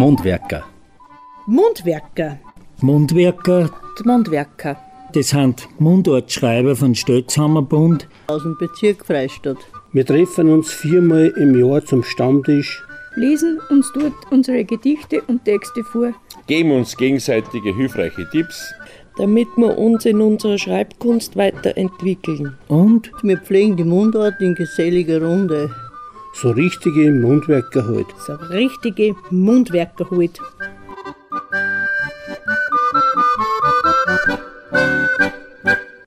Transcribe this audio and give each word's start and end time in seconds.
Mundwerker. 0.00 0.64
Mundwerker. 1.46 2.38
Mundwerker, 2.80 3.68
Die 3.98 4.08
Mundwerker. 4.08 4.78
das 5.12 5.28
sind 5.28 5.68
Mundartschreiber 5.78 6.74
von 6.74 6.94
Stötzhammerbund. 6.94 8.08
Aus 8.28 8.42
dem 8.42 8.56
Bezirk 8.58 9.04
Freistadt. 9.04 9.58
Wir 9.92 10.06
treffen 10.06 10.48
uns 10.48 10.72
viermal 10.72 11.26
im 11.36 11.54
Jahr 11.54 11.84
zum 11.84 12.02
Stammtisch. 12.02 12.82
lesen 13.16 13.60
uns 13.68 13.92
dort 13.92 14.14
unsere 14.30 14.64
Gedichte 14.64 15.20
und 15.26 15.44
Texte 15.44 15.84
vor. 15.84 16.14
Geben 16.46 16.70
uns 16.72 16.96
gegenseitige 16.96 17.76
hilfreiche 17.76 18.26
Tipps. 18.30 18.72
damit 19.18 19.48
wir 19.56 19.76
uns 19.76 20.06
in 20.06 20.22
unserer 20.22 20.56
Schreibkunst 20.56 21.36
weiterentwickeln. 21.36 22.56
Und 22.68 23.10
Wir 23.22 23.36
pflegen 23.36 23.76
die 23.76 23.84
Mundart 23.84 24.40
in 24.40 24.54
geselliger 24.54 25.20
Runde. 25.20 25.68
So 26.32 26.50
richtige 26.50 27.10
Mundwerker 27.12 27.86
halt. 27.86 28.06
So 28.18 28.34
richtige 28.34 29.14
Mundwerker 29.30 30.10
halt. 30.10 30.40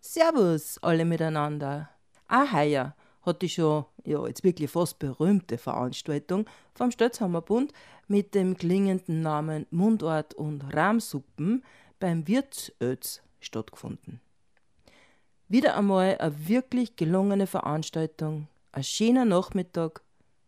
Servus 0.02 0.80
alle 0.82 1.06
miteinander. 1.06 1.90
Auch 2.28 2.52
heuer 2.52 2.96
hat 3.22 3.42
die 3.42 3.50
schon, 3.50 3.86
ja, 4.06 4.26
jetzt 4.28 4.44
wirklich 4.44 4.72
fast 4.72 5.00
berühmte 5.00 5.58
Veranstaltung 5.58 6.46
vom 6.74 6.92
Stötzhammerbund 6.92 7.74
mit 8.08 8.36
dem 8.36 8.58
klingenden 8.58 9.22
Namen 9.22 9.66
Mundart 9.72 10.34
und 10.34 10.62
Rahmsuppen 10.74 11.64
beim 12.00 12.28
Wirtsöds 12.28 13.22
stattgefunden. 13.40 14.20
Wieder 15.48 15.78
einmal 15.78 16.18
eine 16.18 16.48
wirklich 16.48 16.96
gelungene 16.96 17.48
Veranstaltung, 17.48 18.48
ein 18.72 18.84
schöner 18.84 19.26
Nachmittag. 19.26 20.02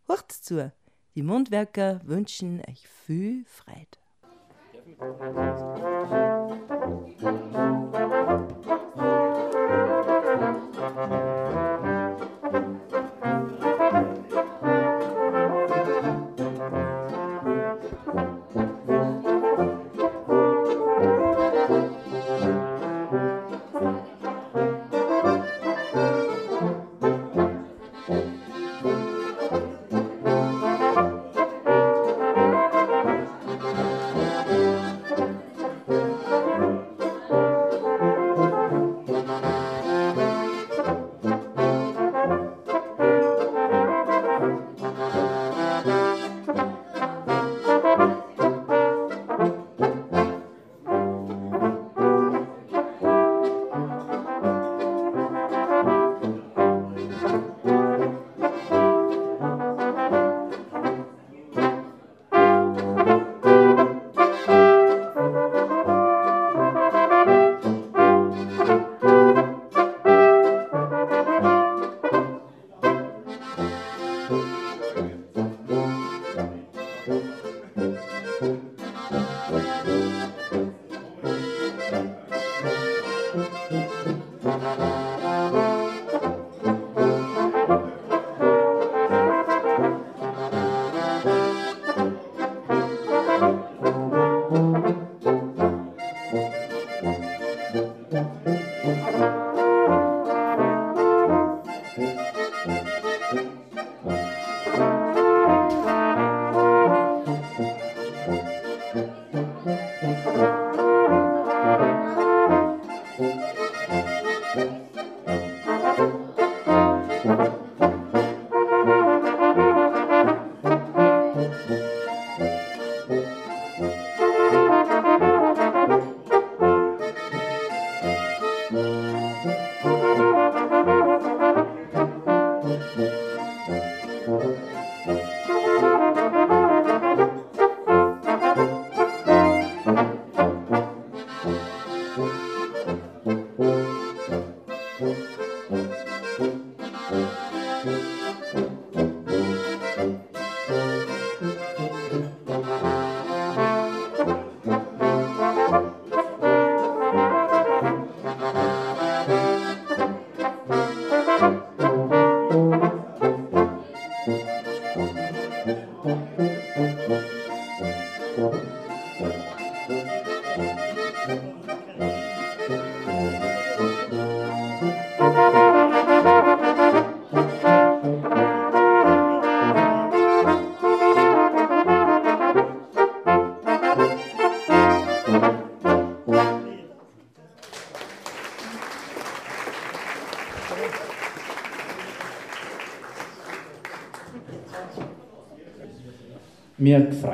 Hört 0.08 0.32
zu, 0.32 0.72
die 1.16 1.24
Mundwerker 1.24 2.00
wünschen 2.04 2.62
euch 2.70 2.88
viel 2.88 3.44
Freude. 3.46 3.98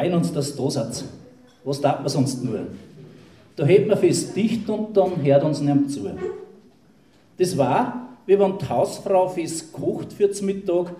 Freuen 0.01 0.15
uns, 0.15 0.33
dass 0.33 0.51
ihr 0.51 0.63
da 0.63 0.69
seid. 0.71 1.03
Was 1.63 1.79
darf 1.79 1.99
man 1.99 2.09
sonst 2.09 2.43
nur? 2.43 2.59
Da 3.55 3.65
hält 3.65 3.87
man 3.87 3.97
fürs 3.97 4.33
dicht 4.33 4.67
und 4.67 4.97
dann 4.97 5.23
hört 5.23 5.43
uns 5.43 5.61
niemand 5.61 5.91
zu. 5.91 6.09
Das 7.37 7.55
war, 7.57 8.09
wie 8.25 8.39
wenn 8.39 8.57
die 8.57 8.67
Hausfrau 8.67 9.27
fürs 9.27 9.71
kocht 9.71 10.13
für 10.13 10.31
zum 10.31 10.47
Mittag 10.47 10.93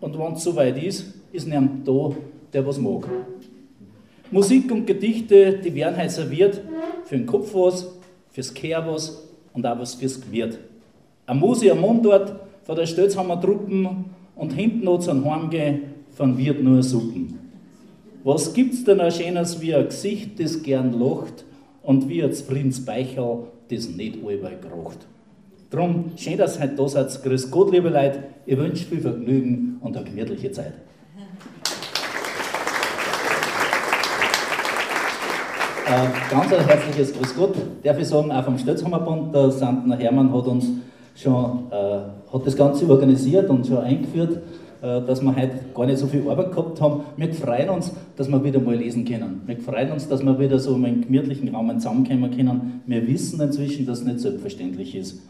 und 0.00 0.18
wenn 0.18 0.32
es 0.32 0.42
soweit 0.42 0.82
ist, 0.82 1.04
ist 1.32 1.46
niemand 1.46 1.86
da, 1.86 2.10
der 2.52 2.66
was 2.66 2.78
mag. 2.78 3.06
Musik 4.32 4.70
und 4.72 4.86
Gedichte, 4.86 5.58
die 5.58 5.74
werden 5.74 5.96
halt 5.96 6.10
serviert, 6.10 6.60
für 7.04 7.16
den 7.16 7.26
Kopf 7.26 7.54
was, 7.54 7.86
fürs 8.30 8.52
Kehr 8.52 8.84
was 8.86 9.22
und 9.52 9.64
auch 9.64 9.78
was 9.78 9.94
fürs 9.94 10.20
Gewirt. 10.20 10.58
Ein 11.26 11.38
Musi 11.38 11.70
am 11.70 11.80
Mundort 11.80 12.34
von 12.64 12.74
der 12.74 12.86
Stötzhammer 12.86 13.40
Truppen 13.40 14.06
und 14.34 14.52
hinten 14.52 14.84
noch 14.84 14.98
zum 14.98 15.24
Heimgehen 15.24 15.82
von 16.12 16.36
Wirt 16.36 16.62
nur 16.62 16.82
Suppen. 16.82 17.39
Was 18.22 18.52
gibt's 18.52 18.84
denn 18.84 19.00
auch 19.00 19.10
Schönes 19.10 19.62
wie 19.62 19.74
ein 19.74 19.86
Gesicht, 19.86 20.38
das 20.40 20.62
gern 20.62 20.92
lacht 20.92 21.44
und 21.82 22.06
wie 22.08 22.22
ein 22.22 22.32
zufriedenes 22.32 22.84
Beichel, 22.84 23.44
das 23.70 23.88
nicht 23.88 24.18
allweil 24.22 24.58
kracht. 24.60 25.06
Drum, 25.70 26.12
schön, 26.16 26.36
dass 26.36 26.56
ihr 26.56 26.64
heute 26.64 26.74
da 26.74 26.88
seid. 26.88 27.22
Grüß 27.22 27.50
Gott, 27.50 27.72
liebe 27.72 27.88
Leute. 27.88 28.24
Ich 28.44 28.58
wünsche 28.58 28.84
viel 28.84 29.00
Vergnügen 29.00 29.78
und 29.80 29.96
eine 29.96 30.04
gemütliche 30.04 30.52
Zeit. 30.52 30.74
Äh, 35.86 36.30
ganz 36.30 36.52
ein 36.52 36.66
herzliches 36.66 37.14
Grüß 37.14 37.34
Gott, 37.36 37.54
darf 37.82 37.98
ich 37.98 38.06
sagen, 38.06 38.30
auch 38.30 38.44
vom 38.44 38.58
Stötzhammerbund. 38.58 39.34
Der 39.34 39.50
Sandner 39.50 39.96
Hermann 39.96 40.30
hat 40.32 40.46
uns 40.46 40.66
schon, 41.14 41.68
äh, 41.70 42.32
hat 42.32 42.46
das 42.46 42.54
Ganze 42.54 42.86
organisiert 42.86 43.48
und 43.48 43.66
schon 43.66 43.78
eingeführt, 43.78 44.42
dass 44.80 45.20
wir 45.22 45.36
heute 45.36 45.52
gar 45.74 45.86
nicht 45.86 45.98
so 45.98 46.06
viel 46.06 46.28
Arbeit 46.28 46.52
gehabt 46.52 46.80
haben. 46.80 47.02
Wir 47.16 47.32
freuen 47.34 47.68
uns, 47.68 47.92
dass 48.16 48.28
wir 48.28 48.42
wieder 48.42 48.60
mal 48.60 48.76
lesen 48.76 49.04
können. 49.04 49.42
Wir 49.46 49.58
freuen 49.58 49.92
uns, 49.92 50.08
dass 50.08 50.24
wir 50.24 50.38
wieder 50.38 50.58
so 50.58 50.74
einem 50.74 51.02
gemütlichen 51.02 51.54
Rahmen 51.54 51.78
zusammenkommen 51.78 52.34
können. 52.34 52.82
Wir 52.86 53.06
wissen 53.06 53.40
inzwischen, 53.40 53.86
dass 53.86 54.00
es 54.00 54.04
nicht 54.06 54.20
selbstverständlich 54.20 54.94
ist. 54.94 55.20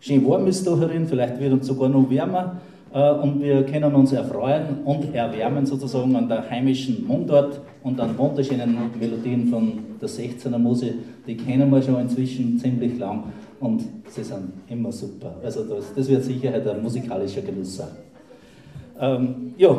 Schön 0.00 0.24
warm 0.26 0.46
ist 0.46 0.66
da 0.66 0.76
herin, 0.78 1.06
vielleicht 1.06 1.40
wird 1.40 1.52
uns 1.52 1.66
sogar 1.66 1.88
noch 1.88 2.08
wärmer. 2.10 2.60
Äh, 2.92 3.12
und 3.12 3.42
wir 3.42 3.64
können 3.64 3.94
uns 3.94 4.12
erfreuen 4.12 4.82
und 4.84 5.14
erwärmen 5.14 5.66
sozusagen 5.66 6.14
an 6.16 6.28
der 6.28 6.48
heimischen 6.48 7.06
Mundart 7.06 7.60
und 7.82 8.00
an 8.00 8.16
wunderschönen 8.16 8.76
Melodien 8.98 9.48
von 9.48 9.72
der 10.00 10.08
16er 10.08 10.58
Muse. 10.58 10.94
Die 11.26 11.36
kennen 11.36 11.70
wir 11.70 11.82
schon 11.82 12.00
inzwischen 12.00 12.58
ziemlich 12.58 12.98
lang 12.98 13.24
und 13.60 13.82
sie 14.08 14.24
sind 14.24 14.52
immer 14.68 14.92
super. 14.92 15.34
Also 15.44 15.64
das, 15.64 15.92
das 15.94 16.08
wird 16.08 16.24
sicher 16.24 16.52
ein 16.54 16.82
musikalischer 16.82 17.42
Genuss 17.42 17.76
sein. 17.76 17.88
Ähm, 19.00 19.54
ja, 19.56 19.70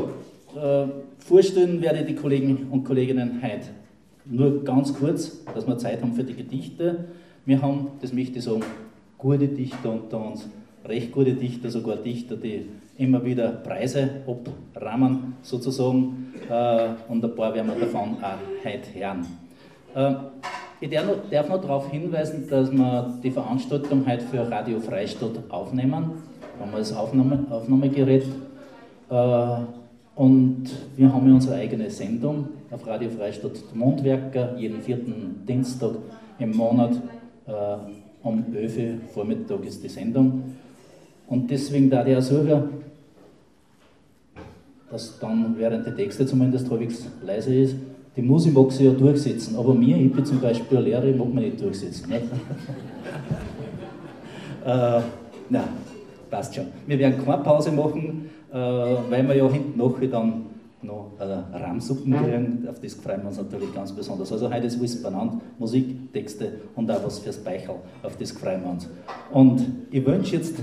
äh, 0.55 0.87
vorstellen 1.19 1.81
werde 1.81 1.99
ich 1.99 2.05
die 2.07 2.15
Kollegen 2.15 2.67
und 2.71 2.83
Kolleginnen 2.83 3.41
heute 3.41 3.67
nur 4.25 4.63
ganz 4.63 4.93
kurz, 4.93 5.43
dass 5.53 5.67
wir 5.67 5.77
Zeit 5.77 6.01
haben 6.01 6.13
für 6.13 6.23
die 6.23 6.35
Gedichte. 6.35 7.05
Wir 7.45 7.61
haben, 7.61 7.87
das 8.01 8.13
möchte 8.13 8.37
ich 8.37 8.43
sagen, 8.43 8.63
gute 9.17 9.47
Dichter 9.47 9.91
unter 9.91 10.25
uns, 10.25 10.47
recht 10.85 11.11
gute 11.11 11.33
Dichter, 11.33 11.69
sogar 11.69 11.97
Dichter, 11.97 12.35
die 12.35 12.67
immer 12.97 13.23
wieder 13.25 13.49
Preise 13.49 14.09
abrahmen 14.27 15.35
sozusagen 15.41 16.33
äh, 16.49 16.89
und 17.07 17.23
ein 17.23 17.35
paar 17.35 17.53
werden 17.53 17.71
wir 17.73 17.85
davon 17.85 18.17
auch 18.21 18.63
heute 18.63 18.93
hören. 18.93 19.25
Äh, 19.95 20.15
ich 20.81 20.89
darf 20.89 21.49
noch, 21.49 21.61
darauf 21.61 21.89
hinweisen, 21.89 22.47
dass 22.49 22.71
wir 22.71 23.19
die 23.21 23.31
Veranstaltung 23.31 24.05
heute 24.07 24.25
für 24.25 24.49
Radio 24.49 24.79
Freistadt 24.79 25.31
aufnehmen. 25.49 25.93
Haben 26.59 26.71
wir 26.71 26.77
das 26.77 26.95
Aufnahme, 26.95 27.45
Aufnahmegerät. 27.49 28.23
Äh, 29.09 29.57
und 30.15 30.65
wir 30.95 31.13
haben 31.13 31.27
ja 31.27 31.33
unsere 31.33 31.55
eigene 31.55 31.89
Sendung 31.89 32.49
auf 32.71 32.85
Radio 32.85 33.09
Freistadt 33.09 33.63
Mondwerker, 33.73 34.57
jeden 34.57 34.81
vierten 34.81 35.43
Dienstag 35.47 35.91
im 36.39 36.55
Monat 36.55 36.91
äh, 37.47 37.51
um 38.21 38.43
11 38.53 38.77
Uhr 38.77 38.83
Vormittag 39.13 39.65
ist 39.65 39.83
die 39.83 39.89
Sendung. 39.89 40.55
Und 41.27 41.49
deswegen 41.49 41.89
da 41.89 42.03
der 42.03 42.21
Sucher 42.21 42.67
dass 44.91 45.19
dann 45.19 45.55
während 45.57 45.85
der 45.85 45.95
Texte 45.95 46.25
zumindest 46.25 46.69
halbwegs 46.69 47.07
leise 47.23 47.53
ist. 47.53 47.75
Die 48.15 48.21
Musik 48.21 48.53
mag 48.53 48.71
sich 48.71 48.85
ja 48.85 48.91
durchsetzen, 48.91 49.55
aber 49.55 49.73
mir, 49.73 49.97
ich 49.97 50.11
bin 50.11 50.25
zum 50.25 50.41
Beispiel 50.41 50.79
ein 50.79 50.83
Lehrer, 50.83 51.05
ich 51.05 51.15
mag 51.15 51.33
mich 51.33 51.45
nicht 51.45 51.61
durchsetzen. 51.61 52.09
Nicht? 52.09 52.23
äh, 54.65 55.01
na, 55.49 55.63
passt 56.29 56.55
schon. 56.55 56.65
Wir 56.87 56.99
werden 56.99 57.23
keine 57.23 57.43
Pause 57.43 57.71
machen, 57.71 58.29
äh, 58.51 58.55
weil 58.55 59.27
wir 59.27 59.35
ja 59.35 59.49
hinten 59.49 59.77
nachher 59.77 60.07
dann 60.07 60.45
noch 60.81 61.11
äh, 61.19 61.23
Rahmsuppen 61.23 62.13
kriegen. 62.13 62.67
Auf 62.69 62.79
das 62.79 62.93
freuen 62.93 63.21
wir 63.21 63.27
uns 63.29 63.37
natürlich 63.37 63.73
ganz 63.73 63.91
besonders. 63.91 64.31
Also 64.31 64.51
heute 64.51 64.67
ist 64.67 64.79
alles 64.79 65.03
benannt, 65.03 65.41
Musik, 65.57 66.13
Texte 66.13 66.53
und 66.75 66.89
auch 66.89 67.03
was 67.03 67.19
fürs 67.19 67.37
Beichel. 67.37 67.75
Auf 68.03 68.17
das 68.17 68.31
freuen 68.31 68.63
wir 68.63 68.71
uns. 68.71 68.89
Und 69.31 69.65
ich 69.91 70.05
wünsche 70.05 70.37
jetzt 70.37 70.55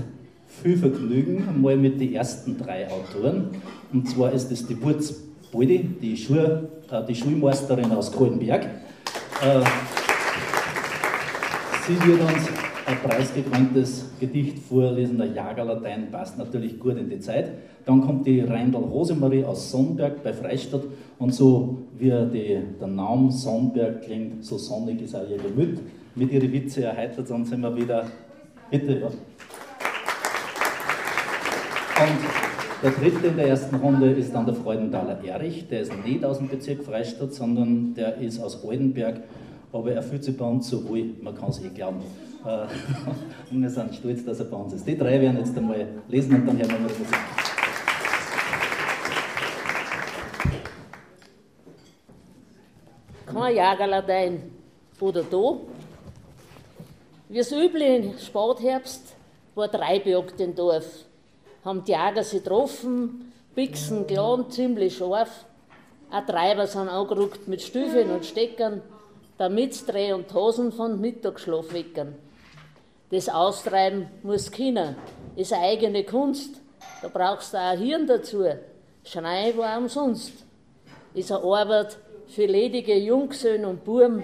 viel 0.47 0.77
Vergnügen 0.77 1.61
mal 1.61 1.77
mit 1.77 2.01
den 2.01 2.13
ersten 2.13 2.57
drei 2.57 2.87
Autoren. 2.89 3.49
Und 3.93 4.09
zwar 4.09 4.31
ist 4.31 4.51
es 4.51 4.65
die 4.65 4.81
Wurz 4.81 5.13
Baldi, 5.51 5.79
die, 6.01 6.17
Schul, 6.17 6.69
äh, 6.91 7.05
die 7.05 7.15
Schulmeisterin 7.15 7.91
aus 7.91 8.11
Kohlenberg. 8.11 8.63
Äh, 8.63 9.61
sie 11.85 12.07
wird 12.07 12.21
uns 12.21 12.49
ein 12.85 12.97
preisgekröntes 13.03 14.05
Gedicht 14.19 14.59
vorlesen, 14.59 15.17
der 15.17 15.27
Jagerlatein 15.27 16.09
passt 16.11 16.37
natürlich 16.37 16.79
gut 16.79 16.97
in 16.97 17.09
die 17.09 17.19
Zeit. 17.19 17.51
Dann 17.87 18.01
kommt 18.01 18.27
die 18.27 18.41
Reindl 18.41 18.75
Rosemarie 18.75 19.45
aus 19.45 19.71
Sonnberg 19.71 20.21
bei 20.21 20.33
Freistadt 20.33 20.83
und 21.19 21.33
so 21.33 21.77
wie 21.97 22.11
die, 22.33 22.59
der 22.81 22.87
Name 22.87 23.31
Sonnberg 23.31 24.01
klingt, 24.01 24.43
so 24.43 24.57
sonnig 24.57 25.01
ist 25.01 25.15
auch 25.15 25.27
ihr 25.29 25.37
Gemüt. 25.37 25.79
Mit 26.13 26.33
ihren 26.33 26.51
Witze 26.51 26.83
erheitert, 26.83 27.29
dann 27.29 27.45
sind 27.45 27.61
wir 27.61 27.73
wieder. 27.73 28.05
Bitte, 28.69 28.99
ja. 28.99 29.07
Und 29.07 29.15
der 32.83 32.91
dritte 32.91 33.27
in 33.27 33.37
der 33.37 33.47
ersten 33.47 33.77
Runde 33.77 34.11
ist 34.11 34.35
dann 34.35 34.45
der 34.45 34.55
Freudenthaler 34.55 35.23
Erich. 35.23 35.69
Der 35.69 35.79
ist 35.81 35.93
nicht 36.05 36.25
aus 36.25 36.39
dem 36.39 36.49
Bezirk 36.49 36.83
Freistadt, 36.83 37.33
sondern 37.33 37.93
der 37.95 38.17
ist 38.17 38.41
aus 38.41 38.65
Oldenberg. 38.65 39.21
Aber 39.71 39.93
er 39.93 40.03
fühlt 40.03 40.25
sich 40.25 40.35
bei 40.35 40.45
uns 40.45 40.69
so 40.69 40.89
wohl, 40.89 41.05
man 41.21 41.33
kann 41.35 41.51
es 41.51 41.63
eh 41.63 41.69
glauben. 41.69 42.01
Äh, 42.45 42.67
und 43.53 43.61
wir 43.61 43.69
sind 43.69 43.95
stolz, 43.95 44.25
dass 44.25 44.39
er 44.39 44.45
bei 44.47 44.57
uns 44.57 44.73
ist. 44.73 44.85
Die 44.85 44.97
drei 44.97 45.21
werden 45.21 45.37
jetzt 45.37 45.57
einmal 45.57 45.87
lesen 46.09 46.35
und 46.35 46.45
dann 46.45 46.57
hören 46.57 46.69
wir 46.69 46.79
mal 46.79 46.89
Musik. 46.89 47.36
Kein 53.47 53.55
Jagerlatein 53.55 54.51
oder 54.99 55.23
da. 55.23 55.55
Wie 57.29 57.39
es 57.39 57.49
üblich 57.49 58.03
im 58.03 58.19
Spätherbst 58.19 59.15
war 59.55 59.71
Treibjagd 59.71 60.41
im 60.41 60.53
Dorf 60.53 61.05
haben 61.63 61.81
die 61.85 61.93
Jäger 61.93 62.25
sich 62.25 62.43
getroffen, 62.43 63.31
Bixen 63.55 64.05
geladen, 64.05 64.51
ziemlich 64.51 64.97
scharf. 64.97 65.45
Auch 66.11 66.25
Treiber 66.25 66.67
sind 66.67 66.89
angerückt 66.89 67.47
mit 67.47 67.61
Stüfeln 67.61 68.11
und 68.11 68.25
Steckern, 68.25 68.81
damit 69.37 69.87
Dreh 69.87 70.11
und 70.11 70.33
Hosen 70.33 70.73
von 70.73 70.99
Mittagsschlaf 70.99 71.71
wecken. 71.71 72.15
Das 73.11 73.29
Austreiben 73.29 74.09
muss 74.23 74.51
Kinder, 74.51 74.95
ist 75.37 75.53
eine 75.53 75.67
eigene 75.67 76.03
Kunst, 76.03 76.59
da 77.01 77.07
brauchst 77.07 77.53
du 77.53 77.57
auch 77.57 77.71
ein 77.71 77.79
Hirn 77.79 78.07
dazu. 78.07 78.43
Schneien 79.05 79.57
war 79.57 79.77
umsonst. 79.77 80.33
Ist 81.13 81.31
eine 81.31 81.41
Arbeit 81.45 81.97
für 82.27 82.45
ledige 82.45 82.95
Jungsöhne 82.95 83.67
und 83.67 83.83
Burm. 83.83 84.23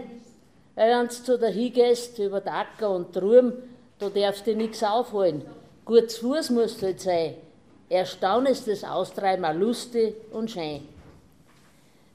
Wenn 0.76 1.08
du 1.08 1.10
zu 1.10 1.38
der 1.38 1.50
hingehst, 1.50 2.18
über 2.20 2.42
die 2.42 2.50
Acker 2.50 2.90
und 2.92 3.14
Truhm, 3.14 3.54
da 4.00 4.10
darfst 4.10 4.48
du 4.48 4.56
nichts 4.56 4.84
aufholen. 4.84 5.44
Gut 5.86 6.12
zu 6.12 6.28
Fuß 6.28 6.50
musst 6.50 6.82
du 6.82 6.88
halt 6.88 7.00
sein. 7.00 7.36
Erstaunt 7.90 8.50
ist 8.50 8.68
das 8.68 8.84
Austreiben 8.84 9.60
lustig 9.60 10.16
und 10.32 10.50
schön. 10.50 10.82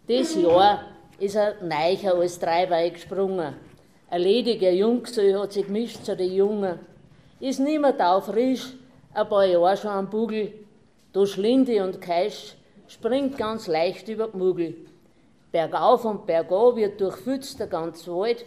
Dieses 0.09 0.43
Jahr 0.43 0.85
ist 1.19 1.37
ein 1.37 1.69
Neicher 1.69 2.15
als 2.15 2.39
Treiber 2.39 2.77
eingesprungen. 2.77 3.55
Ein 4.11 4.23
lediger 4.23 4.71
Jungsö 4.71 5.39
hat 5.39 5.53
sich 5.53 5.67
gemischt 5.67 6.05
zu 6.05 6.17
den 6.17 6.33
Jungen. 6.33 6.79
Ist 7.41 7.61
niemand 7.61 8.01
frisch, 8.25 8.73
ein 9.15 9.29
paar 9.29 9.45
Jahre 9.45 9.77
schon 9.77 9.91
am 9.91 10.11
Bugel. 10.11 10.53
Da 11.13 11.27
Schlinde 11.27 11.85
und 11.85 12.01
Keisch 12.01 12.55
springt 12.89 13.37
ganz 13.37 13.67
leicht 13.67 14.09
über 14.09 14.29
die 14.29 14.37
Mugel. 14.37 14.75
Bergauf 15.51 16.05
und 16.05 16.27
bergab 16.27 16.77
wird 16.77 17.01
durchpfützt 17.01 17.59
der 17.59 17.69
ganze 17.69 18.13
Wald 18.13 18.45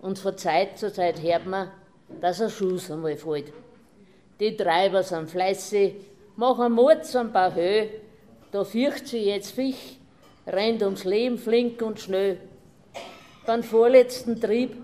und 0.00 0.18
von 0.18 0.36
Zeit 0.38 0.78
zu 0.78 0.90
Zeit 0.92 1.20
hört 1.22 1.46
man, 1.46 1.70
dass 2.20 2.40
ein 2.40 2.48
Schuss 2.48 2.90
einmal 2.90 3.16
fällt. 3.16 3.52
Die 4.40 4.56
Treiber 4.56 5.02
sind 5.02 5.30
fleißig, 5.30 5.94
machen 6.36 6.72
Mut 6.72 7.14
ein 7.14 7.32
paar 7.32 7.54
Höhe. 7.54 7.90
Da 8.50 8.64
fürcht 8.64 9.08
sie 9.08 9.26
jetzt 9.26 9.52
Fisch, 9.52 9.98
rennt 10.46 10.82
ums 10.82 11.04
Leben 11.04 11.36
flink 11.36 11.82
und 11.82 12.00
schnell. 12.00 12.38
Beim 13.44 13.62
vorletzten 13.62 14.40
Trieb 14.40 14.76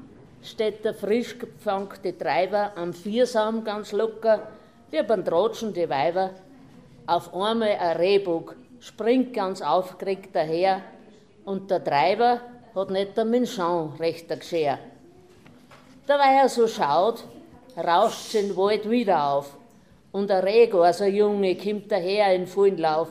steht 0.42 0.84
der 0.84 0.92
frisch 0.92 1.38
gepfangte 1.38 2.16
Treiber 2.16 2.72
am 2.76 2.92
Viersaum 2.92 3.64
ganz 3.64 3.92
locker, 3.92 4.48
wie 4.90 5.02
beim 5.02 5.24
Tratschen 5.24 5.72
die 5.72 5.88
Weiber. 5.88 6.30
Auf 7.06 7.32
einmal 7.34 7.76
ein 7.78 7.96
Rehbock 7.96 8.56
springt 8.80 9.32
ganz 9.32 9.62
aufgeregt 9.62 10.30
daher 10.34 10.82
und 11.44 11.70
der 11.70 11.82
Treiber 11.82 12.40
hat 12.74 12.90
nicht 12.90 13.16
der 13.16 13.24
Menschan 13.24 13.92
rechter 13.98 14.36
Geschirr. 14.36 14.78
Dabei 16.06 16.34
er 16.42 16.48
so 16.48 16.66
schaut, 16.66 17.24
rauscht 17.76 18.34
den 18.34 18.56
Wald 18.56 18.88
wieder 18.88 19.32
auf. 19.32 19.56
Und 20.12 20.30
ein 20.30 20.44
Rego, 20.44 20.82
also 20.82 21.04
ein 21.04 21.14
Junge, 21.14 21.56
kommt 21.56 21.90
daher 21.90 22.34
in 22.34 22.46
vollen 22.46 22.78
Lauf. 22.78 23.08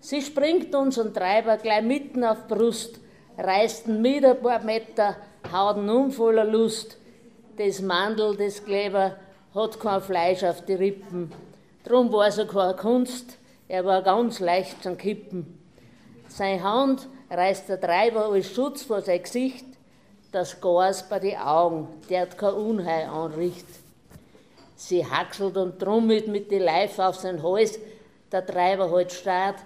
Sie 0.00 0.22
springt 0.22 0.74
unseren 0.74 1.12
Treiber 1.12 1.56
gleich 1.56 1.82
mitten 1.82 2.24
auf 2.24 2.48
Brust, 2.48 3.00
reißt 3.38 3.88
ihn 3.88 4.02
mit 4.02 4.24
ein 4.24 4.40
paar 4.40 4.62
Meter, 4.62 5.16
haut 5.52 5.76
ihn 5.76 5.88
um 5.88 6.10
voller 6.10 6.44
Lust. 6.44 6.96
Das 7.56 7.80
Mandel, 7.80 8.36
das 8.36 8.64
Kleber, 8.64 9.16
hat 9.54 9.80
kein 9.80 10.00
Fleisch 10.00 10.44
auf 10.44 10.64
die 10.64 10.74
Rippen. 10.74 11.32
Drum 11.84 12.12
war 12.12 12.26
es 12.26 12.36
keine 12.36 12.74
Kunst, 12.74 13.38
er 13.68 13.84
war 13.84 14.02
ganz 14.02 14.40
leicht 14.40 14.82
zum 14.82 14.96
Kippen. 14.96 15.58
Seine 16.28 16.62
Hand 16.62 17.08
reißt 17.30 17.68
der 17.68 17.80
Treiber 17.80 18.26
als 18.26 18.52
Schutz 18.52 18.82
vor 18.82 19.00
sein 19.00 19.22
Gesicht, 19.22 19.64
das 20.32 20.60
Gas 20.60 21.08
bei 21.08 21.18
den 21.18 21.36
Augen, 21.38 21.88
der 22.08 22.26
kein 22.26 22.54
Unheil 22.54 23.06
anrichtet. 23.06 23.74
Sie 24.76 25.04
hackselt 25.04 25.56
und 25.56 25.78
trummelt 25.78 26.28
mit 26.28 26.50
die 26.50 26.58
Leife 26.58 27.04
auf 27.06 27.16
seinen 27.16 27.42
Hals. 27.42 27.78
Der 28.30 28.44
Treiber 28.44 28.90
halt 28.90 29.12
starrt, 29.12 29.56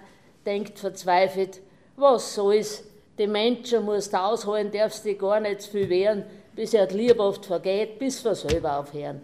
denkt 0.45 0.79
verzweifelt, 0.79 1.59
was 1.97 2.35
soll's, 2.35 2.83
Die 3.19 3.27
Menschen 3.27 3.85
musst 3.85 4.15
ausholen, 4.15 4.71
darfst 4.71 5.05
dich 5.05 5.19
gar 5.19 5.39
nicht 5.39 5.61
zu 5.61 5.71
viel 5.71 5.89
wehren, 5.89 6.23
bis 6.55 6.73
er 6.73 6.87
die 6.87 6.97
Liebe 6.97 7.21
oft 7.21 7.45
vergeht, 7.45 7.99
bis 7.99 8.23
wir 8.23 8.33
selber 8.33 8.79
aufhören. 8.79 9.21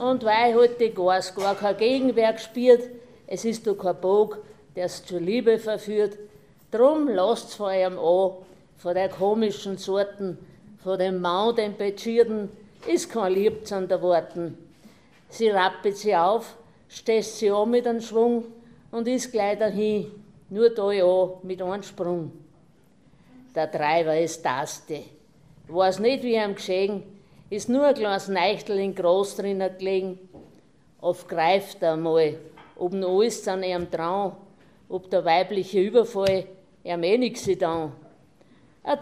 Und 0.00 0.24
weil 0.24 0.54
halt 0.54 0.80
die 0.80 0.90
Gas 0.90 1.34
gar 1.34 1.54
kein 1.54 1.76
Gegenwerk 1.76 2.40
spürt, 2.40 2.82
es 3.26 3.44
ist 3.44 3.66
doch 3.66 3.76
kein 3.76 4.00
Bog, 4.00 4.38
der's 4.74 5.04
zur 5.04 5.20
Liebe 5.20 5.58
verführt, 5.58 6.18
drum 6.74 7.08
lasst's 7.08 7.54
von 7.54 7.66
eurem 7.66 7.98
an, 7.98 8.32
von 8.76 8.94
der 8.94 9.08
komischen 9.08 9.78
Sorten, 9.78 10.36
von 10.82 10.98
dem 10.98 11.20
Mann, 11.20 11.54
dem 11.54 11.76
Betschierden, 11.76 12.50
ist 12.86 13.10
kein 13.10 13.32
Lieb 13.32 13.66
zu 13.66 13.76
erwarten. 13.76 14.58
Sie 15.28 15.48
rappelt 15.48 15.96
sie 15.96 16.16
auf, 16.16 16.56
stößt 16.88 17.38
sie 17.38 17.50
an 17.50 17.70
mit 17.70 17.86
einem 17.86 18.00
Schwung 18.00 18.44
und 18.90 19.06
ist 19.06 19.32
gleich 19.32 19.58
dahin, 19.58 20.10
nur 20.50 20.70
da 20.70 20.90
ja 20.90 21.28
mit 21.42 21.62
einem 21.62 21.82
Sprung. 21.82 22.32
Der 23.54 23.70
Treiber 23.70 24.18
ist 24.18 24.42
Taste. 24.42 25.04
Weiß 25.68 26.00
nicht, 26.00 26.24
wie 26.24 26.34
ihm 26.34 26.56
geschehen, 26.56 27.04
ist 27.50 27.68
nur 27.68 27.86
ein 27.86 27.94
kleines 27.94 28.28
Neichtel 28.28 28.80
in 28.80 28.94
groß 28.94 29.36
drinnen 29.36 29.78
gelegen. 29.78 30.18
Oft 31.00 31.28
greift 31.28 31.82
er 31.82 31.92
einmal, 31.92 32.36
ob 32.76 32.92
noch 32.92 33.20
alles 33.20 33.46
an 33.46 33.62
ihrem 33.62 33.88
Traum, 33.90 34.32
ob 34.88 35.08
der 35.08 35.24
weibliche 35.24 35.80
Überfall 35.80 36.46
ihm 36.84 37.02
eh 37.02 37.18
nix 37.18 37.48
dann. 37.58 37.92
Ein, 38.82 39.00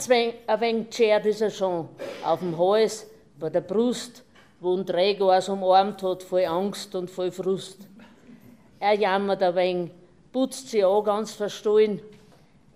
wenig 0.61 0.91
tschert 0.91 1.27
ist 1.27 1.41
er 1.41 1.51
schon, 1.51 1.89
auf 2.25 2.39
dem 2.39 2.57
Hals, 2.57 3.11
bei 3.39 3.51
der 3.51 3.63
Brust, 3.63 4.23
wo 4.61 4.77
ein 4.77 4.87
Träger 4.87 5.43
umarmt 5.49 6.03
hat, 6.05 6.23
voll 6.23 6.45
Angst 6.45 6.95
und 6.95 7.11
voll 7.11 7.33
Frust. 7.33 7.89
Er 8.79 8.95
jammert 8.95 9.43
ein 9.43 9.55
wenig, 9.57 9.91
putzt 10.33 10.71
sie 10.71 10.85
an, 10.85 11.03
ganz 11.03 11.33
verstohlen. 11.33 12.01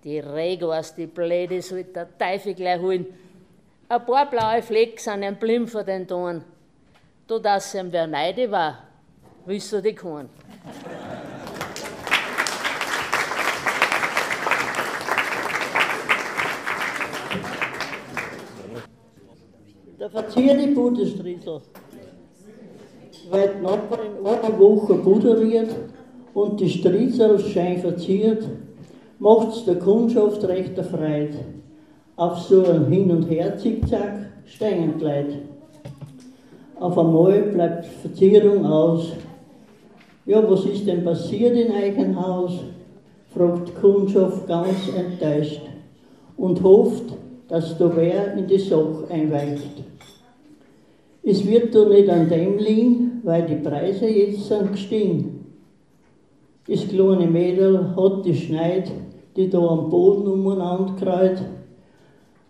Die 0.03 0.19
Regors, 0.19 0.95
die 0.95 1.07
Bläde, 1.07 1.61
soll 1.61 1.85
der 1.85 2.17
Teufel 2.17 2.53
gleich 2.53 2.81
holen. 2.81 3.05
Ein 3.89 4.05
paar 4.05 4.29
blaue 4.29 4.61
Flecken 4.61 4.97
sind 4.97 5.23
ein 5.23 5.37
Blim 5.37 5.67
vor 5.67 5.83
den 5.83 6.05
Toren. 6.05 6.43
Da 7.25 7.39
dass 7.39 7.73
ihm 7.73 7.91
wer 7.91 8.07
neide 8.07 8.51
war, 8.51 8.83
wissen 9.45 9.81
die 9.81 9.93
keinen. 9.93 10.29
Verzierte 20.17 20.67
Budenstriesel, 20.69 21.61
weil 23.29 23.49
die 23.55 23.61
Nachbarin 23.61 24.25
eine 24.25 24.59
Woche 24.59 24.95
puderiert 24.95 25.69
und 26.33 26.59
die 26.59 26.69
Striesel 26.69 27.37
schein 27.37 27.77
verziert, 27.77 28.43
macht's 29.19 29.65
der 29.65 29.75
Kundschaft 29.75 30.43
recht 30.45 30.75
erfreut. 30.75 31.33
Auf 32.15 32.39
so 32.39 32.65
ein 32.65 32.87
Hin- 32.87 33.11
und 33.11 33.29
Her-Zickzack 33.29 34.31
Steingleit. 34.45 35.35
Auf 36.79 36.97
einmal 36.97 37.43
bleibt 37.53 37.85
Verzierung 37.85 38.65
aus. 38.65 39.11
Ja, 40.25 40.49
was 40.49 40.65
ist 40.65 40.87
denn 40.87 41.03
passiert 41.03 41.55
in 41.55 41.71
euch 41.71 42.15
Haus? 42.15 42.53
fragt 43.35 43.79
Kundschaft 43.79 44.47
ganz 44.47 44.77
enttäuscht 44.95 45.61
und 46.37 46.63
hofft, 46.63 47.13
dass 47.49 47.77
da 47.77 47.91
wer 47.95 48.33
in 48.33 48.47
die 48.47 48.57
Sache 48.57 49.05
einweicht. 49.11 49.83
Es 51.29 51.45
wird 51.45 51.75
doch 51.75 51.89
nicht 51.89 52.09
an 52.09 52.29
dem 52.29 52.57
liegen, 52.57 53.19
weil 53.23 53.45
die 53.45 53.55
Preise 53.55 54.07
jetzt 54.07 54.47
sind 54.47 54.71
gestiegen. 54.71 55.45
Das 56.65 56.87
kleine 56.87 57.27
Mädel 57.27 57.93
hat 57.97 58.25
die 58.25 58.33
Schneid, 58.33 58.89
die 59.35 59.49
da 59.49 59.59
am 59.59 59.89
Boden 59.89 60.25
umeinander 60.25 60.93
kreut. 60.97 61.41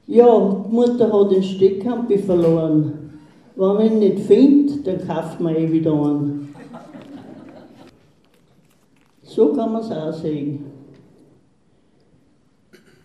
Ja, 0.05 0.63
die 0.63 0.75
Mutter 0.75 1.11
hat 1.11 1.31
den 1.31 1.41
Steckhampi 1.41 2.19
verloren. 2.19 2.93
Wenn 3.55 3.77
ich 3.79 3.91
ihn 3.91 3.99
nicht 3.99 4.19
finde, 4.19 4.73
dann 4.83 5.07
kauft 5.07 5.41
man 5.41 5.55
eh 5.55 5.71
wieder 5.71 5.93
einen. 5.93 6.53
So 9.23 9.53
kann 9.53 9.73
man 9.73 9.81
es 9.81 9.91
auch 9.91 10.13
sehen. 10.13 10.65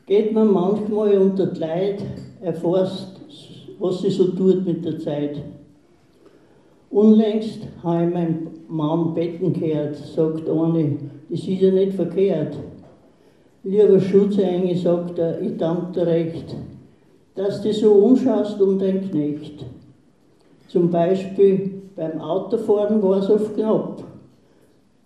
Geht 0.04 0.34
man 0.34 0.52
manchmal 0.52 1.16
unter 1.16 1.46
die 1.46 1.60
Leid, 1.60 2.02
erfasst, 2.42 3.18
was 3.78 4.02
sie 4.02 4.10
so 4.10 4.26
tut 4.32 4.66
mit 4.66 4.84
der 4.84 4.98
Zeit. 4.98 5.40
Unlängst 6.92 7.60
habe 7.82 8.04
ich 8.04 8.12
meinen 8.12 8.48
Mann 8.68 9.14
betten 9.14 9.54
gehört, 9.54 9.96
sagt 9.96 10.46
eine, 10.46 10.98
das 11.30 11.40
ist 11.40 11.62
ja 11.62 11.70
nicht 11.70 11.94
verkehrt. 11.94 12.54
Lieber 13.64 13.98
Schutzengel, 13.98 14.76
sagt 14.76 15.18
er, 15.18 15.40
ich 15.40 15.56
dir 15.56 16.06
recht, 16.06 16.54
dass 17.34 17.62
du 17.62 17.72
so 17.72 17.92
umschaust 17.92 18.60
um 18.60 18.78
deinen 18.78 19.10
Knecht. 19.10 19.64
Zum 20.68 20.90
Beispiel 20.90 21.82
beim 21.96 22.20
Autofahren 22.20 23.02
war 23.02 23.18
es 23.18 23.30
oft 23.30 23.54
knapp. 23.54 24.04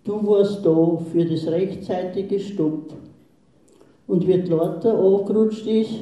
Du 0.03 0.27
warst 0.27 0.65
da 0.65 0.97
für 1.09 1.23
das 1.23 1.47
rechtzeitige 1.47 2.37
Stopp. 2.39 2.93
Und 4.07 4.27
wie 4.27 4.41
die 4.41 4.49
Leute 4.49 4.91
angerutscht 4.91 5.65
ist, 5.65 5.99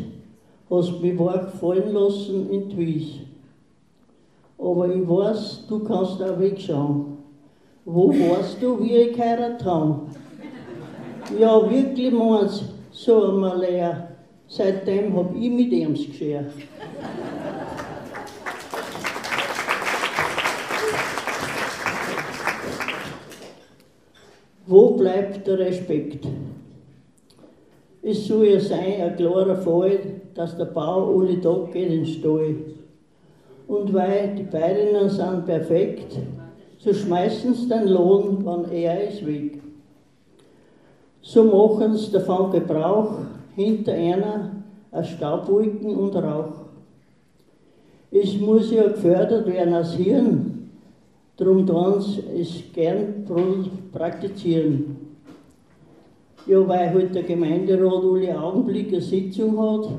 hast 0.68 0.94
du 0.94 1.06
mich 1.06 1.20
wach 1.20 1.50
fallen 1.50 1.94
lassen 1.94 2.50
in 2.50 2.70
die 2.70 2.78
Wies. 2.78 3.25
Aber 4.58 4.88
ich 4.88 5.08
weiß, 5.08 5.66
du 5.68 5.80
kannst 5.80 6.22
auch 6.22 6.40
wegschauen. 6.40 7.18
Wo 7.84 8.10
warst 8.10 8.62
du, 8.62 8.82
wie 8.82 8.96
ich 8.96 9.16
geheiratet 9.16 9.66
habe? 9.66 10.02
Ja, 11.40 11.70
wirklich, 11.70 12.12
meins, 12.12 12.64
so 12.92 13.32
einmal 13.32 13.60
leer. 13.60 14.10
Seitdem 14.48 15.16
hab 15.16 15.36
ich 15.36 15.52
mit 15.52 15.72
ihm 15.72 15.94
geschert. 15.94 16.52
Wo 24.68 24.92
bleibt 24.92 25.46
der 25.46 25.60
Respekt? 25.60 26.26
Es 28.02 28.28
soll 28.28 28.48
ja 28.48 28.60
sein, 28.60 29.02
ein 29.02 29.16
klarer 29.16 29.58
Fall, 29.58 30.00
dass 30.34 30.58
der 30.58 30.66
Bau 30.66 31.20
alle 31.20 31.40
Tag 31.42 31.72
geht 31.72 31.90
in 31.90 32.04
den 32.04 32.06
Stall. 32.06 32.56
Und 33.68 33.94
weil 33.94 34.36
die 34.36 34.44
beiden 34.44 35.10
sind 35.10 35.46
perfekt, 35.46 36.18
so 36.78 36.94
schmeißen 36.94 37.54
sie 37.54 37.68
den 37.68 37.88
Lohn, 37.88 38.40
wann 38.44 38.72
er 38.72 39.10
ist, 39.10 39.26
weg. 39.26 39.60
So 41.22 41.44
machen 41.44 41.96
sie 41.96 42.12
davon 42.12 42.52
Gebrauch, 42.52 43.14
hinter 43.56 43.94
einer 43.94 44.52
ein 44.92 45.04
Staubwolken 45.04 45.96
und 45.96 46.16
Rauch. 46.16 46.66
Es 48.12 48.40
muss 48.40 48.72
ja 48.72 48.84
gefördert 48.84 49.48
werden 49.48 49.74
als 49.74 49.94
Hirn, 49.96 50.70
darum 51.38 51.66
tun 51.66 52.02
sie 52.02 52.24
es 52.40 52.64
gern 52.74 53.26
praktizieren. 53.92 54.98
Ja, 56.46 56.66
weil 56.68 56.94
halt 56.94 57.16
der 57.16 57.24
Gemeinderat 57.24 58.04
alle 58.04 58.40
Augenblicke 58.40 59.02
Sitzung 59.02 59.60
hat 59.60 59.90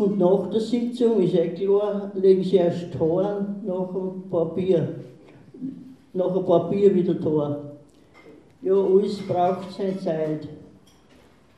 und 0.00 0.18
nach 0.18 0.50
der 0.50 0.60
Sitzung, 0.60 1.22
ist 1.22 1.34
eh 1.34 1.48
klar, 1.48 2.10
legen 2.14 2.42
sie 2.42 2.56
erst 2.56 2.92
Tor 2.96 3.46
nach 3.64 3.92
dem 3.92 4.30
Papier, 4.30 4.88
nach 6.12 6.32
dem 6.32 6.44
Papier 6.44 6.94
wieder 6.94 7.20
Tor. 7.20 7.72
Ja, 8.62 8.74
alles 8.74 9.18
braucht 9.26 9.72
seine 9.72 9.98
Zeit. 9.98 10.48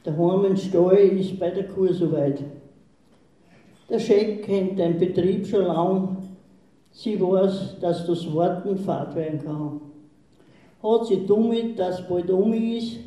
Der 0.05 0.17
Heim 0.17 0.45
im 0.45 0.57
Stall 0.57 0.97
ist 1.19 1.39
bei 1.39 1.51
der 1.51 1.69
Kur 1.69 1.93
soweit. 1.95 2.43
Der 3.89 3.99
Scheck 3.99 4.45
kennt 4.45 4.79
den 4.79 4.99
Betrieb 4.99 5.47
schon 5.47 5.65
lang. 5.65 6.17
Sie 6.91 7.21
weiß, 7.21 7.79
dass 7.81 8.07
das 8.07 8.35
Warten 8.35 8.77
Fahrt 8.79 9.15
werden 9.15 9.43
kann. 9.45 9.81
Hat 10.83 11.07
sie 11.07 11.27
damit, 11.27 11.79
dass 11.79 12.07
bald 12.09 12.31
um 12.31 12.53
ist, 12.53 12.99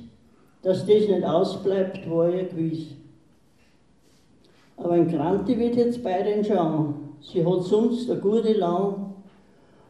dass 0.61 0.85
das 0.85 1.07
nicht 1.07 1.23
ausbleibt, 1.23 2.09
war 2.09 2.29
ja 2.29 2.43
gewiss. 2.43 2.87
Aber 4.77 4.91
ein 4.91 5.09
Kranti 5.09 5.57
wird 5.57 5.75
jetzt 5.75 6.03
bei 6.03 6.21
den 6.21 6.43
schauen. 6.43 7.15
Sie 7.21 7.45
hat 7.45 7.63
sonst 7.63 8.09
eine 8.09 8.19
gute 8.19 8.53
Laune. 8.53 9.05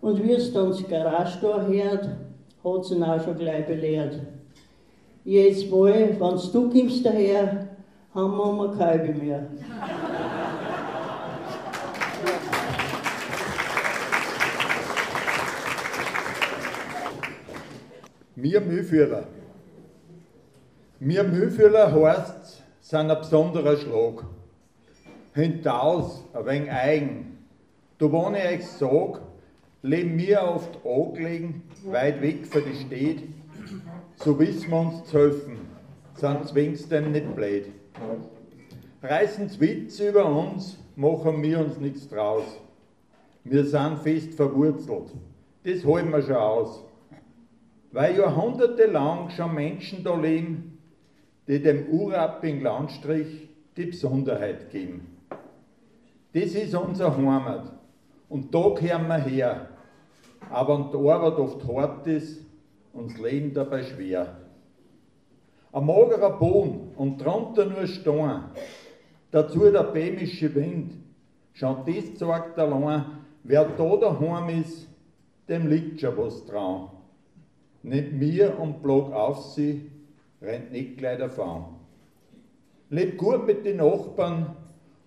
Und 0.01 0.23
wie 0.23 0.33
es 0.33 0.53
dann 0.53 0.69
das 0.69 0.87
Garage 0.87 1.39
da 1.41 1.65
hört, 1.65 2.09
hat 2.63 2.85
sie 2.85 2.95
ihn 2.95 3.03
auch 3.03 3.23
schon 3.23 3.37
gleich 3.37 3.65
belehrt. 3.65 4.19
Jetzt 5.23 5.71
mal, 5.71 5.91
wenn 5.91 6.51
du 6.53 6.69
kommst 6.69 7.05
daher, 7.05 7.67
haben 8.13 8.37
wir 8.37 8.53
mal 8.53 8.77
keine 8.77 9.13
mehr. 9.13 9.47
Wir 18.35 18.61
Müllführer. 18.61 19.23
Wir 20.99 21.23
Müllführer 21.23 21.91
heißt, 21.91 22.61
sind 22.81 23.09
ein 23.09 23.17
besonderer 23.17 23.75
Schlag. 23.77 24.23
Hintaus, 25.35 26.23
ein 26.33 26.45
wenig 26.45 26.71
eigen. 26.71 27.37
Da, 27.97 28.09
wenn 28.09 28.35
ich 28.35 28.45
euch 28.45 28.67
sag, 28.67 29.21
leben 29.81 30.17
wir 30.17 30.41
oft 30.41 30.79
angelegen, 30.85 31.63
weit 31.83 32.21
weg 32.21 32.47
von 32.47 32.63
der 32.63 32.73
Stadt, 32.73 33.23
so 34.15 34.39
wissen 34.39 34.71
wir 34.71 34.79
uns 34.79 35.03
zu 35.03 35.17
helfen, 35.17 35.57
sind 36.13 36.55
wenigstens 36.55 37.07
nicht 37.09 37.35
blöd. 37.35 37.65
Reißen's 39.03 39.59
Witz 39.59 39.99
über 39.99 40.25
uns, 40.25 40.77
machen 40.95 41.43
wir 41.43 41.59
uns 41.59 41.81
nichts 41.81 42.07
draus. 42.07 42.45
Wir 43.43 43.65
sind 43.65 43.99
fest 43.99 44.35
verwurzelt, 44.35 45.11
das 45.65 45.85
halten 45.85 46.11
wir 46.11 46.21
schon 46.21 46.35
aus. 46.35 46.81
Weil 47.91 48.17
jahrhundertelang 48.17 49.31
schon 49.31 49.53
Menschen 49.53 50.01
da 50.01 50.17
leben, 50.17 50.77
die 51.49 51.61
dem 51.61 51.89
urabbigen 51.89 52.61
Landstrich 52.61 53.49
die 53.75 53.87
Besonderheit 53.87 54.69
geben. 54.71 55.14
Das 56.35 56.53
ist 56.53 56.75
unser 56.75 57.15
Heimat 57.15 57.71
und 58.27 58.53
da 58.53 58.71
kehren 58.71 59.07
wir 59.07 59.19
her. 59.19 59.69
Aber 60.49 60.75
und 60.75 60.93
die 60.93 61.09
Arbeit 61.09 61.39
oft 61.39 61.65
hart 61.65 62.05
ist 62.07 62.41
und 62.91 63.13
das 63.13 63.19
Leben 63.21 63.53
dabei 63.53 63.83
schwer. 63.83 64.35
Ein 65.71 65.85
magerer 65.85 66.37
Boden 66.37 66.91
und 66.97 67.23
drunter 67.23 67.67
nur 67.67 67.87
Stein, 67.87 68.43
dazu 69.31 69.71
der 69.71 69.83
bämische 69.83 70.53
Wind. 70.53 70.95
Schon 71.53 71.85
das 71.85 72.19
sagt 72.19 72.59
allein, 72.59 73.05
wer 73.43 73.63
da 73.63 73.95
daheim 73.95 74.49
ist, 74.59 74.89
dem 75.47 75.67
liegt 75.67 76.01
schon 76.01 76.17
was 76.17 76.45
dran. 76.45 76.89
Nicht 77.81 78.11
mir 78.11 78.59
und 78.59 78.83
blog 78.83 79.13
auf 79.13 79.41
sie, 79.53 79.89
rennt 80.41 80.73
nicht 80.73 80.97
gleich 80.97 81.17
davon. 81.17 81.63
Lebt 82.89 83.17
gut 83.17 83.47
mit 83.47 83.65
den 83.65 83.77
Nachbarn, 83.77 84.57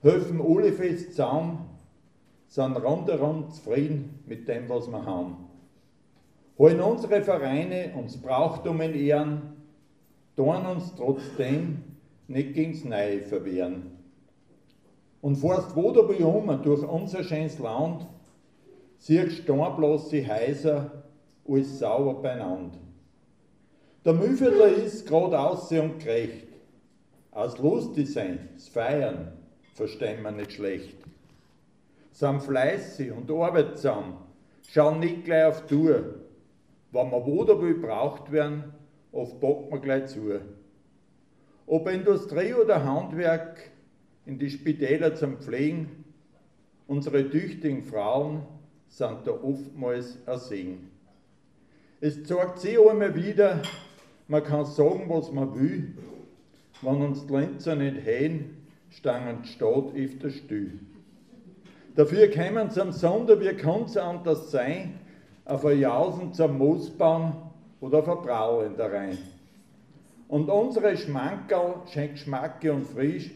helfen 0.02 0.40
alle 0.40 0.72
fest 0.72 1.10
zusammen, 1.10 1.68
sind 2.46 2.76
rundherum 2.76 3.50
zufrieden 3.50 4.20
mit 4.26 4.48
dem, 4.48 4.68
was 4.68 4.88
wir 4.88 5.04
haben. 5.04 5.48
Holen 6.58 6.80
unsere 6.80 7.22
Vereine 7.22 7.92
uns 7.94 8.16
Brauchtum 8.16 8.80
in 8.80 8.94
Ehren, 8.94 9.42
tun 10.36 10.66
uns 10.66 10.94
trotzdem 10.96 11.84
nicht 12.26 12.54
gegens 12.54 12.84
Neue 12.84 13.22
verwehren. 13.22 13.92
Und 15.20 15.36
fährst 15.36 15.74
wo 15.74 15.92
da 15.92 16.00
um 16.00 16.62
durch 16.62 16.82
unser 16.82 17.24
schönes 17.24 17.58
Land, 17.58 18.06
siehst 18.98 19.48
du 19.48 19.98
die 20.10 20.28
Häuser, 20.28 21.04
alles 21.46 21.78
sauber 21.78 22.14
beieinander. 22.14 22.78
Der 24.04 24.12
Mühlviertler 24.12 24.68
ist 24.68 25.06
grad 25.06 25.34
aussehen 25.34 25.92
und 25.92 25.98
gerecht. 25.98 26.48
Aus 27.30 27.58
lustig 27.58 28.12
sein, 28.12 28.48
das 28.54 28.68
Feiern, 28.68 29.32
verstehen 29.78 30.22
wir 30.22 30.32
nicht 30.32 30.54
schlecht. 30.54 30.96
Sind 32.10 32.42
fleißig 32.42 33.12
und 33.12 33.30
arbeitsam, 33.30 34.18
schauen 34.68 34.98
nicht 34.98 35.24
gleich 35.24 35.46
auf 35.46 35.66
Tour. 35.66 36.16
Wenn 36.90 37.10
wir 37.10 37.26
wo 37.26 37.44
dabei 37.44 37.74
braucht 37.74 38.32
werden, 38.32 38.64
oft 39.12 39.40
packt 39.40 39.70
man 39.70 39.80
gleich 39.80 40.06
zu. 40.06 40.40
Ob 41.66 41.88
Industrie 41.88 42.54
oder 42.54 42.84
Handwerk, 42.84 43.70
in 44.26 44.38
die 44.38 44.50
Spitäler 44.50 45.14
zum 45.14 45.38
Pflegen, 45.38 46.04
unsere 46.86 47.30
tüchtigen 47.30 47.82
Frauen 47.82 48.42
sind 48.88 49.26
da 49.26 49.30
oftmals 49.30 50.18
ein 50.26 50.38
Segen. 50.38 50.90
Es 52.00 52.24
zeigt 52.24 52.58
sich 52.58 52.78
einmal 52.78 53.14
wieder, 53.14 53.62
man 54.26 54.42
kann 54.42 54.66
sagen, 54.66 55.04
was 55.08 55.30
man 55.30 55.54
will, 55.54 55.94
wenn 56.82 57.02
uns 57.02 57.26
die 57.26 57.32
Lenzer 57.32 57.76
nicht 57.76 58.04
hängen, 58.04 58.57
stangen 58.90 59.42
die 59.42 59.48
Stadt 59.48 59.94
öfter 59.94 60.30
still. 60.30 60.78
Dafür 61.94 62.30
kommen 62.30 62.70
sie 62.70 62.80
am 62.80 62.92
Sonder, 62.92 63.40
wie 63.40 63.54
kann 63.54 63.82
es 63.82 63.96
anders 63.96 64.50
sein, 64.50 65.00
auf 65.44 65.64
ein 65.64 65.80
Jausen 65.80 66.32
zum 66.32 66.58
Moosbaum 66.58 67.32
oder 67.80 67.98
auf 67.98 68.08
ein 68.08 68.22
Brau 68.22 68.60
in 68.62 68.76
der 68.76 68.92
Rhein. 68.92 69.18
Und 70.28 70.50
unsere 70.50 70.96
Schmankerl, 70.96 71.76
schön 71.92 72.12
geschmacke 72.12 72.72
und 72.72 72.86
frisch, 72.86 73.30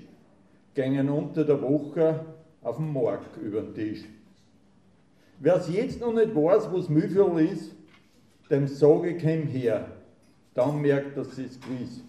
gingen 0.75 1.09
unter 1.09 1.45
der 1.45 1.61
Woche 1.61 2.21
auf 2.63 2.77
dem 2.77 2.93
Markt 2.93 3.37
über 3.39 3.63
den 3.63 3.75
Tisch. 3.75 4.05
Wer 5.41 5.57
es 5.57 5.69
jetzt 5.69 6.01
noch 6.01 6.13
nicht 6.13 6.35
weiß, 6.35 6.69
was 6.73 6.89
Mühlviertel 6.89 7.47
ist, 7.47 7.75
dem 8.51 8.69
sage 8.69 9.11
ich, 9.11 9.23
komm 9.23 9.49
her, 9.49 9.89
dann 10.55 10.81
merkt 10.81 11.17
er 11.17 11.23
es 11.23 11.35
gewiss. 11.35 12.05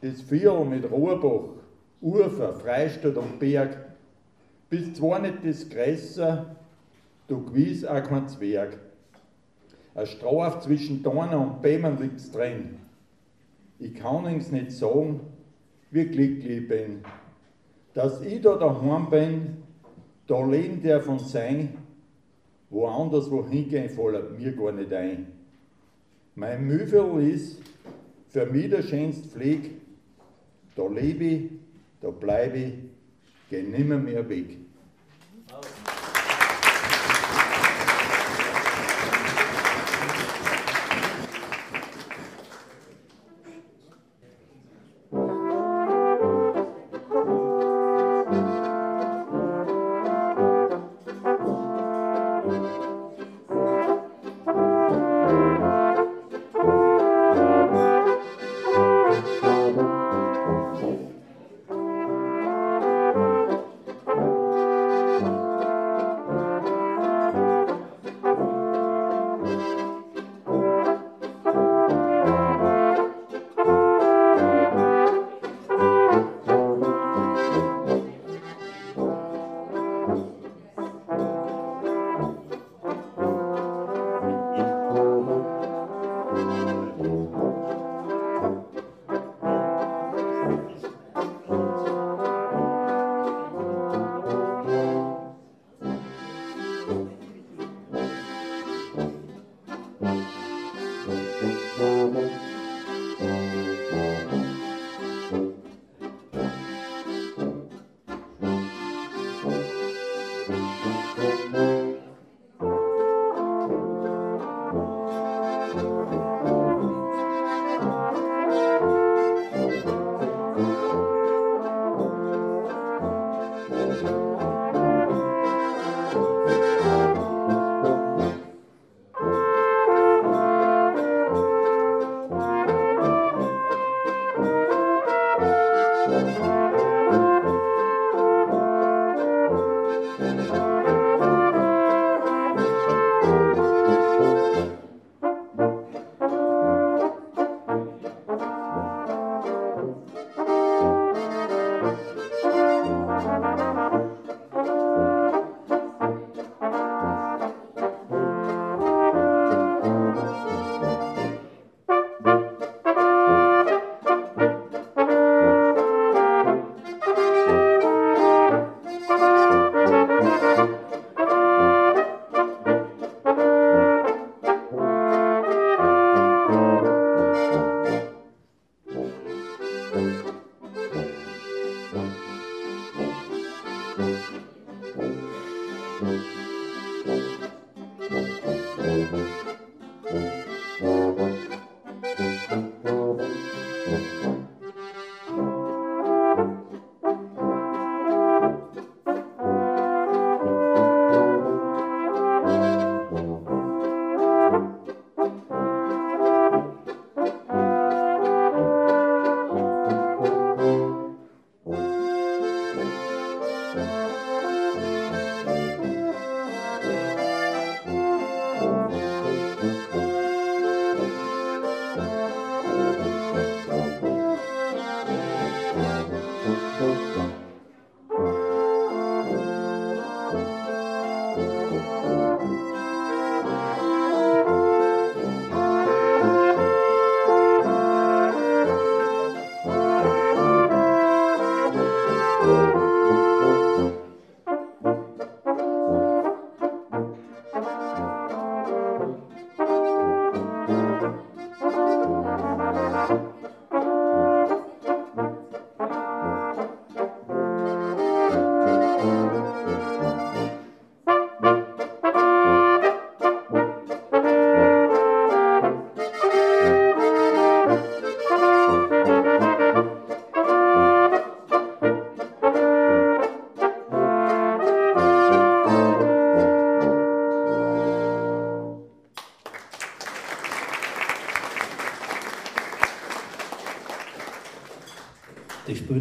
Das 0.00 0.20
Viertel 0.22 0.64
mit 0.64 0.90
Rohrbach, 0.90 1.53
Ufer, 2.04 2.52
Freistadt 2.52 3.16
und 3.16 3.38
Berg, 3.38 3.78
bist 4.68 4.96
zwar 4.96 5.20
nicht 5.20 5.38
das 5.42 5.70
Größer, 5.70 6.54
du 7.28 7.44
gewiss 7.46 7.82
auch 7.86 8.02
kein 8.02 8.28
Zwerg. 8.28 8.76
Ein 9.94 10.06
Straf 10.06 10.60
zwischen 10.60 11.02
Dornen 11.02 11.38
und 11.38 11.62
Bämern 11.62 11.96
liegt's 11.98 12.30
drin. 12.30 12.76
Ich 13.78 13.94
kann 13.94 14.30
ihns 14.30 14.52
nicht 14.52 14.72
sagen, 14.72 15.20
wie 15.90 16.04
glücklich 16.04 16.58
ich 16.58 16.68
bin. 16.68 17.04
Dass 17.94 18.20
ich 18.20 18.42
da 18.42 18.56
daheim 18.56 19.08
bin, 19.08 19.56
da 20.26 20.44
leben 20.44 20.82
der 20.82 21.00
von 21.00 21.18
sein, 21.18 21.74
woanders 22.68 23.30
wohin 23.30 23.70
gehen 23.70 23.88
fällt 23.88 24.38
mir 24.38 24.52
gar 24.52 24.72
nicht 24.72 24.92
ein. 24.92 25.28
Mein 26.34 26.66
Mühviertel 26.66 27.26
ist 27.30 27.62
für 28.28 28.44
mich 28.44 28.68
der 28.68 28.82
schönste 28.82 29.26
Pfleg, 29.26 29.70
da 30.76 30.86
lebe 30.86 31.24
ich, 31.24 31.50
da 32.04 32.10
bleibe 32.10 32.58
ich, 32.58 32.74
geh 33.48 33.62
nimmer 33.62 33.96
mehr 33.96 34.28
weg. 34.28 34.58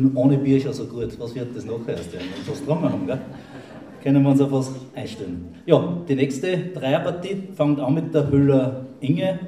Spielen 0.03 0.15
ohne 0.15 0.37
Bier 0.37 0.59
schon 0.59 0.73
so 0.73 0.85
gut. 0.85 1.19
Was 1.19 1.35
wird 1.35 1.55
das 1.55 1.67
werden? 1.67 1.79
Wenn 1.87 2.45
wir 2.45 2.51
was 2.51 2.65
dran 2.65 2.81
haben, 2.81 3.07
gell? 3.07 3.19
Können 4.03 4.23
wir 4.23 4.31
uns 4.31 4.41
auf 4.41 4.51
was 4.51 4.71
einstellen. 4.95 5.55
Ja, 5.65 5.97
die 6.07 6.15
nächste 6.15 6.57
Dreierpartie 6.57 7.43
fängt 7.55 7.79
an 7.79 7.93
mit 7.93 8.13
der 8.13 8.29
Hüller 8.29 8.85
Inge. 8.99 9.39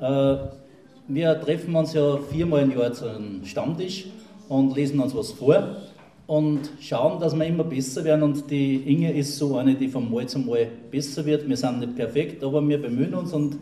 Äh, 0.00 0.36
wir 1.08 1.40
treffen 1.40 1.74
uns 1.74 1.94
ja 1.94 2.16
viermal 2.16 2.62
im 2.62 2.78
Jahr 2.78 2.92
zu 2.92 3.06
einem 3.08 3.44
Stammtisch 3.44 4.06
und 4.48 4.76
lesen 4.76 5.00
uns 5.00 5.16
was 5.16 5.32
vor 5.32 5.76
und 6.28 6.70
schauen, 6.80 7.18
dass 7.18 7.36
wir 7.36 7.44
immer 7.46 7.64
besser 7.64 8.04
werden. 8.04 8.22
Und 8.22 8.48
die 8.50 8.76
Inge 8.76 9.12
ist 9.14 9.36
so 9.36 9.56
eine, 9.56 9.74
die 9.74 9.88
von 9.88 10.08
Mal 10.08 10.28
zu 10.28 10.38
Mal 10.38 10.68
besser 10.90 11.24
wird. 11.26 11.48
Wir 11.48 11.56
sind 11.56 11.80
nicht 11.80 11.96
perfekt, 11.96 12.44
aber 12.44 12.66
wir 12.66 12.80
bemühen 12.80 13.14
uns 13.14 13.32
und 13.32 13.58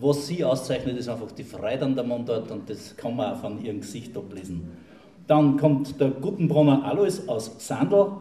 was 0.00 0.28
sie 0.28 0.44
auszeichnet, 0.44 0.96
ist 0.98 1.08
einfach 1.08 1.32
die 1.32 1.44
Freude 1.44 1.84
an 1.84 1.94
der 1.94 2.04
Mundart 2.04 2.50
und 2.50 2.70
das 2.70 2.96
kann 2.96 3.16
man 3.16 3.34
auch 3.34 3.40
von 3.40 3.62
ihrem 3.62 3.80
Gesicht 3.80 4.16
ablesen. 4.16 4.70
Dann 5.30 5.58
kommt 5.58 6.00
der 6.00 6.10
Gutenbrunner 6.10 6.84
Alois 6.84 7.28
aus 7.28 7.54
Sandl 7.64 8.16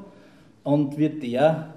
und 0.64 0.96
wird 1.00 1.24
der 1.24 1.74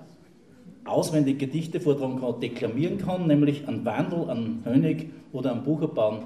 auswendig 0.85 1.39
Gedichte 1.39 1.81
vortragen 1.81 2.21
kann, 2.21 2.39
deklamieren 2.39 2.99
kann, 2.99 3.29
nämlich 3.29 3.67
an 3.67 3.83
Wandel, 3.87 4.29
an 4.29 4.61
Hönig 4.67 5.09
oder 5.33 5.53
an 5.53 5.65
Bucherbaum. 5.65 6.19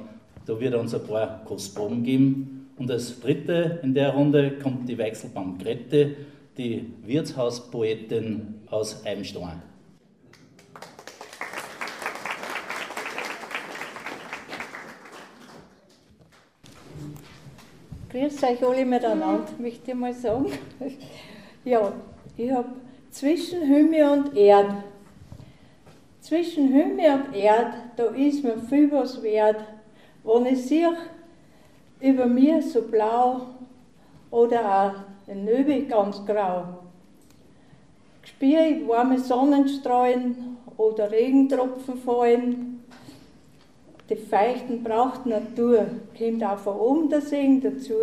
Da 0.45 0.59
wird 0.59 0.75
er 0.75 0.81
uns 0.81 0.93
ein 0.93 1.05
paar 1.05 1.45
Kostproben 1.45 2.03
geben. 2.03 2.69
Und 2.79 2.91
als 2.91 3.21
dritte 3.21 3.79
in 3.85 3.95
der 3.95 4.11
Runde 4.13 4.59
kommt 4.61 4.89
die 4.89 4.99
Weichselbaum 4.99 5.57
Grette, 5.59 6.17
die 6.59 6.93
Wirtshauspoetin 7.05 8.55
aus 8.73 9.07
Eibenstein. 9.07 9.63
Grüß 18.17 18.43
euch 18.45 18.67
alle 18.67 18.87
miteinander, 18.87 19.45
möchte 19.59 19.91
ich 19.91 19.97
mal 19.97 20.15
sagen. 20.15 20.51
Ja, 21.67 21.93
ich 22.37 22.51
habe 22.51 22.69
zwischen 23.11 23.61
Himmel 23.61 24.05
und 24.05 24.35
Erd. 24.35 24.71
Zwischen 26.23 26.69
Himmel 26.69 27.13
und 27.13 27.35
Erd, 27.35 27.75
da 27.97 28.05
ist 28.07 28.43
mir 28.43 28.57
viel 28.57 28.91
was 28.91 29.23
wert. 29.23 29.63
Wenn 30.25 30.47
ich 30.47 30.65
sehe, 30.65 30.97
über 32.01 32.25
mir 32.25 32.63
so 32.63 32.83
blau 32.83 33.49
oder 34.31 34.61
auch 34.65 35.27
den 35.27 35.45
Nebel 35.45 35.85
ganz 35.85 36.25
grau. 36.25 36.65
Spüre 38.23 38.67
ich 38.67 38.89
warme 38.89 39.19
Sonnenstrahlen 39.19 40.57
oder 40.79 41.11
Regentropfen 41.11 41.99
fallen. 41.99 42.76
Die 44.09 44.17
feuchten 44.17 44.85
braucht 44.85 45.27
Natur, 45.27 45.87
kommt 46.17 46.45
auch 46.45 46.59
von 46.59 46.77
oben 46.77 47.09
der 47.09 47.21
Segen 47.21 47.61
dazu. 47.61 47.95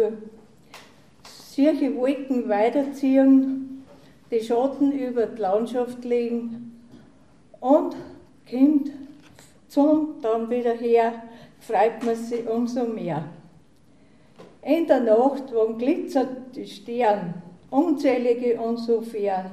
Solche 1.24 1.96
Wolken 1.96 2.50
weiterziehen, 2.50 3.86
die 4.30 4.42
Schatten 4.42 4.92
über 4.92 5.28
die 5.28 5.42
Landschaft 5.42 6.04
legen 6.04 6.80
und 7.62 7.96
kommt 8.50 8.92
zum 9.70 10.16
dann 10.22 10.50
wieder 10.50 10.74
her, 10.74 11.13
freut 11.60 12.04
man 12.04 12.16
sich 12.16 12.48
umso 12.48 12.84
mehr. 12.84 13.24
In 14.62 14.86
der 14.88 15.02
Nacht, 15.02 15.44
wo 15.54 15.74
glitzert 15.74 16.56
die 16.56 16.68
Sterne, 16.68 17.36
unzählige 17.70 18.60
und 18.60 18.78
so 18.78 19.02
fern. 19.02 19.52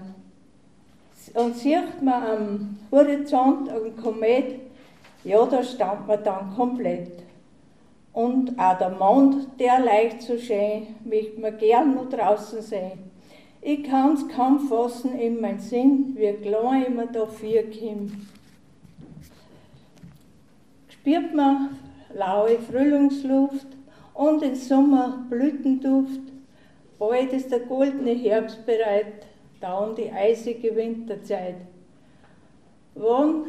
Und 1.34 1.56
sieht 1.56 2.02
man 2.02 2.22
am 2.22 2.78
Horizont 2.90 3.68
einen 3.68 3.96
Komet, 3.96 4.69
ja, 5.24 5.44
da 5.46 5.62
stand 5.62 6.06
man 6.06 6.22
dann 6.24 6.54
komplett. 6.54 7.12
Und 8.12 8.58
auch 8.58 8.78
der 8.78 8.90
Mond, 8.90 9.48
der 9.58 9.80
leicht 9.80 10.22
so 10.22 10.36
schön, 10.38 10.88
möchte 11.04 11.40
man 11.40 11.56
gern 11.58 11.94
noch 11.94 12.08
draußen 12.08 12.62
sehen. 12.62 13.10
Ich 13.62 13.84
kann's 13.84 14.26
kaum 14.28 14.68
fassen 14.68 15.18
in 15.18 15.40
mein 15.40 15.60
Sinn, 15.60 16.14
wie 16.16 16.32
klein 16.32 16.82
ich 16.82 16.88
mir 16.88 17.06
da 17.06 17.26
vorkomme. 17.26 18.10
Spürt 20.88 21.34
man 21.34 21.78
laue 22.14 22.58
Frühlingsluft 22.58 23.66
und 24.14 24.42
im 24.42 24.54
Sommer 24.54 25.24
Blütenduft, 25.28 26.20
bald 26.98 27.32
ist 27.32 27.50
der 27.50 27.60
goldene 27.60 28.12
Herbst 28.12 28.64
bereit, 28.66 29.26
dann 29.60 29.94
die 29.94 30.10
eisige 30.10 30.74
Winterzeit. 30.74 31.56
Wann 32.94 33.46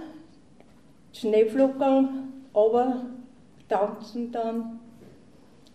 Schneeflockerl, 1.21 2.09
aber 2.53 3.03
tanzen 3.69 4.31
dann, 4.31 4.79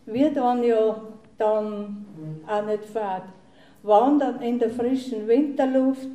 wird 0.05 0.37
dann 0.37 0.63
ja 0.65 1.01
dann 1.39 2.07
auch 2.47 2.67
nicht 2.67 2.85
fad. 2.87 3.23
Wandern 3.83 4.43
in 4.43 4.59
der 4.59 4.71
frischen 4.71 5.29
Winterluft 5.29 6.09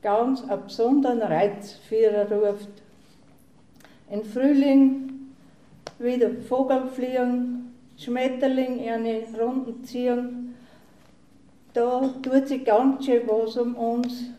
ganz 0.00 0.42
einen 0.48 0.64
besonderen 0.64 1.20
Reiz 1.20 1.72
für 1.88 2.26
ruft. 2.30 2.70
Im 4.10 4.24
Frühling 4.24 5.32
wieder 5.98 6.30
Vogel 6.48 6.86
fliegen, 6.86 7.74
Schmetterling 7.98 8.88
eine 8.88 9.22
Runden 9.38 9.84
ziehen, 9.84 10.54
da 11.74 12.10
tut 12.22 12.48
sich 12.48 12.64
ganz 12.64 13.04
schön 13.04 13.26
was 13.26 13.56
um 13.58 13.74
uns. 13.74 14.30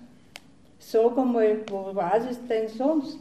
Sag 0.79 1.17
einmal, 1.17 1.59
wo 1.69 1.93
war 1.93 2.15
es 2.15 2.39
denn 2.47 2.67
sonst? 2.67 3.19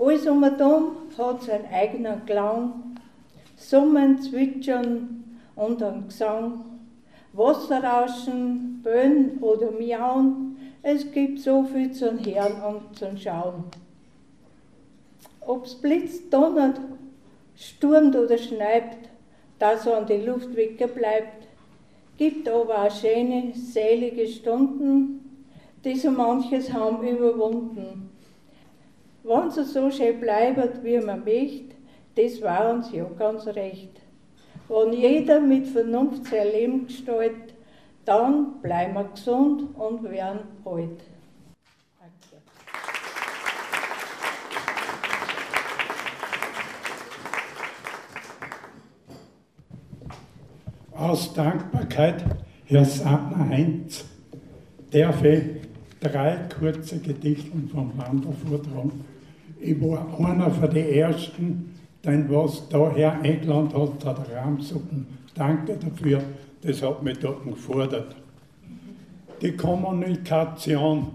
Alles 0.00 0.28
um 0.28 0.44
und 0.44 0.60
um 0.60 0.96
hat 1.18 1.42
seinen 1.42 1.66
eigenen 1.72 2.24
Klang, 2.24 2.94
Summen, 3.56 4.22
Zwitschern 4.22 5.40
und 5.56 5.82
ein 5.82 6.06
Gesang, 6.06 6.64
Wasserrauschen, 7.32 8.80
Böen 8.84 9.38
oder 9.40 9.72
Miauen, 9.72 10.56
es 10.82 11.10
gibt 11.10 11.40
so 11.40 11.64
viel 11.64 11.90
zu 11.90 12.12
Hören 12.12 12.62
und 12.62 12.96
zu 12.96 13.16
Schauen. 13.16 13.64
Ob's 15.40 15.74
blitzt, 15.74 16.32
donnert, 16.32 16.80
sturmt 17.56 18.14
oder 18.14 18.38
schneit, 18.38 18.96
dass 19.58 19.82
so 19.82 19.94
an 19.94 20.06
die 20.06 20.18
Luft 20.18 20.54
bleibt, 20.54 21.48
gibt 22.16 22.48
aber 22.48 22.84
auch 22.84 22.90
schöne, 22.90 23.52
selige 23.52 24.28
Stunden, 24.28 25.42
die 25.84 25.96
so 25.96 26.12
manches 26.12 26.72
haben 26.72 27.02
überwunden 27.02 28.07
wenn 29.28 29.48
es 29.48 29.74
so 29.74 29.90
schön 29.90 30.18
bleibt, 30.20 30.82
wie 30.82 30.98
man 31.00 31.22
möchte, 31.22 31.74
das 32.16 32.40
war 32.40 32.70
uns 32.70 32.90
ja 32.92 33.04
ganz 33.18 33.46
recht. 33.46 34.00
Wenn 34.68 34.94
jeder 34.94 35.38
mit 35.40 35.66
Vernunft 35.66 36.24
sein 36.26 36.46
Leben 36.48 36.86
gestaltet, 36.86 37.54
dann 38.06 38.60
bleiben 38.62 38.94
wir 38.94 39.04
gesund 39.04 39.76
und 39.76 40.02
werden 40.04 40.40
alt. 40.64 41.02
Aus 50.94 51.32
Dankbarkeit, 51.34 52.24
Herr 52.64 52.84
Sattner 52.84 53.48
Heinz, 53.50 54.04
darf 54.90 55.22
ich 55.22 55.42
drei 56.00 56.48
kurze 56.58 56.98
Gedichte 56.98 57.56
vom 57.70 57.92
Wandel 57.96 58.32
vortragen. 58.32 59.04
Ich 59.60 59.80
war 59.82 60.06
einer 60.20 60.50
von 60.50 60.70
den 60.70 60.88
ersten, 60.88 61.74
den 62.04 62.30
was 62.30 62.68
daher 62.68 63.20
eingeladen 63.20 63.72
hat, 63.74 64.00
zu 64.00 64.22
der 64.22 64.36
Rahmsuppen. 64.36 65.06
Danke 65.34 65.76
dafür, 65.76 66.22
das 66.62 66.82
hat 66.82 67.02
mich 67.02 67.18
dort 67.18 67.44
gefordert. 67.44 68.16
Die 69.42 69.52
Kommunikation. 69.52 71.08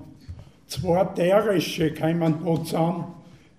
Zwei 0.67 1.03
Derische 1.03 1.93
kommen 1.93 2.35
da 2.43 2.63
zusammen, 2.63 3.05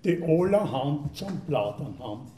die 0.03 0.21
alle 0.21 0.71
Hand 0.71 1.15
zum 1.15 1.39
Plaudern 1.47 1.95
haben. 1.99 2.31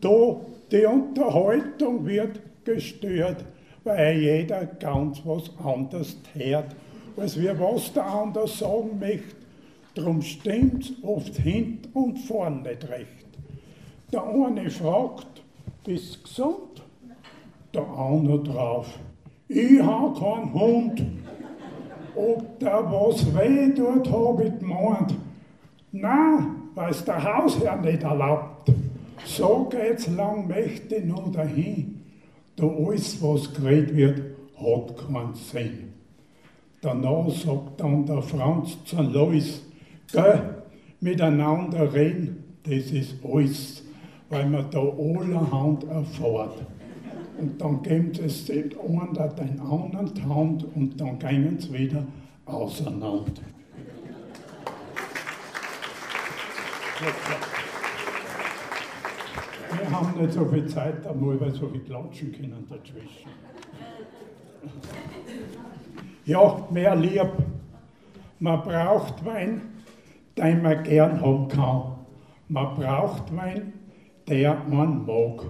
Da 0.00 0.36
die 0.70 0.84
Unterhaltung 0.84 2.06
wird 2.06 2.40
gestört, 2.64 3.44
weil 3.84 4.18
jeder 4.18 4.66
ganz 4.66 5.20
was 5.24 5.50
anderes 5.64 6.16
hört, 6.34 6.74
als 7.16 7.40
wir 7.40 7.58
was 7.58 7.92
der 7.92 8.06
andere 8.06 8.48
sagen 8.48 8.98
möchte. 8.98 9.41
Drum 9.94 10.22
stimmt's 10.22 10.92
oft 11.02 11.36
hint 11.36 11.88
und 11.94 12.18
vorn 12.18 12.62
nicht 12.62 12.88
recht. 12.88 13.26
Der 14.12 14.24
eine 14.24 14.70
fragt, 14.70 15.42
bist 15.84 16.16
du 16.16 16.22
gesund? 16.22 16.82
Der 17.74 17.86
andere 17.86 18.42
drauf, 18.42 18.98
ich 19.48 19.80
hab 19.80 20.18
keinen 20.18 20.54
Hund. 20.54 21.02
Ob 22.14 22.58
der 22.58 22.84
was 22.90 23.34
weh 23.34 23.72
tut, 23.74 24.10
hab 24.10 24.40
ich 24.40 24.58
gemeint. 24.58 25.14
Na, 25.92 26.54
weil's 26.74 27.04
der 27.04 27.22
Hausherr 27.22 27.76
nicht 27.76 28.02
erlaubt. 28.02 28.72
So 29.24 29.68
geht's 29.70 30.08
lang 30.08 30.46
mächtig 30.46 31.04
nur 31.04 31.30
dahin. 31.32 32.02
Da 32.56 32.66
alles, 32.66 33.22
was 33.22 33.52
geredet 33.54 33.96
wird, 33.96 34.22
hat 34.56 34.96
keinen 34.98 35.34
Sinn. 35.34 35.92
Danach 36.82 37.30
sagt 37.30 37.80
dann 37.80 38.04
der 38.04 38.22
Franz 38.22 38.76
zu 38.84 39.00
Lois, 39.00 39.60
gell, 40.12 40.62
miteinander 41.00 41.92
reden, 41.92 42.44
das 42.64 42.90
ist 42.90 43.16
alles, 43.24 43.82
weil 44.28 44.48
man 44.48 44.70
da 44.70 44.80
allerhand 44.80 45.84
erfährt. 45.84 46.66
und 47.38 47.60
dann 47.60 47.82
geben 47.82 48.14
sie 48.14 48.22
es 48.22 48.44
den 48.44 48.70
da 49.14 49.26
den 49.28 49.58
anderen 49.60 50.14
die 50.14 50.22
Hand 50.22 50.64
und 50.74 51.00
dann 51.00 51.18
gehen 51.18 51.58
sie 51.58 51.72
wieder 51.72 52.04
auseinander. 52.46 53.42
Wir 59.76 59.90
haben 59.90 60.20
nicht 60.20 60.32
so 60.34 60.44
viel 60.44 60.66
Zeit, 60.66 61.06
einmal, 61.06 61.40
weil 61.40 61.52
so 61.52 61.68
viel 61.68 61.80
klatschen 61.80 62.32
können 62.32 62.66
dazwischen. 62.68 63.30
Ja, 66.24 66.68
mehr 66.70 66.94
lieb. 66.94 67.32
Man 68.38 68.62
braucht 68.62 69.24
Wein, 69.24 69.62
den 70.36 70.62
man 70.62 70.82
gern 70.82 71.20
haben 71.20 71.48
kann. 71.48 71.82
Man 72.48 72.74
braucht 72.74 73.34
Wein, 73.36 73.72
der 74.28 74.56
man 74.68 75.04
mag. 75.06 75.44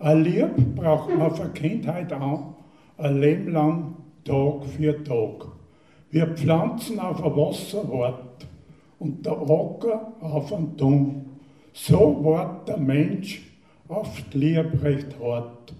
Ein 0.00 0.24
Lieb 0.24 0.74
braucht 0.74 1.16
man 1.16 1.34
von 1.34 1.52
Kindheit 1.54 2.12
an, 2.12 2.54
ein 2.98 3.20
Leben 3.20 3.52
lang, 3.52 3.96
Tag 4.24 4.64
für 4.66 5.02
Tag. 5.04 5.46
Wir 6.10 6.26
pflanzen 6.26 6.98
auf 6.98 7.22
ein 7.22 7.36
Wasserwort 7.36 8.46
und 8.98 9.24
der 9.24 9.32
Acker 9.32 10.12
auf 10.20 10.52
ein 10.52 10.76
Dung. 10.76 11.26
So 11.72 12.20
wart 12.22 12.68
der 12.68 12.78
Mensch 12.78 13.42
oft 13.88 14.34
lieb 14.34 14.82
recht 14.82 15.16
hart. 15.20 15.74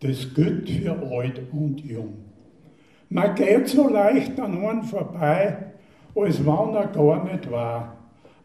Das 0.00 0.32
gilt 0.34 0.68
für 0.68 0.96
alt 1.10 1.40
und 1.52 1.80
jung. 1.80 2.14
Man 3.08 3.34
geht 3.34 3.68
so 3.68 3.88
leicht 3.88 4.40
an 4.40 4.64
einen 4.64 4.82
vorbei, 4.82 5.71
als 6.14 6.44
wenn 6.44 6.74
er 6.74 6.86
gar 6.88 7.24
nicht 7.24 7.50
war. 7.50 7.96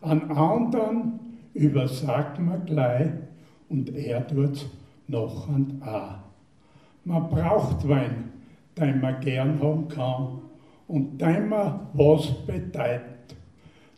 An 0.02 0.32
anderen 0.32 1.20
übersagt 1.54 2.40
man 2.40 2.66
gleich 2.66 3.10
und 3.70 3.94
er 3.96 4.26
tut's 4.28 4.66
noch 5.08 5.48
und 5.48 5.82
auch. 5.82 6.18
Man 7.04 7.30
braucht 7.30 7.88
Wein, 7.88 8.32
den 8.78 9.02
man 9.02 9.20
gern 9.22 9.60
haben 9.62 9.88
kann 9.88 10.40
und 10.88 11.20
den 11.20 11.50
man 11.50 11.88
was 11.94 12.32
bedeutet. 12.46 13.02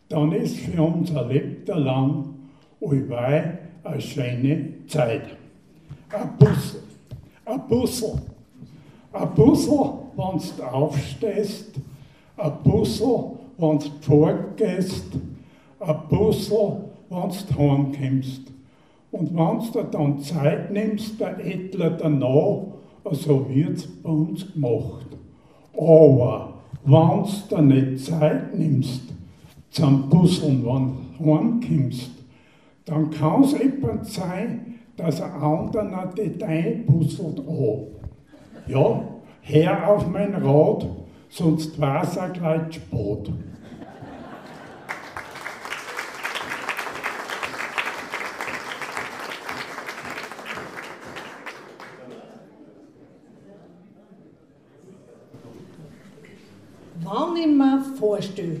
Dann 0.08 0.32
ist 0.32 0.58
für 0.58 0.82
unser 0.82 1.26
Lebter 1.26 1.76
lang 1.76 2.34
allweil 2.80 3.58
eine 3.84 4.00
schöne 4.00 4.86
Zeit. 4.86 5.36
Ein 6.12 6.30
Bussel, 6.38 6.82
ein 7.44 7.68
Bussel, 7.68 8.20
ein 9.12 9.34
Bussel, 9.34 9.92
wenn 10.16 10.40
du 10.56 10.62
aufstehst, 10.64 11.74
ein 12.36 12.52
Bussel, 12.64 13.39
wenn 13.60 13.78
du 13.78 13.86
vorgehst, 14.00 15.06
ein 15.80 15.96
Bussel, 16.08 16.84
wenn 17.08 17.28
du 17.28 17.58
heimkommst. 17.58 18.42
Und 19.12 19.34
wenn 19.34 19.72
du 19.72 19.82
dann 19.90 20.20
Zeit 20.20 20.70
nimmst, 20.72 21.20
der 21.20 21.44
Edler 21.44 21.90
danach, 21.90 22.62
so 23.12 23.46
wird 23.48 23.78
es 23.78 23.86
bei 23.86 24.10
uns 24.10 24.52
gemacht. 24.52 25.06
Aber 25.76 26.54
wenn 26.84 27.24
du 27.48 27.62
nicht 27.62 28.04
Zeit 28.04 28.56
nimmst, 28.56 29.02
zum 29.70 30.08
Busseln, 30.08 30.64
wenn 30.64 30.92
du 31.18 31.24
heimkommst, 31.24 32.10
dann 32.84 33.10
kann 33.10 33.44
es 33.44 33.54
eben 33.54 34.02
sein, 34.02 34.80
dass 34.96 35.20
ein 35.20 35.32
anderer 35.32 36.12
die 36.16 36.36
dein 36.36 36.84
busselt 36.86 37.40
an. 37.46 37.86
Ja, 38.66 39.02
her 39.42 39.88
auf 39.90 40.08
mein 40.08 40.34
Rad, 40.34 40.86
sonst 41.28 41.80
war 41.80 42.02
es 42.02 42.18
auch 42.18 42.32
gleich 42.32 42.74
spät. 42.74 43.32
Wenn 57.02 57.56
ich 58.00 58.36
mir 58.36 58.60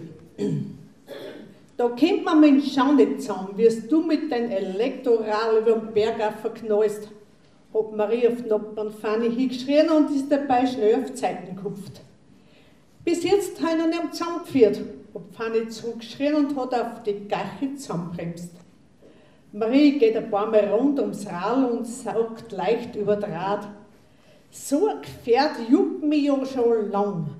da 1.76 1.88
kommt 1.88 2.24
man 2.24 2.42
dem 2.42 2.62
Schau 2.62 2.92
nicht 2.92 3.22
zusammen, 3.22 3.54
wie 3.56 3.68
du 3.88 4.02
mit 4.02 4.30
deinem 4.30 4.50
Elektoral 4.50 5.58
über 5.58 5.72
den 5.72 5.94
Berg 5.94 6.38
verknallst, 6.40 7.08
hat 7.72 7.96
Marie 7.96 8.28
auf 8.28 8.44
Noppern 8.44 8.92
Fanny 8.92 9.30
hingeschrien 9.34 9.88
und 9.88 10.14
ist 10.14 10.30
dabei 10.30 10.66
schnell 10.66 11.02
auf 11.02 11.14
Zeiten 11.14 11.56
gekupft. 11.56 12.02
Bis 13.04 13.22
jetzt 13.24 13.58
ich 13.58 13.78
noch 13.78 13.86
nicht 13.86 14.14
zusammengeführt, 14.14 14.80
hat 15.14 15.22
Fanny 15.32 15.68
zurückgeschrien 15.68 16.34
und 16.34 16.56
hat 16.56 16.74
auf 16.74 17.02
die 17.04 17.26
Gache 17.26 17.74
zusammenbremst. 17.76 18.52
Marie 19.52 19.98
geht 19.98 20.16
ein 20.16 20.30
paar 20.30 20.46
Mal 20.46 20.68
rund 20.68 21.00
ums 21.00 21.26
Rad 21.26 21.70
und 21.70 21.84
saugt 21.84 22.52
leicht 22.52 22.94
über 22.94 23.16
Draht. 23.16 23.66
So 24.50 24.86
ein 24.86 25.00
Gefährt 25.00 25.56
juckt 25.68 26.04
mich 26.04 26.24
ja 26.24 26.44
schon 26.44 26.90
lang. 26.90 27.30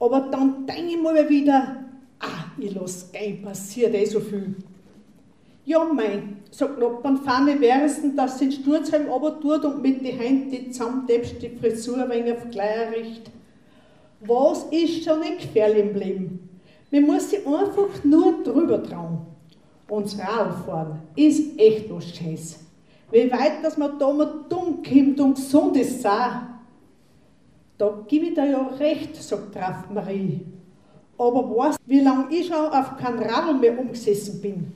Aber 0.00 0.28
dann 0.30 0.66
denke 0.66 0.92
ich 0.92 1.02
mal 1.02 1.28
wieder, 1.28 1.76
ah, 2.20 2.44
ich 2.58 2.74
lasse 2.74 3.12
gehen, 3.12 3.42
passiert 3.42 3.94
eh 3.94 4.04
so 4.04 4.20
viel. 4.20 4.54
Ja, 5.64 5.84
mein, 5.84 6.38
sagt 6.50 6.78
Noppern, 6.78 7.18
Fanny, 7.18 7.60
wäre 7.60 7.82
es 7.82 8.00
denn, 8.00 8.16
dass 8.16 8.38
sie 8.38 8.48
den 8.48 8.52
Sturzhelm 8.52 9.10
aber 9.10 9.38
tut 9.38 9.64
und 9.64 9.82
mit 9.82 10.04
den 10.04 10.18
Händen 10.18 10.50
die 10.50 10.70
zusammentäpst, 10.70 11.42
die 11.42 11.50
Frisur 11.50 11.98
ein 11.98 12.10
wenig 12.10 12.32
auf 12.32 12.50
gleicher 12.50 12.92
Richt. 12.92 13.30
Was 14.20 14.64
ist 14.70 15.04
schon 15.04 15.20
nicht 15.20 15.42
gefährlich 15.42 15.84
im 15.84 15.94
Leben? 15.94 16.48
Man 16.90 17.02
muss 17.02 17.30
sich 17.30 17.46
einfach 17.46 18.02
nur 18.02 18.42
drüber 18.42 18.82
trauen. 18.82 19.18
Und 19.88 20.18
Radfahren 20.18 21.00
ist 21.16 21.58
echt 21.58 21.90
was 21.90 22.16
Schönes. 22.16 22.60
Wie 23.10 23.30
weit, 23.30 23.62
dass 23.62 23.76
man 23.76 23.98
da 23.98 24.12
mal 24.12 24.44
dumm 24.48 24.82
kommt 24.82 25.20
und 25.20 25.34
gesund 25.34 25.76
ist, 25.76 26.06
auch. 26.06 26.57
Da 27.78 28.04
gebe 28.08 28.26
ich 28.26 28.34
dir 28.34 28.50
ja 28.50 28.66
recht, 28.78 29.14
sagt 29.14 29.52
Graf 29.52 29.88
Marie. 29.88 30.40
Aber 31.16 31.48
weißt 31.48 31.78
wie 31.86 32.00
lange 32.00 32.26
ich 32.34 32.48
schon 32.48 32.56
auf 32.56 32.96
kein 32.96 33.18
Radl 33.18 33.54
mehr 33.54 33.78
umgesessen 33.78 34.40
bin? 34.40 34.72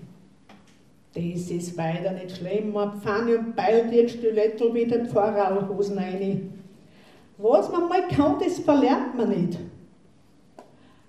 Das 1.14 1.50
ist 1.50 1.76
weiter 1.76 2.12
nicht 2.12 2.36
schlimm, 2.36 2.72
man 2.72 3.00
Pfanne 3.00 3.38
und 3.38 3.54
Beil 3.54 3.88
dir 3.90 4.08
Stilettel 4.08 4.72
wie 4.72 4.86
den 4.86 5.06
Pfarrerhosen 5.06 5.98
rein. 5.98 6.54
Was 7.38 7.70
man 7.70 7.88
mal 7.88 8.08
kann, 8.08 8.38
das 8.38 8.60
verlernt 8.60 9.16
man 9.16 9.28
nicht. 9.28 9.58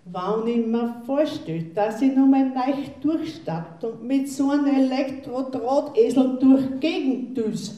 Wenn 0.06 0.48
ich 0.48 0.66
mir 0.68 1.02
vorstelle, 1.06 1.64
dass 1.76 2.02
ich 2.02 2.14
noch 2.14 2.28
mal 2.28 2.52
leicht 2.54 3.04
durchstatt 3.04 3.82
und 3.84 4.04
mit 4.04 4.30
so 4.30 4.50
einem 4.50 4.66
Elektrodrahtesel 4.66 6.38
durch 6.40 6.80
Gegend 6.82 7.38
düse. 7.38 7.72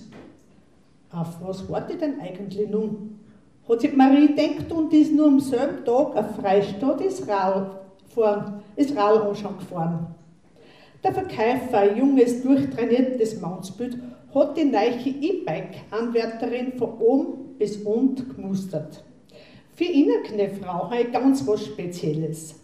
Auf 1.11 1.37
was 1.41 1.69
warte 1.69 1.93
ich 1.93 1.99
denn 1.99 2.19
eigentlich 2.19 2.67
nun? 2.67 3.14
Hat 3.67 3.81
sich 3.81 3.95
Marie 3.95 4.35
denkt 4.35 4.71
und 4.71 4.93
ist 4.93 5.11
nur 5.11 5.27
am 5.27 5.39
selben 5.39 5.83
Tag 5.83 6.15
auf 6.15 6.35
Freistadt 6.35 7.01
ins 7.01 7.27
Rad 7.27 7.81
gefahren, 8.03 8.61
Rad 8.95 9.37
schon 9.37 9.57
gefahren. 9.57 10.07
Der 11.03 11.13
Verkäufer, 11.13 11.79
ein 11.79 11.97
junges, 11.97 12.43
durchtrainiertes 12.43 13.41
Mannsbild, 13.41 13.97
hat 14.33 14.57
die 14.57 14.65
neue 14.65 15.07
E-Bike-Anwärterin 15.07 16.73
von 16.77 16.99
oben 16.99 17.57
bis 17.57 17.77
unten 17.77 18.35
gemustert. 18.35 19.03
Für 19.73 19.85
ihn 19.85 20.09
eine 20.31 20.49
Frau 20.49 20.87
ein 20.89 21.11
ganz 21.11 21.45
was 21.47 21.65
Spezielles. 21.65 22.55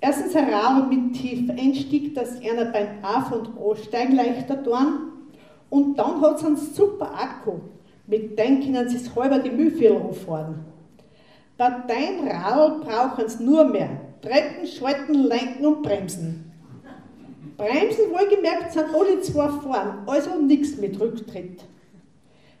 Erstens 0.00 0.34
ein 0.34 0.52
Radl 0.52 0.88
mit 0.88 1.14
tiefer 1.14 1.52
Einstieg, 1.52 2.14
dass 2.14 2.40
einer 2.40 2.66
beim 2.66 3.04
Auf- 3.04 3.32
und 3.32 3.56
Aussteigen 3.58 4.16
leichter 4.16 4.62
tun. 4.62 5.12
Und 5.68 5.98
dann 5.98 6.20
hat 6.20 6.38
es 6.38 6.44
einen 6.44 6.56
super 6.56 7.12
Akku, 7.14 7.60
mit 8.10 8.36
dem 8.38 8.60
können 8.60 8.88
sie 8.88 8.98
halber 9.14 9.38
die 9.38 9.50
Mühlviertel 9.50 10.02
hochfahren. 10.02 10.64
Bei 11.56 11.70
dein 11.86 12.26
Radl 12.26 12.80
brauchen 12.80 13.28
sie 13.28 13.44
nur 13.44 13.64
mehr 13.64 13.90
Treten, 14.20 14.66
Schalten, 14.66 15.14
Lenken 15.14 15.64
und 15.64 15.82
Bremsen. 15.82 16.52
Bremsen, 17.56 18.10
wohlgemerkt, 18.10 18.72
sind 18.72 18.86
alle 18.94 19.20
zwei 19.20 19.48
vorn, 19.48 20.02
also 20.06 20.40
nichts 20.40 20.76
mit 20.76 20.98
Rücktritt. 20.98 21.62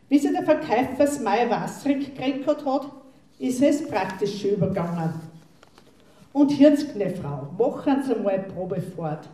Wie 0.08 0.18
sich 0.18 0.30
der 0.30 0.44
Verkäufer 0.44 0.94
das 0.98 1.20
Mai 1.20 1.48
wasserig 1.50 2.14
gekriegt 2.14 2.46
hat, 2.46 2.86
ist 3.38 3.62
es 3.62 3.86
praktisch 3.88 4.40
schon 4.40 4.52
übergegangen. 4.52 5.14
Und 6.32 6.56
jetzt, 6.58 6.86
Frau, 7.20 7.48
machen 7.58 8.02
Sie 8.02 8.14
mal 8.14 8.38
Probefahrt. 8.54 9.28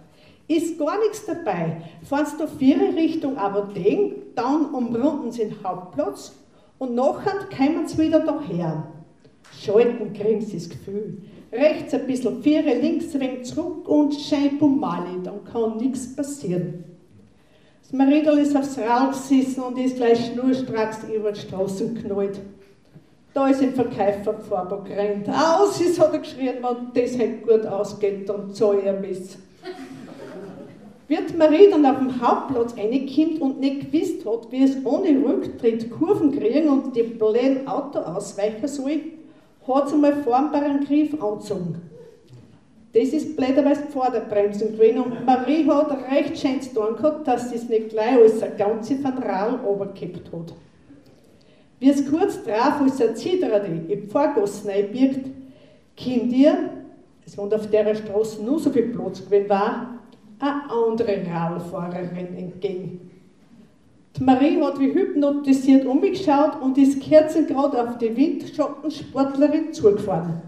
Ist 0.48 0.78
gar 0.78 0.98
nichts 1.00 1.24
dabei. 1.26 1.82
Fahren 2.04 2.26
Sie 2.26 2.37
da 2.38 2.46
vier 2.46 2.94
Richtung 2.94 3.37
Apotheken, 3.37 4.14
dann 4.35 4.66
umrunden 4.66 5.32
Sie 5.32 5.44
den 5.44 5.56
Hauptplatz 5.64 6.37
und 6.78 6.94
nachher 6.94 7.48
kommen 7.56 7.87
Sie 7.87 7.98
wieder 7.98 8.20
daher. 8.20 8.92
Schalten 9.59 10.12
kriegen 10.12 10.40
Sie 10.40 10.56
das 10.56 10.68
Gefühl. 10.68 11.18
Rechts 11.52 11.94
ein 11.94 12.06
bisschen 12.06 12.42
Viere, 12.42 12.74
links 12.74 13.14
ein 13.14 13.20
wenig 13.20 13.44
zurück 13.44 13.88
und 13.88 14.14
Shampoo 14.14 14.68
Mali, 14.68 15.22
dann 15.22 15.44
kann 15.44 15.78
nichts 15.78 16.14
passieren. 16.14 16.85
Das 17.82 17.92
Maridel 17.92 18.38
ist 18.38 18.56
aufs 18.56 18.78
Rad 18.78 19.12
gesessen 19.12 19.62
und 19.62 19.78
ist 19.78 19.96
gleich 19.96 20.26
schnurstracks 20.26 20.98
über 21.04 21.32
die 21.32 21.40
Straße 21.40 21.92
geknallt. 21.92 22.40
Da 23.32 23.48
ist 23.48 23.62
ein 23.62 23.74
Verkäufer 23.74 24.35
vorgerannt. 24.40 25.28
Aus 25.28 25.80
ist, 25.80 26.00
hat 26.00 26.12
er 26.12 26.18
geschrien, 26.18 26.56
wenn 26.62 26.92
das 26.94 27.18
halt 27.18 27.46
gut 27.46 27.66
ausgeht, 27.66 28.28
dann 28.28 28.52
zahle 28.52 28.80
ich 28.80 28.88
ein 28.88 29.00
Mess. 29.00 29.38
Wie 31.08 31.16
die 31.16 31.36
Marie 31.36 31.70
dann 31.70 31.86
auf 31.86 31.98
dem 31.98 32.20
Hauptplatz 32.20 32.74
reinkommt 32.76 33.40
und 33.40 33.60
nicht 33.60 33.92
gewusst 33.92 34.26
hat, 34.26 34.50
wie 34.50 34.64
es 34.64 34.84
ohne 34.84 35.24
Rücktritt 35.24 35.88
Kurven 35.90 36.32
kriegen 36.32 36.68
und 36.68 36.96
die 36.96 37.04
blöden 37.04 37.68
Auto 37.68 38.00
ausweichen 38.00 38.66
soll, 38.66 39.00
hat 39.68 39.88
sie 39.88 39.96
mal 39.96 40.14
formbaren 40.24 40.84
Griff 40.84 41.14
angezogen. 41.22 41.80
Das 42.92 43.10
ist 43.10 43.36
blöderweise 43.36 43.82
die 43.86 43.92
Vorderbremsung 43.92 44.72
gewesen 44.72 45.00
und 45.02 45.24
Marie 45.24 45.64
hat 45.66 45.96
recht 46.10 46.38
schön 46.38 46.60
zu 46.60 46.74
tun 46.74 46.96
gehabt, 46.96 47.28
dass 47.28 47.50
sie 47.50 47.56
es 47.56 47.68
nicht 47.68 47.90
gleich 47.90 48.16
als 48.16 48.42
eine 48.42 48.56
ganze 48.56 48.96
Rall 49.04 49.60
runtergekippt 49.64 50.32
hat. 50.32 50.54
Wie 51.78 51.90
es 51.90 52.10
kurz 52.10 52.42
drauf 52.42 52.80
als 52.80 53.00
ein 53.00 53.14
Zitterade 53.14 53.66
in 53.66 53.86
die 53.86 53.96
Pfarrgasse 53.96 54.68
reinbiegt, 54.68 55.26
kommt 56.02 56.32
ihr, 56.32 56.70
es 57.24 57.36
war 57.36 57.52
auf 57.52 57.70
der 57.70 57.94
Straße 57.94 58.42
nur 58.42 58.58
so 58.58 58.70
viel 58.70 58.88
Platz 58.88 59.24
gewesen 59.24 59.50
war, 59.50 59.95
eine 60.38 60.70
andere 60.70 61.25
Radfahrerin 61.27 62.37
entgegen. 62.37 63.11
Die 64.16 64.25
Marie 64.25 64.61
hat 64.62 64.81
wie 64.81 64.94
hypnotisiert 64.94 65.85
umgeschaut 65.85 66.61
und 66.62 66.79
ist 66.79 67.01
kerzengrad 67.03 67.77
auf 67.77 67.99
die 67.99 68.16
Windschattensportlerin 68.16 69.72
zugefahren. 69.72 70.40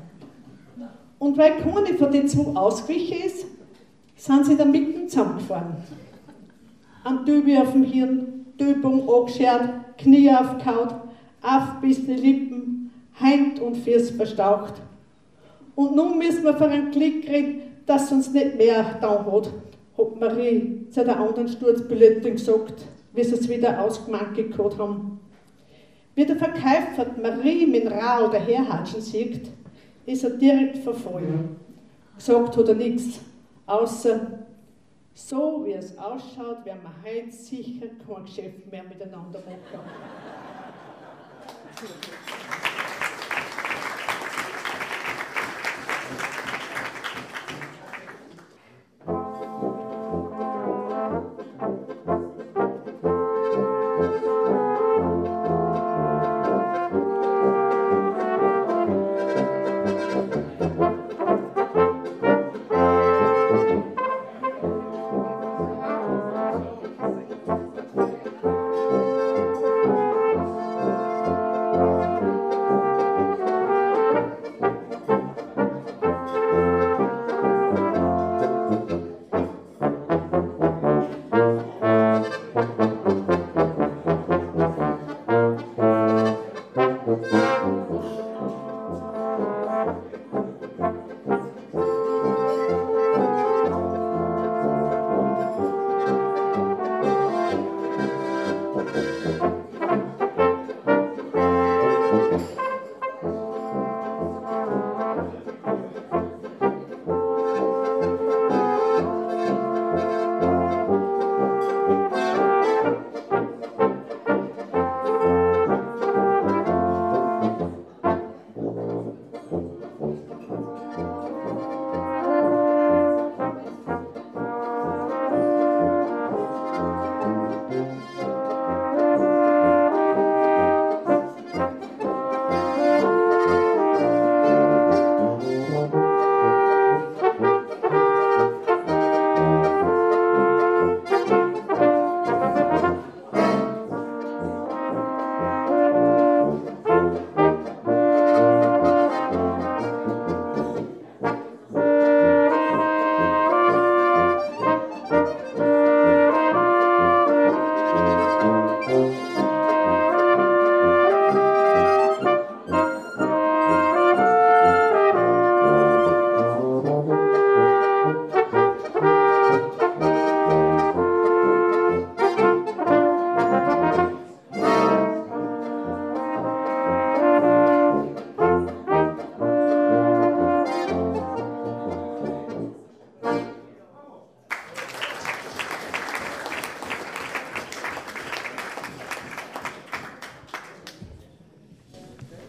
Und 1.18 1.37
weil 1.37 1.59
keine 1.59 1.98
von 1.98 2.11
den 2.11 2.29
zwei 2.29 2.55
ausgewichen 2.55 3.27
ist, 3.27 3.46
sind 4.16 4.46
sie 4.46 4.57
dann 4.57 4.70
mitten 4.70 5.09
zusammengefahren. 5.09 5.77
Ein 7.05 7.24
Dübi 7.24 7.59
auf 7.59 7.72
dem 7.72 7.85
Hirn, 7.85 8.46
Döbung 8.59 9.09
angeschert, 9.09 9.96
Knie 9.98 10.31
aufgehaut, 10.31 10.94
aufbissene 11.42 12.16
Lippen, 12.16 12.90
Hand 13.20 13.61
und 13.61 13.77
Füße 13.77 14.14
verstaucht. 14.14 14.74
Und 15.74 15.94
nun 15.94 16.18
müssen 16.18 16.44
wir 16.44 16.55
für 16.55 16.66
einen 16.66 16.90
Klick 16.90 17.29
reden, 17.29 17.62
dass 17.87 18.11
uns 18.12 18.33
nicht 18.33 18.57
mehr 18.57 18.98
da 19.01 19.24
hat, 19.24 19.51
hat 19.98 20.20
Marie 20.20 20.87
zu 20.90 21.04
der 21.04 21.18
anderen 21.18 21.48
Sturzbilletin 21.48 22.34
gesagt, 22.34 22.84
wie 23.12 23.24
sie 23.24 23.34
es 23.34 23.48
wieder 23.48 23.82
ausgemangelt 23.82 24.56
gehabt 24.56 24.78
haben. 24.78 25.20
Wie 26.14 26.24
der 26.24 26.37
Verkäufer 26.37 27.06
Marie 27.20 27.66
Mineral 27.66 28.30
daherhatschen 28.30 29.00
sieht, 29.00 29.50
ist 30.06 30.24
er 30.24 30.30
direkt 30.30 30.78
verfallen. 30.78 31.56
Gesagt 32.16 32.56
hat 32.56 32.68
er 32.68 32.74
nichts, 32.74 33.20
außer 33.66 34.38
so 35.14 35.64
wie 35.64 35.72
es 35.72 35.98
ausschaut, 35.98 36.64
werden 36.64 36.80
wir 36.82 37.11
heute 37.11 37.32
sicher 37.32 37.87
kein 38.06 38.24
Geschäft 38.24 38.70
mehr 38.70 38.84
miteinander 38.84 39.40
machen. 39.40 39.84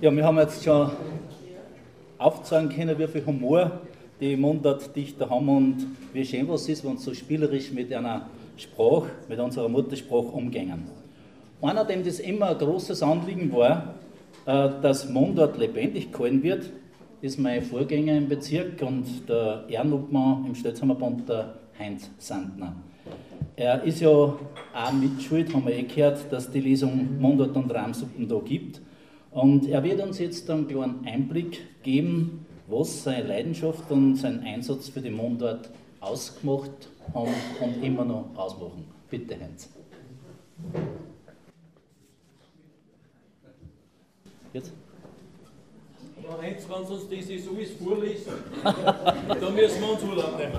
Ja, 0.01 0.15
wir 0.15 0.23
haben 0.23 0.37
jetzt 0.37 0.63
schon 0.63 0.91
aufzeigen 2.17 2.69
können, 2.69 2.97
wie 2.97 3.07
viel 3.07 3.25
Humor 3.25 3.81
die 4.21 4.37
Mundartdichter 4.37 5.29
haben 5.29 5.49
und 5.49 5.87
wie 6.13 6.23
schön 6.23 6.47
was 6.47 6.69
ist, 6.69 6.85
wenn 6.85 6.97
sie 6.97 7.03
so 7.03 7.13
spielerisch 7.13 7.73
mit 7.73 7.93
einer 7.93 8.29
Sprache, 8.55 9.09
mit 9.27 9.39
unserer 9.39 9.67
Muttersprache 9.67 10.27
umgehen. 10.27 10.85
Einer, 11.61 11.83
dem 11.83 12.05
das 12.05 12.21
immer 12.21 12.47
ein 12.47 12.57
großes 12.57 13.03
Anliegen 13.03 13.51
war, 13.51 13.95
äh, 14.45 14.69
dass 14.81 15.09
Mundart 15.09 15.57
lebendig 15.57 16.13
gehalten 16.13 16.43
wird, 16.43 16.69
ist 17.19 17.37
mein 17.37 17.61
Vorgänger 17.61 18.15
im 18.15 18.29
Bezirk 18.29 18.81
und 18.81 19.27
der 19.27 19.65
Ehrenobmann 19.67 20.45
im 20.45 20.55
Stötzhammerbund, 20.55 21.27
der 21.27 21.55
Heinz 21.77 22.09
Sandner. 22.19 22.73
Er 23.57 23.83
ist 23.83 23.99
ja 23.99 24.07
auch 24.07 24.37
mitschuld, 24.97 25.53
haben 25.53 25.67
wir 25.67 25.75
eh 25.75 25.83
gehört, 25.83 26.31
dass 26.31 26.49
die 26.49 26.61
Lesung 26.61 27.19
Mundart 27.19 27.53
und 27.57 27.69
Rahmsuppen 27.69 28.29
da 28.29 28.39
gibt. 28.39 28.79
Und 29.31 29.67
er 29.67 29.83
wird 29.83 30.01
uns 30.01 30.19
jetzt 30.19 30.49
einen 30.49 30.67
kleinen 30.67 31.05
Einblick 31.05 31.61
geben, 31.83 32.45
was 32.67 33.03
seine 33.03 33.27
Leidenschaft 33.27 33.91
und 33.91 34.15
sein 34.15 34.41
Einsatz 34.41 34.89
für 34.89 35.01
die 35.01 35.11
Mundart 35.11 35.69
ausgemacht 35.99 36.89
haben 37.13 37.33
und 37.61 37.83
immer 37.83 38.05
noch 38.05 38.25
ausmachen. 38.35 38.85
Bitte, 39.09 39.35
Heinz. 39.39 39.69
Jetzt? 44.53 44.71
Ja, 46.23 46.41
Heinz, 46.41 46.67
wenn 46.67 46.87
du 46.87 46.93
uns 46.93 47.09
das 47.09 47.45
so 47.45 47.51
ist 47.51 47.73
vorliest, 47.81 48.27
dann 48.63 49.55
müssen 49.55 49.81
wir 49.81 49.91
uns 49.91 50.03
Urlaub 50.03 50.37
nehmen. 50.37 50.53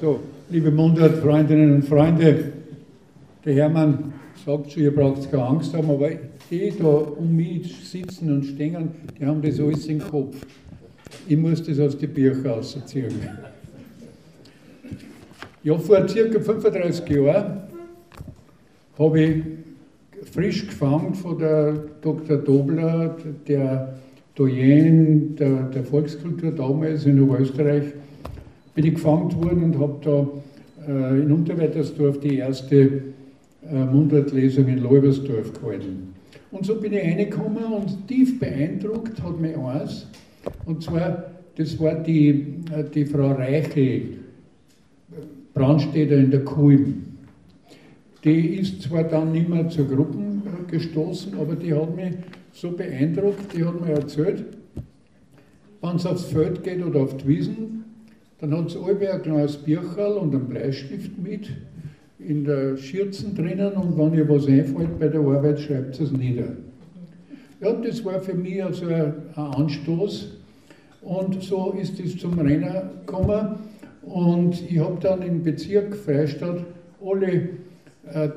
So, 0.00 0.20
liebe 0.48 0.70
Mundart-Freundinnen 0.70 1.74
und 1.76 1.82
Freunde, 1.84 2.52
der 3.44 3.54
Hermann 3.54 4.12
sagt 4.44 4.72
schon, 4.72 4.82
ihr 4.82 4.94
braucht 4.94 5.30
keine 5.30 5.44
Angst 5.44 5.74
haben, 5.74 5.90
aber 5.90 6.10
die 6.50 6.72
da 6.76 6.88
um 6.88 7.36
mich 7.36 7.88
sitzen 7.88 8.32
und 8.32 8.44
stehen, 8.44 8.90
die 9.18 9.24
haben 9.24 9.40
das 9.40 9.60
alles 9.60 9.86
im 9.86 10.00
Kopf. 10.00 10.36
Ich 11.28 11.36
muss 11.36 11.62
das 11.62 11.78
aus 11.78 11.96
den 11.96 12.12
Büchern 12.12 12.46
rausziehen. 12.46 13.14
Ja, 15.62 15.78
vor 15.78 16.08
circa 16.08 16.40
35 16.40 17.08
Jahren 17.10 17.62
habe 18.98 19.20
ich 19.20 19.42
frisch 20.32 20.66
gefangen 20.66 21.14
von 21.14 21.38
der 21.38 21.72
Dr. 22.00 22.38
Dobler, 22.38 23.16
der 23.46 23.98
Doyen 24.34 25.36
der, 25.36 25.64
der 25.64 25.84
Volkskultur 25.84 26.52
damals 26.52 27.04
in 27.04 27.20
Oberösterreich, 27.20 27.84
bin 28.74 28.86
ich 28.86 28.94
gefangen 28.94 29.34
worden 29.34 29.64
und 29.64 29.78
habe 29.78 29.96
da 30.02 30.90
äh, 30.90 31.20
in 31.20 31.32
Unterweitersdorf 31.32 32.20
die 32.20 32.38
erste 32.38 33.02
äh, 33.70 33.84
Mundartlesung 33.84 34.66
in 34.68 34.78
Leubersdorf 34.78 35.52
gehalten. 35.60 36.14
Und 36.50 36.66
so 36.66 36.80
bin 36.80 36.92
ich 36.92 37.02
reingekommen 37.02 37.64
und 37.64 38.08
tief 38.08 38.38
beeindruckt 38.38 39.22
hat 39.22 39.40
mich 39.40 39.56
eins, 39.56 40.06
und 40.66 40.82
zwar, 40.82 41.30
das 41.56 41.78
war 41.78 41.94
die, 41.94 42.54
äh, 42.72 42.84
die 42.92 43.04
Frau 43.04 43.32
Reichel, 43.32 44.18
Brandstätter 45.54 46.16
in 46.16 46.30
der 46.30 46.44
Kulm. 46.44 47.04
Die 48.24 48.56
ist 48.56 48.82
zwar 48.82 49.04
dann 49.04 49.32
nicht 49.32 49.48
mehr 49.48 49.68
zur 49.68 49.86
Gruppen 49.86 50.42
äh, 50.44 50.70
gestoßen, 50.70 51.34
aber 51.38 51.54
die 51.54 51.72
hat 51.72 51.94
mich 51.94 52.14
so 52.52 52.72
beeindruckt, 52.72 53.54
die 53.54 53.64
hat 53.64 53.80
mir 53.80 53.92
erzählt, 53.92 54.44
wenn 55.80 55.96
es 55.96 56.06
aufs 56.06 56.24
Feld 56.24 56.62
geht 56.62 56.82
oder 56.84 57.00
auf 57.00 57.16
die 57.16 57.28
Wiesen, 57.28 57.84
dann 58.40 58.56
hat 58.56 58.68
es 58.68 58.76
alle 58.76 59.12
ein 59.12 59.22
kleines 59.22 59.56
Bircherl 59.56 60.16
und 60.18 60.34
einen 60.34 60.48
Bleistift 60.48 61.16
mit 61.18 61.50
in 62.26 62.44
der 62.44 62.76
Schürzen 62.76 63.34
drinnen 63.34 63.72
und 63.72 63.98
wenn 63.98 64.14
ihr 64.14 64.28
was 64.28 64.46
einfällt 64.46 64.98
bei 64.98 65.08
der 65.08 65.20
Arbeit, 65.20 65.60
schreibt 65.60 66.00
es 66.00 66.12
nieder. 66.12 66.56
Ja, 67.60 67.72
das 67.72 68.04
war 68.04 68.20
für 68.20 68.34
mich 68.34 68.62
also 68.62 68.86
ein, 68.86 69.12
ein 69.34 69.54
Anstoß 69.54 70.36
und 71.02 71.42
so 71.42 71.76
ist 71.80 71.98
es 72.00 72.18
zum 72.18 72.38
Renner 72.38 72.90
gekommen 73.06 73.56
und 74.02 74.62
ich 74.70 74.78
habe 74.78 74.98
dann 75.00 75.22
im 75.22 75.42
Bezirk 75.42 75.94
Freistadt 75.96 76.64
alle 77.04 77.48
äh, 78.12 78.28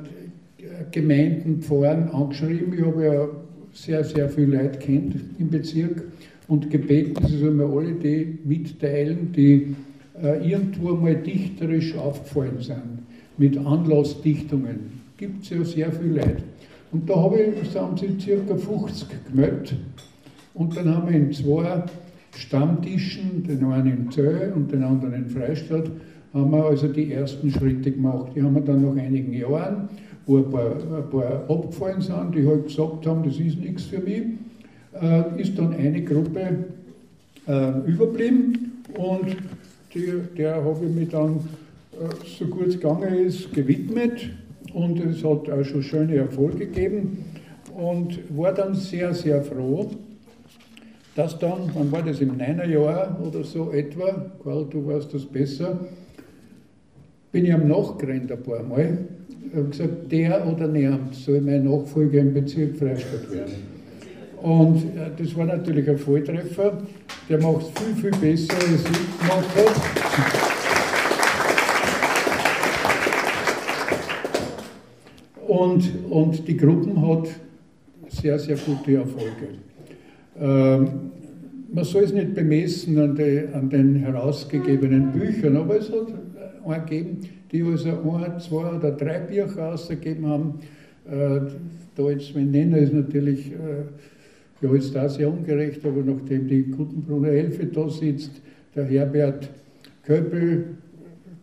Gemeinden, 0.91 1.61
Pfarren 1.61 2.09
angeschrieben. 2.09 2.73
Ich 2.73 2.86
habe 2.86 3.05
ja 3.05 3.27
sehr, 3.73 4.03
sehr 4.03 4.29
viele 4.29 4.57
Leute 4.57 4.79
kennt 4.79 5.15
im 5.39 5.49
Bezirk 5.49 6.03
und 6.47 6.69
gebeten, 6.69 7.25
sie 7.27 7.38
sollen 7.38 7.57
mir 7.57 7.65
alle 7.65 7.93
die 7.93 8.39
mitteilen, 8.43 9.31
die 9.31 9.75
äh, 10.21 10.49
irgendwo 10.49 10.93
mal 10.95 11.15
dichterisch 11.15 11.95
aufgefallen 11.95 12.59
sind, 12.59 13.02
mit 13.38 13.57
Anlassdichtungen. 13.57 15.01
Gibt 15.17 15.43
es 15.43 15.49
ja 15.49 15.63
sehr 15.63 15.91
viele 15.91 16.15
Leute. 16.15 16.43
Und 16.91 17.09
da 17.09 17.15
habe 17.15 17.39
ich, 17.39 17.75
haben 17.75 17.97
sie 17.97 18.19
circa 18.19 18.55
50 18.55 19.07
gemeldet 19.31 19.75
und 20.53 20.75
dann 20.77 20.95
haben 20.95 21.09
wir 21.09 21.15
in 21.15 21.34
zwei 21.34 21.84
Stammtischen, 22.36 23.43
den 23.43 23.63
einen 23.65 24.05
in 24.05 24.11
Zöll 24.11 24.53
und 24.55 24.71
den 24.71 24.84
anderen 24.84 25.13
in 25.13 25.29
Freistadt, 25.29 25.89
haben 26.34 26.51
wir 26.51 26.65
also 26.65 26.88
die 26.88 27.11
ersten 27.11 27.51
Schritte 27.51 27.91
gemacht. 27.91 28.31
Die 28.36 28.41
haben 28.41 28.55
wir 28.55 28.61
dann 28.61 28.81
nach 28.84 29.01
einigen 29.01 29.34
Jahren, 29.34 29.89
wo 30.25 30.38
ein 30.38 30.49
paar, 30.49 30.75
ein 30.75 31.09
paar 31.09 31.49
abgefallen 31.49 32.01
sind, 32.01 32.36
die 32.36 32.45
halt 32.45 32.65
gesagt 32.67 33.05
haben, 33.05 33.23
das 33.23 33.39
ist 33.39 33.59
nichts 33.59 33.84
für 33.84 33.99
mich, 33.99 34.23
äh, 34.99 35.41
ist 35.41 35.57
dann 35.57 35.73
eine 35.73 36.03
Gruppe 36.03 36.65
äh, 37.47 37.69
überblieben 37.88 38.84
und 38.97 39.36
die, 39.93 40.13
der 40.38 40.55
habe 40.63 40.86
ich 40.86 40.91
mich 40.91 41.09
dann, 41.09 41.39
so 42.37 42.45
gut 42.45 42.67
es 42.67 42.79
gegangen 42.79 43.13
ist, 43.13 43.53
gewidmet 43.53 44.29
und 44.73 44.99
es 44.99 45.23
hat 45.23 45.49
auch 45.49 45.63
schon 45.63 45.83
schöne 45.83 46.15
Erfolge 46.15 46.65
gegeben 46.67 47.25
und 47.75 48.19
war 48.35 48.53
dann 48.53 48.75
sehr, 48.75 49.13
sehr 49.13 49.43
froh, 49.43 49.91
dass 51.15 51.37
dann, 51.37 51.69
wann 51.73 51.91
war 51.91 52.01
das, 52.01 52.21
im 52.21 52.37
Jahr 52.39 53.19
oder 53.23 53.43
so 53.43 53.71
etwa, 53.71 54.31
Karl, 54.43 54.65
du 54.69 54.87
weißt 54.87 55.13
das 55.13 55.25
besser, 55.25 55.79
bin 57.31 57.45
ich 57.45 57.53
am 57.53 57.67
Nachgerannt 57.67 58.31
ein 58.31 58.43
paar 58.43 58.63
Mal 58.63 58.97
und 59.53 59.71
gesagt, 59.71 60.11
der 60.11 60.47
oder 60.47 60.67
niemand 60.67 61.15
soll 61.15 61.41
mein 61.41 61.65
Nachfolger 61.65 62.19
im 62.19 62.33
Bezirk 62.33 62.77
Freistadt 62.77 63.31
werden. 63.31 63.73
Und 64.41 64.77
äh, 64.77 65.09
das 65.17 65.35
war 65.37 65.45
natürlich 65.45 65.89
ein 65.89 65.97
Volltreffer. 65.97 66.77
Der 67.29 67.41
macht 67.41 67.67
es 67.67 67.83
viel, 67.83 67.95
viel 67.95 68.19
besser, 68.19 68.55
als 68.55 68.81
ich 68.81 69.19
gemacht 69.19 69.47
habe. 69.55 70.52
Und, 75.53 75.87
und 76.09 76.47
die 76.47 76.57
Gruppen 76.57 76.99
hat 77.07 77.29
sehr, 78.07 78.39
sehr 78.39 78.57
gute 78.57 78.95
Erfolge. 78.95 79.49
Ähm, 80.39 80.87
man 81.71 81.83
soll 81.83 82.05
es 82.05 82.11
nicht 82.11 82.33
bemessen 82.33 82.97
an, 82.97 83.15
die, 83.15 83.43
an, 83.53 83.69
den 83.69 83.97
herausgegebenen 83.97 85.11
Büchern, 85.11 85.57
aber 85.57 85.77
es 85.77 85.91
hat 85.91 86.07
einen 86.65 86.85
gegeben, 86.87 87.19
die 87.51 87.61
also 87.61 87.89
ein, 87.89 88.39
zwei 88.39 88.77
oder 88.77 88.91
drei 88.93 89.19
Bücher 89.19 89.73
ausgegeben 89.73 90.25
haben. 90.25 90.59
Äh, 91.05 91.41
da 91.95 92.09
jetzt, 92.09 92.33
mein 92.33 92.49
Nenner 92.49 92.79
ist 92.79 92.93
natürlich, 92.93 93.51
äh, 93.51 94.65
ja, 94.65 94.73
ist 94.73 94.95
da 94.95 95.07
sehr 95.07 95.31
ungerecht, 95.31 95.85
aber 95.85 96.01
nachdem 96.03 96.47
die 96.47 96.63
Gutenbrunner 96.63 97.29
Elfe 97.29 97.67
da 97.67 97.87
sitzt, 97.89 98.41
der 98.75 98.85
Herbert 98.85 99.51
Köppel, 100.01 100.77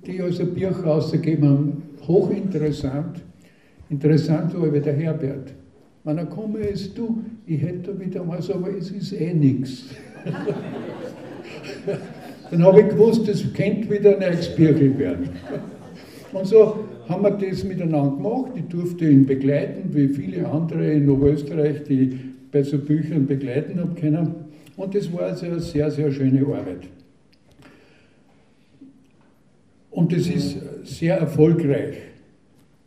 die 0.04 0.20
also 0.20 0.46
Bücher 0.46 0.84
ausgegeben 0.84 1.48
haben, 1.48 1.82
hochinteressant. 2.08 3.29
Interessant 3.90 4.58
war 4.58 4.68
der 4.68 4.94
Herbert. 4.94 5.52
Wenn 6.04 6.16
er 6.16 6.26
komme 6.26 6.60
ist, 6.60 6.96
du, 6.96 7.24
ich 7.44 7.60
hätte 7.60 7.98
wieder 8.00 8.24
mal 8.24 8.40
so, 8.40 8.54
aber 8.54 8.70
es 8.74 8.90
ist 8.90 9.12
eh 9.12 9.34
nichts. 9.34 9.86
Dann 12.50 12.62
habe 12.62 12.80
ich 12.80 12.88
gewusst, 12.88 13.28
das 13.28 13.42
könnte 13.52 13.90
wieder 13.90 14.16
ein 14.16 14.22
Ex-Birkel 14.22 14.96
werden. 14.98 15.28
Und 16.32 16.46
so 16.46 16.84
haben 17.08 17.22
wir 17.22 17.30
das 17.32 17.64
miteinander 17.64 18.16
gemacht. 18.16 18.52
Ich 18.54 18.64
durfte 18.64 19.08
ihn 19.08 19.26
begleiten, 19.26 19.90
wie 19.92 20.08
viele 20.08 20.48
andere 20.48 20.92
in 20.92 21.08
Oberösterreich, 21.08 21.82
die 21.84 22.18
bei 22.50 22.62
so 22.62 22.78
Büchern 22.78 23.26
begleiten 23.26 23.80
habe 23.80 24.00
können. 24.00 24.34
Und 24.76 24.94
das 24.94 25.12
war 25.12 25.22
also 25.22 25.46
eine 25.46 25.60
sehr, 25.60 25.90
sehr 25.90 26.12
schöne 26.12 26.40
Arbeit. 26.42 26.88
Und 29.90 30.12
das 30.12 30.28
ist 30.28 30.56
sehr 30.84 31.18
erfolgreich 31.18 31.96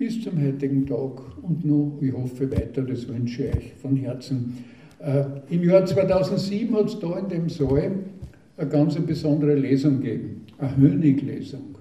bis 0.03 0.21
zum 0.21 0.43
heutigen 0.45 0.85
Tag 0.85 1.21
und 1.43 1.63
nur, 1.63 1.93
ich 2.01 2.11
hoffe 2.11 2.51
weiter, 2.51 2.81
das 2.81 3.07
wünsche 3.07 3.45
ich 3.45 3.55
euch 3.55 3.73
von 3.81 3.95
Herzen. 3.95 4.57
Äh, 4.99 5.23
Im 5.49 5.63
Jahr 5.63 5.85
2007 5.85 6.75
hat 6.75 6.87
es 6.87 6.99
da 6.99 7.17
in 7.19 7.29
dem 7.29 7.47
Saal 7.47 7.91
eine 8.57 8.69
ganz 8.69 8.95
besondere 8.95 9.55
Lesung 9.55 10.01
gegeben, 10.01 10.41
eine 10.57 10.75
Hönig-Lesung. 10.75 11.75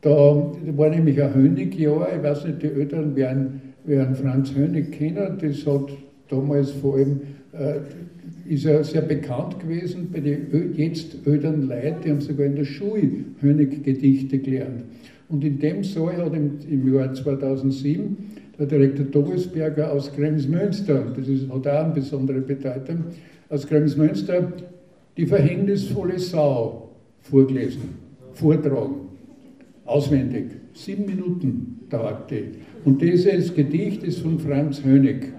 Da 0.00 0.10
war 0.10 0.88
nämlich 0.88 1.22
ein 1.22 1.34
Hönig-Jahr, 1.34 2.08
ich 2.16 2.22
weiß 2.22 2.46
nicht, 2.46 2.62
die 2.62 2.68
Eltern 2.68 3.14
werden, 3.14 3.60
werden 3.84 4.14
Franz 4.14 4.54
Hönig 4.54 4.90
kennen, 4.92 5.36
das 5.38 5.66
hat 5.66 5.90
damals 6.28 6.70
vor 6.70 6.94
allem, 6.94 7.20
äh, 7.52 7.80
ist 8.50 8.64
er 8.64 8.82
sehr 8.82 9.02
bekannt 9.02 9.60
gewesen 9.60 10.08
bei 10.10 10.20
den 10.20 10.72
jetzt 10.74 11.18
ödern 11.26 11.68
Leuten, 11.68 11.96
die 12.02 12.10
haben 12.12 12.20
sogar 12.22 12.46
in 12.46 12.56
der 12.56 12.64
Schule 12.64 13.10
Hönig-Gedichte 13.42 14.38
gelernt. 14.38 14.84
Und 15.30 15.44
in 15.44 15.58
dem 15.60 15.84
Saal 15.84 16.16
hat 16.16 16.34
im, 16.34 16.58
im 16.68 16.92
Jahr 16.92 17.14
2007 17.14 18.16
der 18.58 18.66
Direktor 18.66 19.06
Dorisberger 19.06 19.92
aus 19.92 20.12
Kremsmünster, 20.12 21.06
das 21.16 21.28
ist, 21.28 21.48
hat 21.48 21.66
auch 21.66 21.84
eine 21.84 21.94
besondere 21.94 22.40
Bedeutung, 22.40 23.04
aus 23.48 23.66
Kremsmünster 23.66 24.52
die 25.16 25.26
verhängnisvolle 25.26 26.18
Sau 26.18 26.90
vorgelesen, 27.20 27.94
vortragen, 28.32 29.08
auswendig. 29.84 30.46
Sieben 30.74 31.06
Minuten 31.06 31.80
dauert 31.88 32.30
die. 32.30 32.44
Und 32.84 33.00
dieses 33.00 33.54
Gedicht 33.54 34.02
ist 34.02 34.20
von 34.20 34.38
Franz 34.38 34.82
Hönig. 34.84 35.32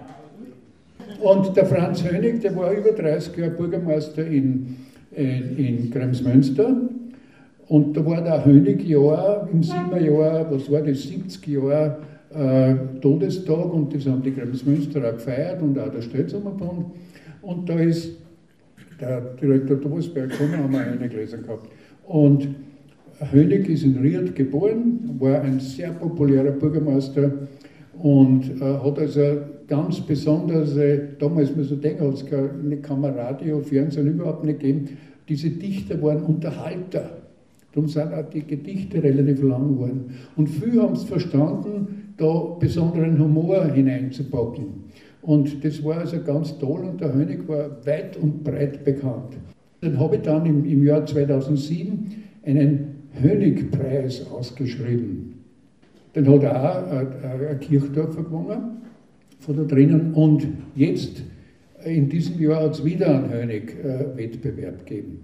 Und 1.22 1.56
der 1.56 1.66
Franz 1.66 2.04
Hönig, 2.04 2.42
der 2.42 2.56
war 2.56 2.72
über 2.72 2.92
30 2.92 3.38
Jahre 3.38 3.52
Bürgermeister 3.52 4.26
in, 4.26 4.78
in, 5.16 5.58
in 5.58 5.92
Kremsmünster 5.92 6.90
und 7.72 7.96
da 7.96 8.06
war 8.06 8.22
der 8.22 8.44
Hönigjahr 8.44 9.48
im 9.50 9.64
Siebenjahr, 9.64 10.46
was 10.52 10.70
war 10.70 10.82
das, 10.82 11.04
70 11.04 11.48
Jahre 11.48 12.00
äh, 12.36 12.76
Todestag 13.00 13.74
und 13.74 13.96
das 13.96 14.06
haben 14.08 14.22
die 14.24 14.32
Kremsmünster 14.32 15.00
auch 15.08 15.14
gefeiert 15.14 15.62
und 15.62 15.80
auch 15.80 15.88
der 15.88 16.02
Stelzhammerbund. 16.02 16.88
Und 17.42 17.70
da 17.70 17.80
ist 17.80 18.18
der 19.00 19.22
Direktor 19.42 19.80
Thomasberg 19.80 20.32
gekommen, 20.32 20.58
haben 20.58 20.74
wir 20.74 20.82
eine 20.82 21.08
gelesen 21.08 21.44
gehabt. 21.44 21.70
Und 22.08 22.50
Hönig 23.32 23.70
ist 23.70 23.86
in 23.86 24.00
Ried 24.00 24.36
geboren, 24.36 25.16
war 25.18 25.40
ein 25.40 25.62
sehr 25.62 25.92
populärer 25.92 26.52
Bürgermeister 26.52 27.32
und 28.02 28.52
äh, 28.60 28.66
hat 28.66 29.00
also 29.00 29.22
ganz 29.70 30.02
besondere, 30.02 31.08
damals 31.18 31.56
muss 31.56 31.70
man 31.70 31.80
denken, 31.80 32.06
hat 32.06 32.16
es 32.16 32.26
keine 32.26 32.78
Kamera, 32.82 33.30
Radio, 33.30 33.62
Fernsehen 33.62 34.08
überhaupt 34.08 34.44
nicht 34.44 34.60
gegeben. 34.60 34.90
Diese 35.30 35.50
Dichter 35.52 36.02
waren 36.02 36.22
Unterhalter. 36.24 37.21
Darum 37.74 37.88
sind 37.88 38.14
auch 38.14 38.30
die 38.30 38.46
Gedichte 38.46 39.02
relativ 39.02 39.42
lang 39.44 39.76
geworden. 39.76 40.06
Und 40.36 40.48
viele 40.48 40.82
haben 40.82 40.94
es 40.94 41.04
verstanden, 41.04 42.14
da 42.18 42.56
besonderen 42.60 43.18
Humor 43.20 43.66
hineinzupacken. 43.66 44.82
Und 45.22 45.64
das 45.64 45.84
war 45.84 45.98
also 45.98 46.22
ganz 46.22 46.58
toll 46.58 46.82
und 46.82 47.00
der 47.00 47.14
Hönig 47.14 47.48
war 47.48 47.86
weit 47.86 48.18
und 48.18 48.44
breit 48.44 48.84
bekannt. 48.84 49.38
Dann 49.82 50.00
habe 50.00 50.16
ich 50.16 50.22
dann 50.22 50.46
im, 50.46 50.66
im 50.66 50.84
Jahr 50.84 51.06
2007 51.06 52.12
einen 52.46 52.96
Hönigpreis 53.22 54.28
ausgeschrieben. 54.30 55.36
Den 56.16 56.28
hat 56.28 56.46
auch 56.46 56.92
ein 56.92 57.60
Kirchdorfer 57.60 58.24
gewonnen, 58.24 58.82
von 59.40 59.58
da 59.58 59.64
drinnen. 59.64 60.14
Und 60.14 60.48
jetzt, 60.76 61.24
in 61.86 62.10
diesem 62.10 62.42
Jahr, 62.42 62.64
hat 62.64 62.74
es 62.74 62.84
wieder 62.84 63.16
einen 63.16 63.32
Hönig-Wettbewerb 63.32 64.86
gegeben. 64.86 65.20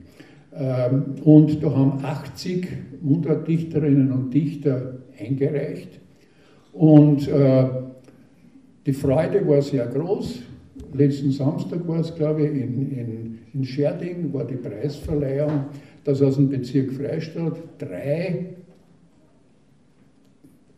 Ähm, 0.57 1.15
und 1.23 1.61
da 1.61 1.75
haben 1.75 2.03
80 2.03 2.67
Mundartdichterinnen 3.01 4.11
und 4.11 4.33
Dichter 4.33 4.97
eingereicht. 5.19 5.99
Und 6.73 7.27
äh, 7.27 7.65
die 8.85 8.93
Freude 8.93 9.47
war 9.47 9.61
sehr 9.61 9.85
groß. 9.85 10.41
Letzten 10.93 11.31
Samstag 11.31 11.87
war 11.87 11.99
es, 11.99 12.15
glaube 12.15 12.43
ich, 12.43 12.51
in, 12.51 12.91
in, 12.91 13.39
in 13.53 13.63
Scherding, 13.63 14.33
war 14.33 14.45
die 14.45 14.55
Preisverleihung, 14.55 15.65
dass 16.03 16.21
aus 16.21 16.35
dem 16.35 16.49
Bezirk 16.49 16.91
Freistadt 16.93 17.57
drei 17.77 18.45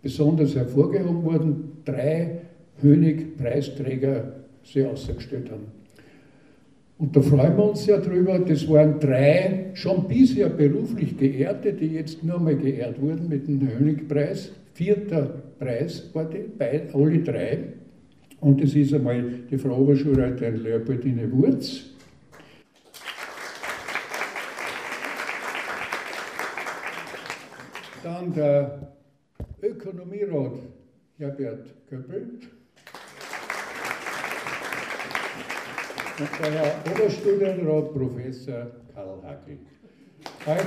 besonders 0.02 0.56
hervorgehoben 0.56 1.24
wurden, 1.24 1.72
drei 1.86 2.42
Hönig-Preisträger 2.82 4.34
sie 4.64 4.86
ausgestellt 4.86 5.52
haben. 5.52 5.79
Und 7.00 7.16
da 7.16 7.22
freuen 7.22 7.56
wir 7.56 7.70
uns 7.70 7.86
sehr 7.86 8.00
drüber. 8.00 8.38
Das 8.40 8.68
waren 8.68 9.00
drei 9.00 9.72
schon 9.74 10.06
bisher 10.06 10.50
beruflich 10.50 11.18
Geehrte, 11.18 11.72
die 11.72 11.94
jetzt 11.94 12.26
nur 12.26 12.40
mal 12.40 12.58
geehrt 12.58 13.02
wurden 13.02 13.30
mit 13.30 13.48
dem 13.48 13.62
Hönigpreis. 13.62 14.52
Vierter 14.74 15.44
Preis 15.58 16.10
war 16.14 16.26
die, 16.26 16.40
bei 16.40 16.90
alle 16.94 17.20
drei. 17.20 17.60
Und 18.42 18.62
das 18.62 18.76
ist 18.76 18.94
einmal 18.94 19.24
die 19.50 19.58
Frau 19.58 19.78
Oberschulleiterin 19.78 20.62
Leopoldine 20.62 21.32
Wurz. 21.32 21.86
Dann 28.04 28.34
der 28.34 28.94
Ökonomierat 29.62 30.60
Herbert 31.18 31.66
Köppel. 31.90 32.28
Und 36.20 36.28
Herr 36.42 36.74
Oberstudienrat 36.92 37.94
Professor 37.94 38.68
Karl 38.94 39.22
Hackel. 39.24 39.58
Euch, 40.46 40.60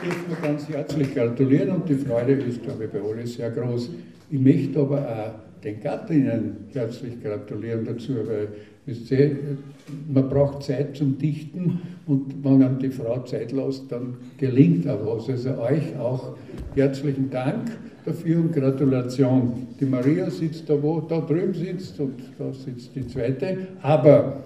dürfen 0.00 0.28
wir 0.28 0.36
ganz 0.40 0.68
herzlich 0.68 1.12
gratulieren 1.12 1.70
und 1.70 1.88
die 1.88 1.96
Freude 1.96 2.34
ist, 2.34 2.62
glaube 2.62 2.84
ich, 2.84 2.90
bei 2.90 3.00
allen 3.00 3.26
sehr 3.26 3.50
groß. 3.50 3.90
Ich 4.30 4.38
möchte 4.38 4.78
aber 4.78 5.00
auch 5.00 5.62
den 5.64 5.80
Gattinnen 5.80 6.68
herzlich 6.72 7.20
gratulieren 7.20 7.84
dazu, 7.84 8.14
weil 8.28 8.46
ihr, 8.86 9.36
man 10.12 10.28
braucht 10.28 10.62
Zeit 10.62 10.96
zum 10.96 11.18
Dichten 11.18 11.80
und 12.06 12.44
wenn 12.44 12.62
einem 12.62 12.78
die 12.78 12.90
Frau 12.90 13.24
Zeit 13.24 13.50
lässt, 13.50 13.90
dann 13.90 14.18
gelingt 14.38 14.86
auch 14.88 15.04
was. 15.04 15.28
Also 15.28 15.58
euch 15.58 15.96
auch 15.98 16.36
herzlichen 16.76 17.30
Dank 17.30 17.72
dafür 18.04 18.38
und 18.40 18.52
Gratulation. 18.52 19.68
Die 19.80 19.86
Maria 19.86 20.30
sitzt 20.30 20.68
da, 20.68 20.80
wo 20.82 21.00
da 21.00 21.20
drüben 21.20 21.54
sitzt 21.54 21.98
und 22.00 22.14
da 22.38 22.52
sitzt 22.52 22.94
die 22.94 23.06
zweite. 23.06 23.56
Aber 23.82 24.44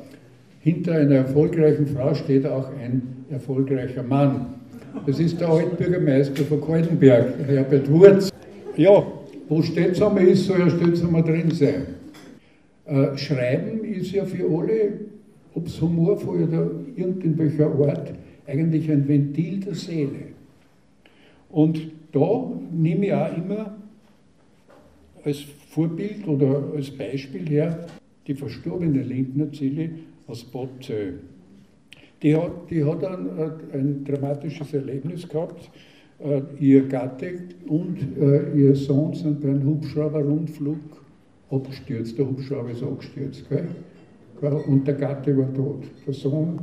hinter 0.60 0.94
einer 0.94 1.16
erfolgreichen 1.16 1.86
Frau 1.86 2.14
steht 2.14 2.46
auch 2.46 2.68
ein 2.80 3.02
erfolgreicher 3.30 4.02
Mann. 4.02 4.54
Das 5.06 5.20
ist 5.20 5.40
der 5.40 5.48
Altbürgermeister 5.48 6.44
von 6.44 6.60
Kaltenberg, 6.60 7.34
Herbert 7.46 7.90
Wurz. 7.90 8.30
Ja, 8.76 9.04
wo 9.48 9.62
Stetzamer 9.62 10.20
ist, 10.20 10.46
soll 10.46 10.60
ja 10.60 10.70
Stetzamer 10.70 11.22
drin 11.22 11.50
sein. 11.50 11.86
Äh, 12.86 13.16
Schreiben 13.16 13.84
ist 13.84 14.12
ja 14.12 14.24
für 14.24 14.44
alle, 14.44 14.92
ob 15.54 15.66
es 15.66 15.80
humorvoll 15.80 16.44
oder 16.44 16.70
irgendwelcher 16.96 17.66
Art, 17.66 18.12
eigentlich 18.46 18.90
ein 18.90 19.06
Ventil 19.06 19.60
der 19.60 19.74
Seele. 19.74 20.28
Und 21.50 21.80
da 22.12 22.50
nehme 22.72 23.06
ich 23.06 23.12
auch 23.12 23.36
immer 23.36 23.76
als 25.24 25.40
Vorbild 25.70 26.26
oder 26.26 26.72
als 26.74 26.90
Beispiel 26.90 27.48
her 27.48 27.86
die 28.26 28.34
verstorbene 28.34 29.02
Lindner 29.02 29.52
Zille 29.52 29.90
aus 30.26 30.44
Bad 30.44 30.68
Zöll. 30.80 31.20
Die 32.22 32.34
hat, 32.34 32.70
die 32.70 32.84
hat 32.84 33.04
ein, 33.04 33.28
ein 33.72 34.04
dramatisches 34.04 34.74
Erlebnis 34.74 35.28
gehabt. 35.28 35.70
Äh, 36.18 36.42
ihr 36.58 36.86
Gatte 36.88 37.32
und 37.68 37.96
äh, 38.20 38.52
ihr 38.54 38.74
Sohn 38.74 39.14
sind 39.14 39.40
bei 39.40 39.48
einem 39.48 39.64
Hubschrauber-Rundflug 39.66 40.78
abgestürzt. 41.50 42.18
Der 42.18 42.26
Hubschrauber 42.26 42.70
ist 42.70 42.82
abgestürzt. 42.82 43.48
Gell? 43.48 43.68
Und 44.66 44.86
der 44.86 44.94
Gatte 44.94 45.36
war 45.36 45.52
tot. 45.54 45.84
Der 46.06 46.14
Sohn 46.14 46.58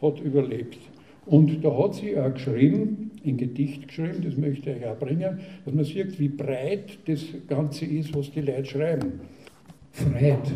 hat 0.00 0.20
überlebt. 0.20 0.78
Und 1.26 1.64
da 1.64 1.76
hat 1.76 1.94
sie 1.94 2.18
auch 2.18 2.32
geschrieben, 2.32 3.09
ein 3.24 3.36
Gedicht 3.36 3.88
geschrieben, 3.88 4.22
das 4.24 4.36
möchte 4.36 4.70
ich 4.70 4.84
auch 4.86 4.98
bringen, 4.98 5.40
dass 5.64 5.74
man 5.74 5.84
sieht, 5.84 6.18
wie 6.18 6.28
breit 6.28 6.98
das 7.06 7.24
Ganze 7.48 7.84
ist, 7.84 8.14
was 8.14 8.30
die 8.30 8.40
Leute 8.40 8.64
schreiben. 8.64 9.20
Freit. 9.92 10.52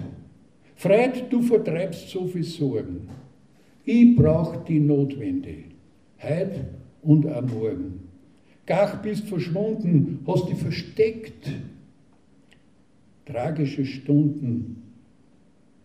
Freit, 0.77 1.33
du 1.33 1.43
vertreibst 1.43 2.09
so 2.11 2.27
viel 2.27 2.45
Sorgen. 2.45 3.09
Ich 3.85 4.17
brauch 4.17 4.65
die 4.65 4.81
Notwende. 4.81 5.55
Heut 6.23 6.61
und 7.03 7.27
am 7.27 7.47
Morgen. 7.47 8.09
Gach 8.67 9.03
bist 9.03 9.29
verschwunden, 9.29 10.21
hast 10.27 10.49
dich 10.49 10.57
versteckt. 10.57 11.51
Tragische 13.27 13.85
Stunden, 13.85 14.83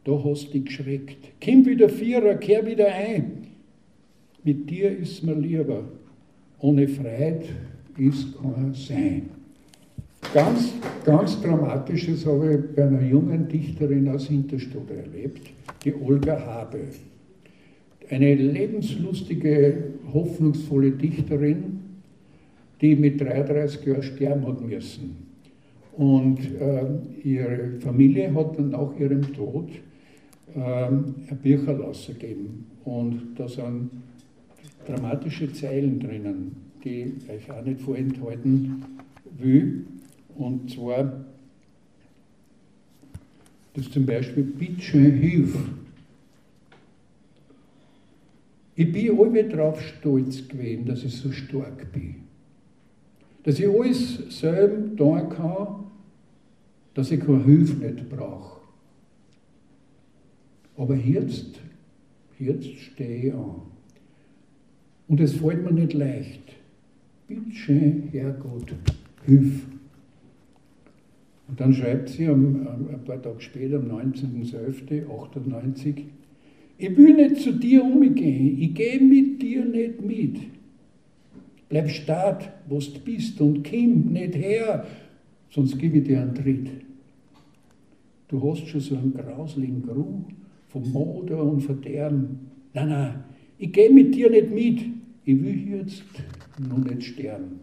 da 0.05 0.23
hast 0.23 0.53
dich 0.53 0.65
geschreckt. 0.65 1.31
Komm 1.43 1.65
wieder 1.65 1.89
Vierer, 1.89 2.35
kehr 2.35 2.65
wieder 2.65 2.87
ein. 2.87 3.47
Mit 4.43 4.69
dir 4.69 4.97
ist 4.97 5.23
mir 5.23 5.35
lieber. 5.35 5.83
Ohne 6.61 6.87
Freiheit 6.87 7.45
ist 7.97 8.35
kein 8.41 8.73
Sein. 8.73 9.29
Ganz, 10.33 10.73
ganz 11.05 11.41
Dramatisches 11.41 12.25
habe 12.25 12.53
ich 12.53 12.75
bei 12.75 12.83
einer 12.83 13.01
jungen 13.01 13.47
Dichterin 13.47 14.09
aus 14.09 14.27
Hinterstuhl 14.27 14.83
erlebt, 14.89 15.49
die 15.83 15.95
Olga 15.95 16.39
Habe. 16.39 16.79
Eine 18.09 18.35
lebenslustige, 18.35 19.83
hoffnungsvolle 20.13 20.91
Dichterin, 20.91 21.79
die 22.81 22.95
mit 22.95 23.21
33 23.21 23.85
Jahren 23.85 24.03
sterben 24.03 24.47
hat 24.47 24.61
müssen. 24.61 25.29
Und 25.95 26.39
äh, 26.59 27.27
ihre 27.27 27.79
Familie 27.79 28.33
hat 28.33 28.57
dann 28.57 28.69
nach 28.69 28.97
ihrem 28.99 29.33
Tod 29.33 29.69
äh, 30.55 30.59
ein 30.59 31.15
Bücher 31.41 31.77
rausgegeben. 31.77 32.65
Und 32.83 33.35
da 33.35 33.47
sind 33.47 33.89
dramatische 34.89 35.51
Zeilen 35.53 35.99
drinnen, 35.99 36.55
die 36.83 37.13
ich 37.17 37.29
euch 37.29 37.51
auch 37.51 37.63
nicht 37.63 37.81
vorenthalten 37.81 38.83
will. 39.37 39.85
Und 40.35 40.71
zwar, 40.71 41.25
das 43.73 43.89
zum 43.91 44.05
Beispiel, 44.05 44.43
bitte 44.43 44.97
hilf. 44.97 45.57
Ich 48.75 48.91
bin 48.91 49.19
alle 49.19 49.43
drauf 49.43 49.81
stolz 49.81 50.47
gewesen, 50.47 50.85
dass 50.85 51.03
ich 51.03 51.15
so 51.15 51.31
stark 51.31 51.91
bin. 51.91 52.15
Dass 53.43 53.59
ich 53.59 53.67
alles 53.67 54.39
selber 54.39 54.95
tun 54.95 55.29
kann, 55.29 55.67
dass 56.93 57.11
ich 57.11 57.19
keine 57.19 57.43
Hilfe 57.43 57.73
nicht 57.75 58.09
brauche. 58.09 58.61
Aber 60.77 60.95
jetzt, 60.95 61.59
jetzt 62.39 62.69
stehe 62.79 63.27
ich 63.27 63.33
an. 63.33 63.68
Und 65.09 65.19
es 65.19 65.33
fällt 65.33 65.65
mir 65.65 65.73
nicht 65.73 65.91
leicht. 65.93 66.55
Bitte 67.27 67.51
schön, 67.51 68.03
Herrgott, 68.11 68.73
hilf. 69.25 69.65
Und 71.47 71.59
dann 71.59 71.73
schreibt 71.73 72.09
sie 72.09 72.27
am, 72.27 72.67
ein 72.67 73.03
paar 73.05 73.19
Tage 73.21 73.41
später, 73.41 73.77
am 73.77 73.89
19.12.98, 73.89 76.03
ich 76.77 76.95
will 76.95 77.15
nicht 77.15 77.37
zu 77.37 77.53
dir 77.53 77.83
umgehen, 77.83 78.61
ich 78.61 78.75
gehe 78.75 79.01
mit 79.01 79.41
dir 79.41 79.65
nicht 79.65 80.05
mit. 80.05 80.37
Bleib 81.69 81.89
stark, 81.89 82.43
wo 82.67 82.77
du 82.77 82.99
bist 83.03 83.41
und 83.41 83.67
komm 83.67 84.13
nicht 84.13 84.35
her, 84.35 84.85
sonst 85.49 85.79
gebe 85.79 85.97
ich 85.97 86.03
dir 86.03 86.21
einen 86.21 86.35
Tritt. 86.35 86.69
Du 88.27 88.47
hast 88.47 88.67
schon 88.67 88.79
so 88.79 88.95
einen 88.95 89.15
grauslichen 89.15 89.81
Geruch 89.81 90.25
vom 90.67 90.87
Moder 90.91 91.43
und 91.43 91.61
Verderben. 91.61 92.51
Nein, 92.75 92.89
nein, 92.89 93.23
ich 93.57 93.73
gehe 93.73 93.91
mit 93.91 94.13
dir 94.13 94.29
nicht 94.29 94.51
mit, 94.51 94.98
ich 95.29 95.43
will 95.43 95.77
jetzt 95.77 96.03
nur 96.57 96.79
nicht 96.79 97.03
sterben. 97.03 97.59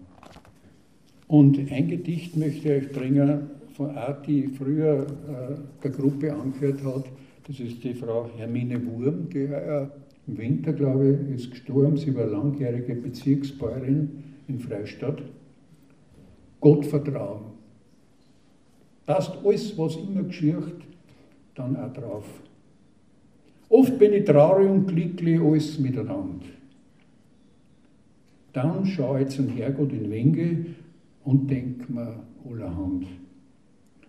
Und 1.26 1.58
ein 1.72 1.88
Gedicht 1.88 2.36
möchte 2.36 2.72
ich 2.72 2.84
euch 2.84 2.92
bringen 2.92 3.50
von 3.72 3.90
einer, 3.90 4.14
die 4.24 4.46
früher 4.46 5.04
äh, 5.04 5.82
der 5.82 5.90
Gruppe 5.90 6.32
angehört 6.32 6.84
hat. 6.84 7.06
Das 7.48 7.58
ist 7.58 7.82
die 7.82 7.94
Frau 7.94 8.30
Hermine 8.36 8.80
Wurm, 8.86 9.28
die 9.30 9.46
äh, 9.46 9.88
im 10.28 10.38
Winter, 10.38 10.74
glaube 10.74 11.18
ich, 11.28 11.34
ist 11.34 11.50
gestorben. 11.50 11.96
Sie 11.96 12.14
war 12.14 12.26
langjährige 12.26 12.94
Bezirksbäuerin 12.94 14.10
in 14.46 14.60
Freistadt. 14.60 15.22
Gottvertrauen. 16.60 17.46
Passt 19.06 19.32
alles, 19.44 19.76
was 19.76 19.96
immer 19.96 20.22
geschieht, 20.22 20.54
dann 21.56 21.76
auch 21.76 21.92
drauf. 21.92 22.26
Oft 23.68 23.98
bin 23.98 24.12
ich 24.12 24.24
traurig 24.24 24.70
und 24.70 24.86
glücklich, 24.86 25.40
alles 25.40 25.80
miteinander. 25.80 26.55
Dann 28.56 28.86
schaue 28.86 29.22
ich 29.22 29.28
zum 29.28 29.48
Herrgott 29.48 29.92
in 29.92 30.10
Wenge 30.10 30.66
und 31.24 31.50
denke 31.50 31.92
mir 31.92 32.20
allerhand. 32.48 33.06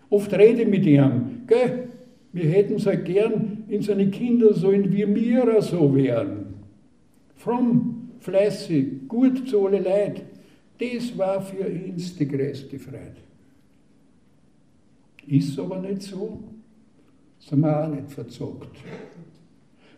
Oft 0.08 0.32
rede 0.32 0.62
ich 0.62 0.68
mit 0.68 0.86
ihm, 0.86 1.42
gell? 1.46 1.88
Wir 2.32 2.46
hätten 2.46 2.74
es 2.74 2.86
halt 2.86 3.04
gern, 3.04 3.64
in 3.68 3.82
seine 3.82 4.08
Kinder 4.08 4.54
sollen 4.54 4.90
wie 4.92 5.04
mir 5.04 5.60
so 5.60 5.94
werden. 5.94 6.54
Fromm, 7.36 8.10
fleißig, 8.20 9.06
gut 9.06 9.48
zu 9.48 9.66
alle 9.66 9.80
Leid. 9.80 10.22
Das 10.78 11.16
war 11.18 11.42
für 11.42 11.66
uns 11.66 12.16
die 12.16 12.28
größte 12.28 12.78
Freude. 12.78 13.16
Ist 15.26 15.58
aber 15.58 15.80
nicht 15.80 16.02
so, 16.02 16.38
sind 17.38 17.60
wir 17.60 17.84
auch 17.84 17.88
nicht 17.88 18.10
verzockt. 18.10 18.76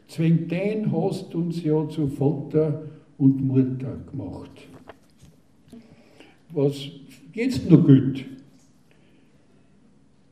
Zwingt 0.08 0.50
den 0.50 0.90
hast 0.90 1.34
uns 1.36 1.62
ja 1.62 1.88
zu 1.88 2.08
Vater 2.08 2.89
und 3.20 3.46
Mutter 3.46 3.98
gemacht. 4.10 4.50
Was 6.52 6.88
jetzt 7.34 7.70
noch 7.70 7.86
gut? 7.86 8.24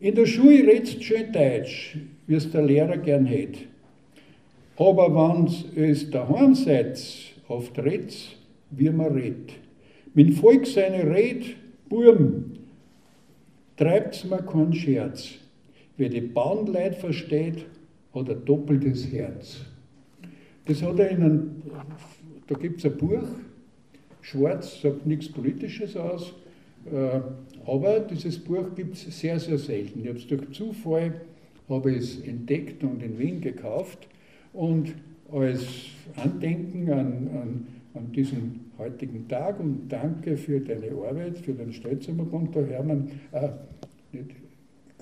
In 0.00 0.14
der 0.14 0.26
Schule 0.26 0.66
redst 0.66 1.02
schön 1.04 1.32
Deutsch, 1.32 1.98
wie 2.26 2.34
es 2.34 2.50
der 2.50 2.62
Lehrer 2.62 2.96
gern 2.96 3.26
hätte. 3.26 3.60
Aber 4.76 5.14
wenn 5.14 5.82
es 5.84 6.10
daheim 6.10 6.54
seid, 6.54 6.98
oft 7.48 7.78
redet, 7.78 8.36
wie 8.70 8.90
man 8.90 9.12
redet. 9.12 9.52
Mit 10.14 10.34
Volk 10.34 10.66
seine 10.66 11.04
Red, 11.14 11.56
Burm, 11.88 12.52
treibt's 13.76 14.24
mir 14.24 14.42
keinen 14.42 14.72
Scherz. 14.72 15.34
Wer 15.96 16.08
die 16.08 16.20
Bahnleid 16.20 16.94
versteht, 16.94 17.66
hat 18.14 18.30
ein 18.30 18.44
doppeltes 18.44 19.12
Herz. 19.12 19.58
Das 20.64 20.82
hat 20.82 20.98
er 20.98 21.10
in 21.10 21.22
einem, 21.22 21.62
da 22.48 22.58
gibt 22.58 22.78
es 22.78 22.86
ein 22.86 22.96
Buch, 22.96 23.28
schwarz, 24.20 24.80
sagt 24.82 25.06
nichts 25.06 25.30
Politisches 25.30 25.96
aus, 25.96 26.34
äh, 26.92 27.20
aber 27.66 28.00
dieses 28.00 28.38
Buch 28.38 28.74
gibt 28.74 28.94
es 28.94 29.20
sehr, 29.20 29.38
sehr 29.38 29.58
selten. 29.58 30.00
Ich 30.00 30.08
habe 30.08 30.18
es 30.18 30.26
durch 30.26 30.50
Zufall 30.52 31.14
habe 31.68 31.94
es 31.94 32.20
entdeckt 32.20 32.82
und 32.82 33.02
in 33.02 33.18
Wien 33.18 33.40
gekauft 33.40 34.08
und 34.52 34.94
als 35.30 35.64
Andenken 36.16 36.90
an, 36.90 37.28
an, 37.34 37.66
an 37.94 38.12
diesen 38.12 38.70
heutigen 38.78 39.28
Tag 39.28 39.60
und 39.60 39.88
danke 39.88 40.36
für 40.36 40.60
deine 40.60 40.90
Arbeit, 41.06 41.38
für 41.38 41.52
den 41.52 41.72
Stolzimmerbund, 41.72 42.54
der 42.54 42.66
Hermann, 42.66 43.10
äh, 43.32 43.48
nicht, 44.12 44.30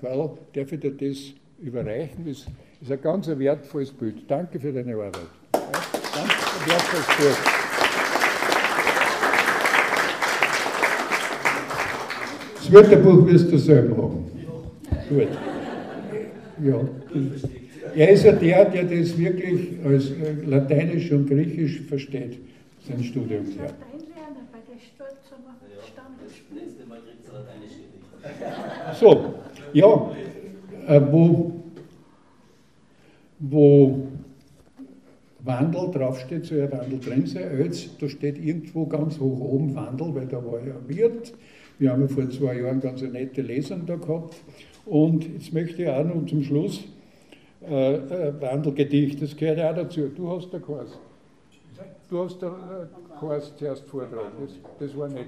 Karl, 0.01 0.37
darf 0.53 0.73
ich 0.73 0.81
dir 0.81 0.91
das 0.93 1.33
überreichen? 1.61 2.25
Das 2.27 2.47
ist 2.83 2.91
ein 2.91 3.01
ganz 3.01 3.29
wertvolles 3.29 3.93
Bild. 3.93 4.25
Danke 4.29 4.59
für 4.59 4.73
deine 4.73 4.95
Arbeit. 4.95 5.96
Wertvolles 6.67 7.07
Bild. 7.17 7.37
Das 12.57 12.73
Wörterbuch 12.73 13.27
wirst 13.27 13.53
du 13.53 13.59
selber 13.59 13.97
haben. 14.03 14.25
Gut. 15.09 15.29
Ja. 16.65 16.81
Er 17.95 18.11
ist 18.11 18.25
ja 18.25 18.33
der, 18.33 18.65
der 18.65 18.85
das 18.85 19.17
wirklich 19.17 19.79
als 19.85 20.11
äh, 20.11 20.45
Lateinisch 20.45 21.13
und 21.13 21.29
Griechisch 21.29 21.83
versteht, 21.83 22.39
sein 22.87 23.05
Studium. 23.05 23.47
Ja. 23.57 23.69
So, 28.99 29.35
ja, 29.73 30.11
äh, 30.89 31.01
wo, 31.11 31.53
wo 33.39 34.09
Wandel 35.47 35.91
draufsteht, 35.93 36.45
soll 36.45 36.59
ja 36.59 36.73
Wandel 36.73 36.99
drin 37.01 37.27
sein. 37.27 37.71
Da 38.01 38.09
steht 38.09 38.39
irgendwo 38.39 38.87
ganz 38.87 39.19
hoch 39.19 39.41
oben 39.41 39.75
Wandel, 39.75 40.15
weil 40.15 40.27
da 40.27 40.45
war 40.45 40.59
ja 40.59 40.75
Wirt. 40.87 41.33
Wir 41.79 41.93
haben 41.93 42.03
ja 42.03 42.09
vor 42.09 42.29
zwei 42.31 42.59
Jahren 42.61 42.81
ganz 42.81 43.03
eine 43.03 43.13
nette 43.13 43.43
Lesung 43.43 43.87
da 43.87 43.97
gehabt. 43.97 44.37
Und 44.87 45.27
jetzt 45.33 45.53
möchte 45.53 45.83
ich 45.83 45.89
auch 45.89 46.05
noch 46.05 46.27
zum 46.27 46.43
Schluss 46.43 46.85
äh, 47.69 47.95
äh, 47.95 48.41
Wandelgedicht, 48.41 49.21
das 49.21 49.37
gehört 49.37 49.61
auch 49.61 49.75
dazu. 49.75 50.09
Du 50.09 50.31
hast 50.31 50.53
der 50.53 50.61
Kurs. 50.61 50.99
Du 52.09 52.23
hast 52.23 52.41
der 52.41 52.49
äh, 52.51 53.59
zuerst 53.59 53.85
vortragen. 53.89 54.33
Das, 54.41 54.53
das 54.89 54.97
war 54.97 55.09
nicht. 55.09 55.27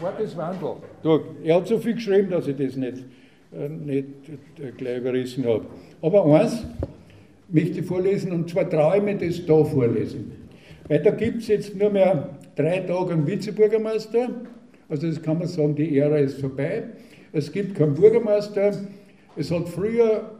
War 0.00 0.14
das 0.18 0.36
Wandel? 0.36 0.76
Du, 1.02 1.20
er 1.42 1.56
hat 1.56 1.66
so 1.66 1.78
viel 1.78 1.94
geschrieben, 1.94 2.30
dass 2.30 2.46
ich 2.48 2.56
das 2.56 2.76
nicht, 2.76 3.04
äh, 3.52 3.68
nicht 3.68 4.08
äh, 4.58 4.70
gleich 4.76 4.98
überrissen 4.98 5.44
habe. 5.44 5.66
Aber 6.00 6.24
eins 6.24 6.64
möchte 7.48 7.80
ich 7.80 7.86
vorlesen, 7.86 8.32
und 8.32 8.50
zwar 8.50 8.68
traue 8.68 9.14
das 9.16 9.44
da 9.46 9.64
vorlesen. 9.64 10.32
Weil 10.88 11.02
da 11.02 11.10
gibt 11.10 11.42
es 11.42 11.48
jetzt 11.48 11.76
nur 11.76 11.90
mehr 11.90 12.30
drei 12.56 12.80
Tage 12.80 13.12
einen 13.12 13.26
Vizebürgermeister 13.26 14.28
also 14.88 15.06
das 15.06 15.22
kann 15.22 15.38
man 15.38 15.48
sagen, 15.48 15.74
die 15.74 15.98
Ära 15.98 16.18
ist 16.18 16.40
vorbei. 16.40 16.84
Es 17.32 17.50
gibt 17.50 17.74
keinen 17.74 17.94
Bürgermeister. 17.94 18.72
Es 19.36 19.50
hat 19.50 19.68
früher 19.68 20.30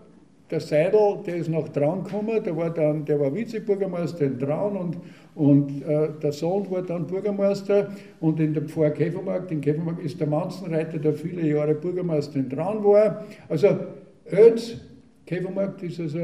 der 0.50 0.61
Seidel, 0.61 1.18
der 1.26 1.36
ist 1.36 1.48
noch 1.48 1.68
Traun 1.70 2.05
gekommen, 2.05 2.42
der 2.44 2.57
war 2.57 2.70
dann, 2.70 3.05
der 3.05 3.18
war 3.18 3.34
Vizebürgermeister 3.34 4.26
in 4.26 4.38
Traun 4.38 4.76
und, 4.76 4.96
und 5.34 5.82
äh, 5.82 6.11
der 6.22 6.32
Sohn 6.32 6.70
war 6.70 6.82
dann 6.82 7.07
Bürgermeister 7.07 7.90
und 8.20 8.38
in 8.38 8.52
der 8.52 8.64
Pfarr 8.64 8.90
Käfermarkt, 8.90 9.50
in 9.50 9.62
Käfermarkt 9.62 10.05
ist 10.05 10.20
der 10.20 10.26
Manzenreiter, 10.26 10.98
der 10.98 11.14
viele 11.14 11.48
Jahre 11.48 11.74
Bürgermeister 11.74 12.38
in 12.38 12.50
Traun 12.50 12.84
war. 12.84 13.24
Also 13.48 13.68
Ötz, 14.30 14.76
Käfermarkt 15.26 15.82
ist 15.82 15.98
also 15.98 16.20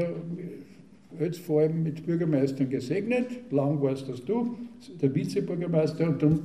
Ötz 1.19 1.37
vor 1.37 1.61
allem 1.61 1.83
mit 1.83 2.05
Bürgermeistern 2.05 2.69
gesegnet, 2.69 3.27
lang 3.51 3.81
warst 3.81 4.07
das 4.07 4.23
du, 4.23 4.57
der 5.01 5.13
Vizebürgermeister 5.13 6.07
und 6.07 6.21
darum 6.21 6.39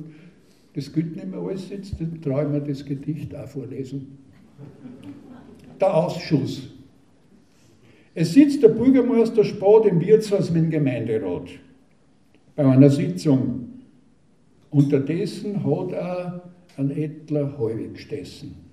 das 0.77 0.93
gilt 0.93 1.15
nicht 1.15 1.27
mehr 1.27 1.39
alles 1.39 1.71
jetzt, 1.71 1.99
dann 1.99 2.21
traue 2.21 2.43
ich 2.43 2.49
mir 2.49 2.61
das 2.61 2.85
Gedicht 2.85 3.35
auch 3.35 3.47
vorlesen. 3.47 4.19
Der 5.81 5.91
Ausschuss. 5.91 6.69
Es 8.13 8.33
sitzt 8.33 8.61
der 8.61 8.69
Bürgermeister 8.69 9.43
Sport 9.43 9.87
im 9.87 9.99
Wirtshaus 9.99 10.51
mit 10.51 10.65
dem 10.65 10.69
Gemeinderat 10.69 11.49
bei 12.55 12.63
einer 12.63 12.91
Sitzung. 12.91 13.69
Unterdessen 14.69 15.63
hat 15.63 15.91
er 15.93 16.51
ein 16.77 16.91
Ettler 16.91 17.57
halbig 17.57 17.95
gestessen. 17.95 18.66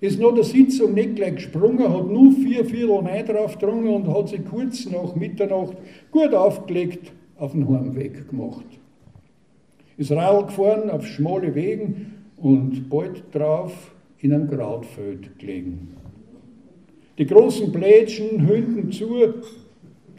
Ist 0.00 0.20
nach 0.20 0.34
der 0.34 0.44
Sitzung 0.44 0.94
nicht 0.94 1.16
gleich 1.16 1.36
gesprungen, 1.36 1.92
hat 1.92 2.06
nur 2.10 2.32
vier 2.32 2.64
Viertel 2.64 3.02
Mai 3.02 3.22
drauf 3.22 3.58
gedrungen 3.58 3.88
und 3.88 4.14
hat 4.14 4.28
sich 4.28 4.44
kurz 4.44 4.86
nach 4.90 5.14
Mitternacht 5.14 5.76
gut 6.10 6.34
aufgelegt 6.34 7.12
auf 7.38 7.52
den 7.52 7.66
Heimweg 7.68 8.28
gemacht 8.28 8.66
ist 9.96 10.12
Radl 10.12 10.46
gefahren 10.46 10.90
auf 10.90 11.06
schmale 11.06 11.54
Wegen 11.54 12.12
und 12.36 12.88
bald 12.88 13.22
drauf 13.34 13.94
in 14.18 14.32
einem 14.32 14.48
Krautfeld 14.48 15.38
gelegen. 15.38 15.96
Die 17.18 17.26
großen 17.26 17.72
Plätschen 17.72 18.46
hüllten 18.46 18.92
zu, 18.92 19.08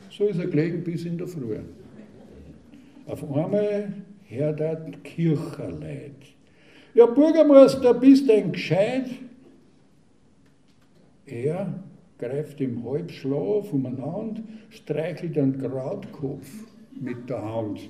so 0.09 0.25
ist 0.25 0.39
er 0.39 0.47
gelegen 0.47 0.83
bis 0.83 1.05
in 1.05 1.17
der 1.17 1.27
Früh. 1.27 1.57
Auf 3.05 3.23
einmal 3.23 3.93
hört 4.27 4.59
er 4.59 4.75
Kircherleid. 5.03 6.15
Ja, 6.95 7.05
Bürgermeister, 7.05 7.93
bist 7.93 8.29
ein 8.31 8.51
gescheit? 8.51 9.09
Er 11.27 11.83
greift 12.17 12.61
im 12.61 12.83
Halbschlaf 12.83 13.71
umeinander, 13.73 14.41
streichelt 14.69 15.35
den 15.35 15.57
Krautkopf 15.59 16.47
mit 16.99 17.29
der 17.29 17.43
Hand. 17.43 17.89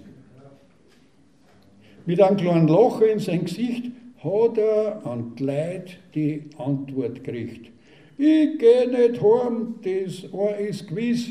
Mit 2.05 2.19
einem 2.19 2.37
kleinen 2.37 2.67
Loch 2.67 3.01
in 3.01 3.19
sein 3.19 3.45
Gesicht 3.45 3.91
hat 4.23 4.57
er 4.57 5.05
an 5.05 5.35
die 5.35 5.43
Leute 5.43 5.93
die 6.15 6.43
Antwort 6.57 7.23
gekriegt. 7.23 7.69
Ich 8.17 8.57
gehe 8.57 8.89
nicht 8.89 9.21
heim, 9.21 9.75
das 9.83 10.23
ist 10.59 10.87
gewiss, 10.87 11.29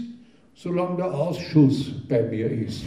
solange 0.54 0.98
der 0.98 1.12
Ausschuss 1.12 1.92
bei 2.08 2.22
mir 2.22 2.50
ist. 2.50 2.84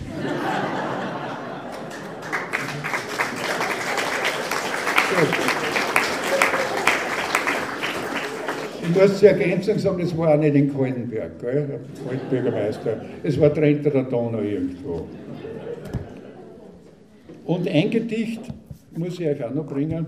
Ich 8.89 8.95
muss 8.95 9.19
zur 9.19 9.29
Ergänzung 9.29 9.77
sagen, 9.77 9.99
das 9.99 10.17
war 10.17 10.33
auch 10.33 10.39
nicht 10.39 10.55
in 10.55 10.73
Kaltenberg, 10.73 11.39
gell, 11.39 11.79
Altbürgermeister. 12.09 12.99
Es 13.21 13.39
war 13.39 13.53
Trenter 13.53 13.91
der 13.91 14.03
Donau 14.03 14.41
irgendwo. 14.41 15.05
Und 17.45 17.67
ein 17.67 17.91
Gedicht 17.91 18.41
muss 18.97 19.19
ich 19.19 19.27
euch 19.27 19.43
auch 19.43 19.53
noch 19.53 19.67
bringen. 19.67 20.07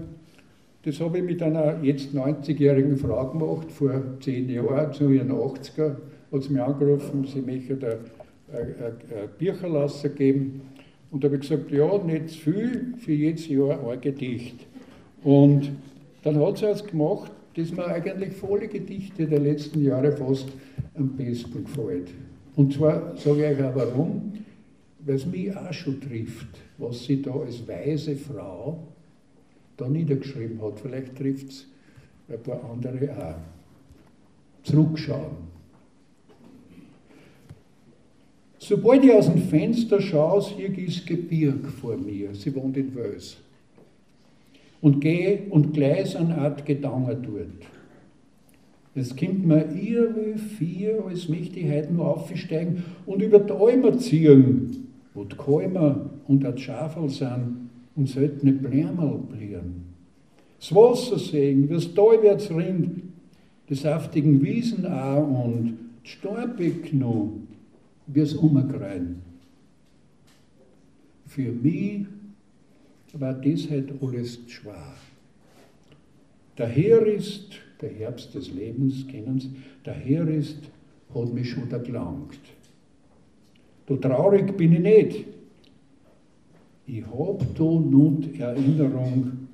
Das 0.84 1.00
habe 1.00 1.20
ich 1.20 1.24
mit 1.24 1.44
einer 1.44 1.78
jetzt 1.84 2.16
90-jährigen 2.16 2.98
Frau 2.98 3.28
gemacht, 3.28 3.72
vor 3.72 4.02
zehn 4.20 4.50
Jahren, 4.50 4.92
zu 4.94 5.12
ihren 5.12 5.32
80er, 5.32 5.98
hat 6.32 6.42
sie 6.42 6.52
mich 6.52 6.62
angerufen, 6.62 7.28
sie 7.32 7.42
möchte 7.42 8.00
ein, 8.52 8.58
ein 8.58 9.30
Bücherlasser 9.38 10.10
geben. 10.10 10.62
Und 11.12 11.24
da 11.24 11.28
habe 11.28 11.36
ich 11.36 11.42
gesagt, 11.48 11.70
ja, 11.72 11.98
nicht 12.00 12.30
zu 12.30 12.38
viel, 12.40 12.94
für 12.98 13.14
jedes 13.14 13.48
Jahr 13.48 13.88
ein 13.88 14.02
Gedicht. 14.02 14.66
Und 15.24 15.72
dann 16.24 16.40
hat 16.40 16.58
sie 16.58 16.66
es 16.66 16.84
gemacht, 16.84 17.32
das 17.56 17.72
mir 17.72 17.86
eigentlich 17.86 18.34
volle 18.34 18.68
Gedichte 18.68 19.28
der 19.28 19.40
letzten 19.40 19.84
Jahre 19.84 20.12
fast 20.12 20.48
am 20.96 21.10
besten 21.16 21.64
gefällt. 21.64 22.10
Und 22.56 22.74
zwar 22.74 23.18
sage 23.18 23.54
ich 23.54 23.64
auch 23.64 23.76
warum. 23.76 24.34
weil 25.06 25.16
es 25.16 25.26
mich 25.26 25.56
auch 25.56 25.74
schon 25.74 26.00
trifft, 26.00 26.48
was 26.78 27.06
sie 27.06 27.22
da 27.22 27.32
als 27.32 27.68
weise 27.68 28.16
Frau 28.16 28.88
da 29.78 29.88
niedergeschrieben 29.88 30.62
hat. 30.62 30.80
Vielleicht 30.80 31.16
trifft 31.16 31.50
es 31.50 31.68
ein 32.30 32.42
paar 32.42 32.64
andere 32.72 33.18
auch. 33.18 33.36
Zurückschauen. 34.64 35.50
Sobald 38.60 39.04
ich 39.04 39.12
aus 39.12 39.26
dem 39.26 39.42
Fenster 39.42 40.00
schaue, 40.00 40.44
sehe 40.44 40.68
ich 40.68 40.98
das 40.98 41.06
Gebirg 41.06 41.68
vor 41.68 41.98
mir. 41.98 42.36
Sie 42.36 42.54
wohnt 42.54 42.78
in 42.78 42.94
Wels. 42.94 43.38
Und 44.82 45.00
gehe 45.00 45.44
und 45.50 45.74
gleich 45.74 46.18
eine 46.18 46.38
Art 46.38 46.66
Gedanken 46.66 47.22
dort. 47.24 47.70
Es 48.94 49.16
kommt 49.16 49.46
mir 49.46 49.72
ihr 49.74 50.14
wie 50.16 50.38
vier, 50.38 51.06
als 51.08 51.30
möchte 51.30 51.60
ich 51.60 51.72
heute 51.72 51.94
nur 51.94 52.08
aufsteigen 52.08 52.84
und 53.06 53.22
über 53.22 53.40
die 53.40 53.54
Alme 53.54 53.98
ziehen, 53.98 54.88
wo 55.14 55.24
die 55.24 55.36
Kalmer 55.36 56.10
und 56.28 56.44
die 56.44 56.62
Schafel 56.62 57.08
sind 57.10 57.70
und 57.96 58.10
seltene 58.10 58.54
Blärmerl 58.54 59.20
blieren. 59.20 59.86
Das 60.60 60.76
Wasser 60.76 61.18
sehen, 61.18 61.70
wie 61.70 61.76
es 61.76 61.94
talwärts 61.94 62.52
rinnt, 62.52 63.02
die 63.70 63.76
saftigen 63.76 64.42
Wiesen 64.44 64.86
auch 64.86 65.46
und 65.46 65.78
die 66.04 66.10
Steinbeck 66.10 66.94
noch, 66.94 67.32
wie 68.08 68.20
es 68.20 68.34
umgreien. 68.34 69.22
Für 71.26 71.52
mich 71.52 72.06
war 73.14 73.34
das 73.34 73.70
halt 73.70 73.92
alles 74.02 74.40
schwer. 74.48 74.96
Daher 76.56 77.06
ist 77.06 77.54
der 77.82 77.90
Herbst 77.90 78.36
des 78.36 78.52
Lebens, 78.52 79.08
kennen 79.08 79.40
Sie, 79.40 79.52
daher 79.84 80.28
ist, 80.28 80.60
hat 81.14 81.34
mich 81.34 81.50
schon 81.50 81.70
da 81.70 81.78
gelangt. 81.78 82.40
Du 83.88 83.96
traurig 83.98 84.56
bin 84.56 84.74
ich 84.74 84.80
nicht. 84.80 85.26
Ich 86.86 87.06
hab 87.06 87.40
da 87.56 87.64
nun 87.64 88.34
Erinnerung, 88.38 89.48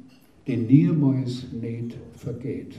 die 0.45 0.57
niemals 0.57 1.45
nicht 1.51 1.97
vergeht. 2.15 2.75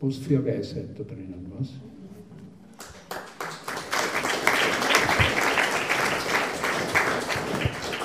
Was 0.00 0.16
für 0.18 0.44
Weisheit 0.44 0.98
da 0.98 1.02
drinnen, 1.02 1.46
was? 1.58 1.72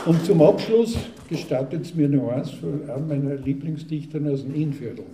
Und 0.09 0.25
zum 0.25 0.41
Abschluss 0.41 0.97
gestattet 1.29 1.85
es 1.85 1.93
mir 1.93 2.09
noch 2.09 2.31
eins 2.31 2.49
von 2.49 2.89
einem 2.89 3.07
meiner 3.07 3.35
Lieblingsdichter 3.35 4.19
aus 4.25 4.41
dem 4.41 4.55
Innviertel. 4.55 5.05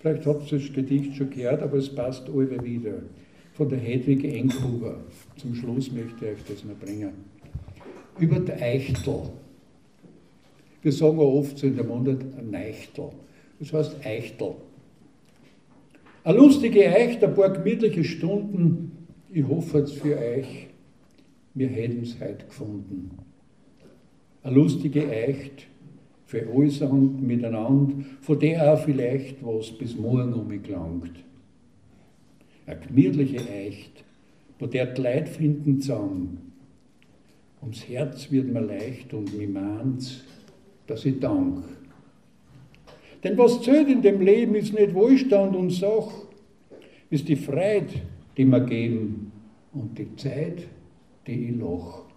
Vielleicht 0.00 0.24
habt 0.24 0.50
ihr 0.50 0.58
das 0.58 0.72
Gedicht 0.72 1.14
schon 1.14 1.28
gehört, 1.28 1.60
aber 1.60 1.76
es 1.76 1.94
passt 1.94 2.26
alle 2.26 2.64
wieder. 2.64 3.02
Von 3.52 3.68
der 3.68 3.78
Hedwig 3.78 4.24
Enghuber. 4.24 4.96
Zum 5.36 5.54
Schluss 5.54 5.92
möchte 5.92 6.24
ich 6.24 6.32
euch 6.32 6.38
das 6.48 6.64
noch 6.64 6.78
bringen. 6.78 7.10
Über 8.18 8.40
der 8.40 8.62
Eichtel. 8.62 9.24
Wir 10.80 10.92
sagen 10.92 11.18
auch 11.18 11.34
oft 11.40 11.58
so 11.58 11.66
in 11.66 11.76
der 11.76 11.84
Mundart 11.84 12.24
ein 12.38 12.54
Eichtel. 12.54 13.10
Das 13.58 13.74
heißt 13.74 13.96
Eichtel. 14.06 14.54
Eine 16.24 16.38
lustige 16.38 16.88
Eicht, 16.88 17.22
ein 17.22 17.34
paar 17.34 17.50
gemütliche 17.50 18.04
Stunden. 18.04 19.06
Ich 19.34 19.46
hoffe 19.46 19.80
jetzt 19.80 19.96
für 19.96 20.16
euch, 20.16 20.68
wir 21.52 21.68
hätten 21.68 22.04
es 22.04 22.18
heute 22.18 22.46
gefunden. 22.46 23.29
Eine 24.42 24.54
lustige 24.54 25.08
Eicht, 25.08 25.66
für 26.30 26.46
alles 26.54 26.80
und 26.80 27.26
miteinander, 27.26 28.04
von 28.20 28.38
der 28.38 28.72
auch 28.72 28.78
vielleicht 28.78 29.44
was 29.44 29.72
bis 29.72 29.96
morgen 29.96 30.32
um 30.32 30.46
mich 30.46 30.62
gelangt. 30.62 31.24
Eine 32.66 32.78
gemütliche 32.78 33.40
Eicht, 33.50 34.04
wo 34.60 34.66
der 34.66 34.86
die 34.86 35.02
Leute 35.02 35.26
finden 35.26 35.80
zusammen. 35.80 36.52
Ums 37.60 37.88
Herz 37.88 38.30
wird 38.30 38.46
mir 38.46 38.60
leicht 38.60 39.12
und 39.12 39.36
mir 39.36 39.48
mahnt's, 39.48 40.22
dass 40.86 41.04
ich 41.04 41.18
dank. 41.18 41.64
Denn 43.24 43.36
was 43.36 43.60
zählt 43.62 43.88
in 43.88 44.00
dem 44.00 44.20
Leben 44.20 44.54
ist 44.54 44.72
nicht 44.72 44.94
Wohlstand 44.94 45.56
und 45.56 45.70
Sach, 45.70 46.12
ist 47.10 47.28
die 47.28 47.34
Freude, 47.34 48.02
die 48.36 48.44
wir 48.44 48.60
geben 48.60 49.32
und 49.74 49.98
die 49.98 50.14
Zeit, 50.14 50.68
die 51.26 51.48
ich 51.48 51.56
lach. 51.56 52.09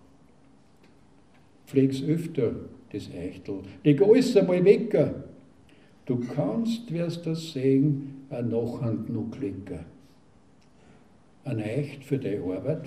Pfleg's 1.74 2.04
öfter, 2.04 2.52
das 2.92 3.10
Eichtel. 3.20 3.62
Leg 3.84 4.00
alles 4.00 4.38
einmal 4.38 4.64
weg. 4.64 4.96
Du 6.06 6.20
kannst, 6.20 6.94
wirst 6.94 7.26
das 7.26 7.52
sehen, 7.52 8.26
ein 8.30 8.50
Nachhand 8.50 9.10
noch 9.10 9.32
klicken. 9.32 9.80
Ein 11.46 11.60
Eicht 11.60 12.04
für 12.04 12.20
deine 12.20 12.44
Arbeit, 12.44 12.84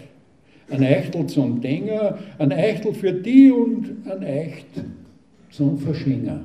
ein 0.71 0.85
Eichtel 0.85 1.27
zum 1.27 1.61
Dinger, 1.61 2.19
ein 2.39 2.53
Eichtel 2.53 2.95
für 2.95 3.13
die 3.13 3.51
und 3.51 4.07
ein 4.09 4.23
Eicht 4.23 4.69
zum 5.51 5.79
Verschinger. 5.79 6.43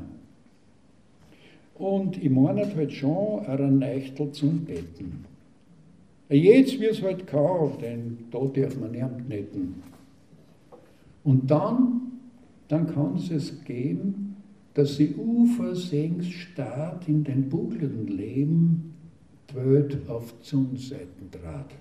Und 1.76 2.22
ich 2.24 2.30
meine 2.30 2.76
halt 2.76 2.92
schon 2.92 3.12
auch 3.12 3.48
ein 3.48 3.84
Eichtel 3.84 4.32
zum 4.32 4.66
Betten. 4.66 5.26
Jetzt 6.28 6.80
wie 6.80 6.86
es 6.86 7.04
halt 7.04 7.28
kann, 7.28 7.74
denn 7.82 8.18
da 8.32 8.40
darf 8.40 8.78
man 8.78 8.92
nicht 8.92 9.30
netten. 9.30 9.84
Und 11.24 11.52
dann 11.52 12.11
dann 12.72 12.88
kann 12.88 13.18
es 13.18 13.64
geben, 13.66 14.38
dass 14.74 14.96
sie 14.96 15.14
ufersengs 15.16 16.28
starrt 16.28 17.08
in 17.10 17.24
den 17.24 17.50
buckelnden 17.50 18.08
Leben, 18.08 18.94
Welt 19.54 19.98
auf 20.08 20.42
Zunseiten 20.42 21.30
trat. 21.30 21.72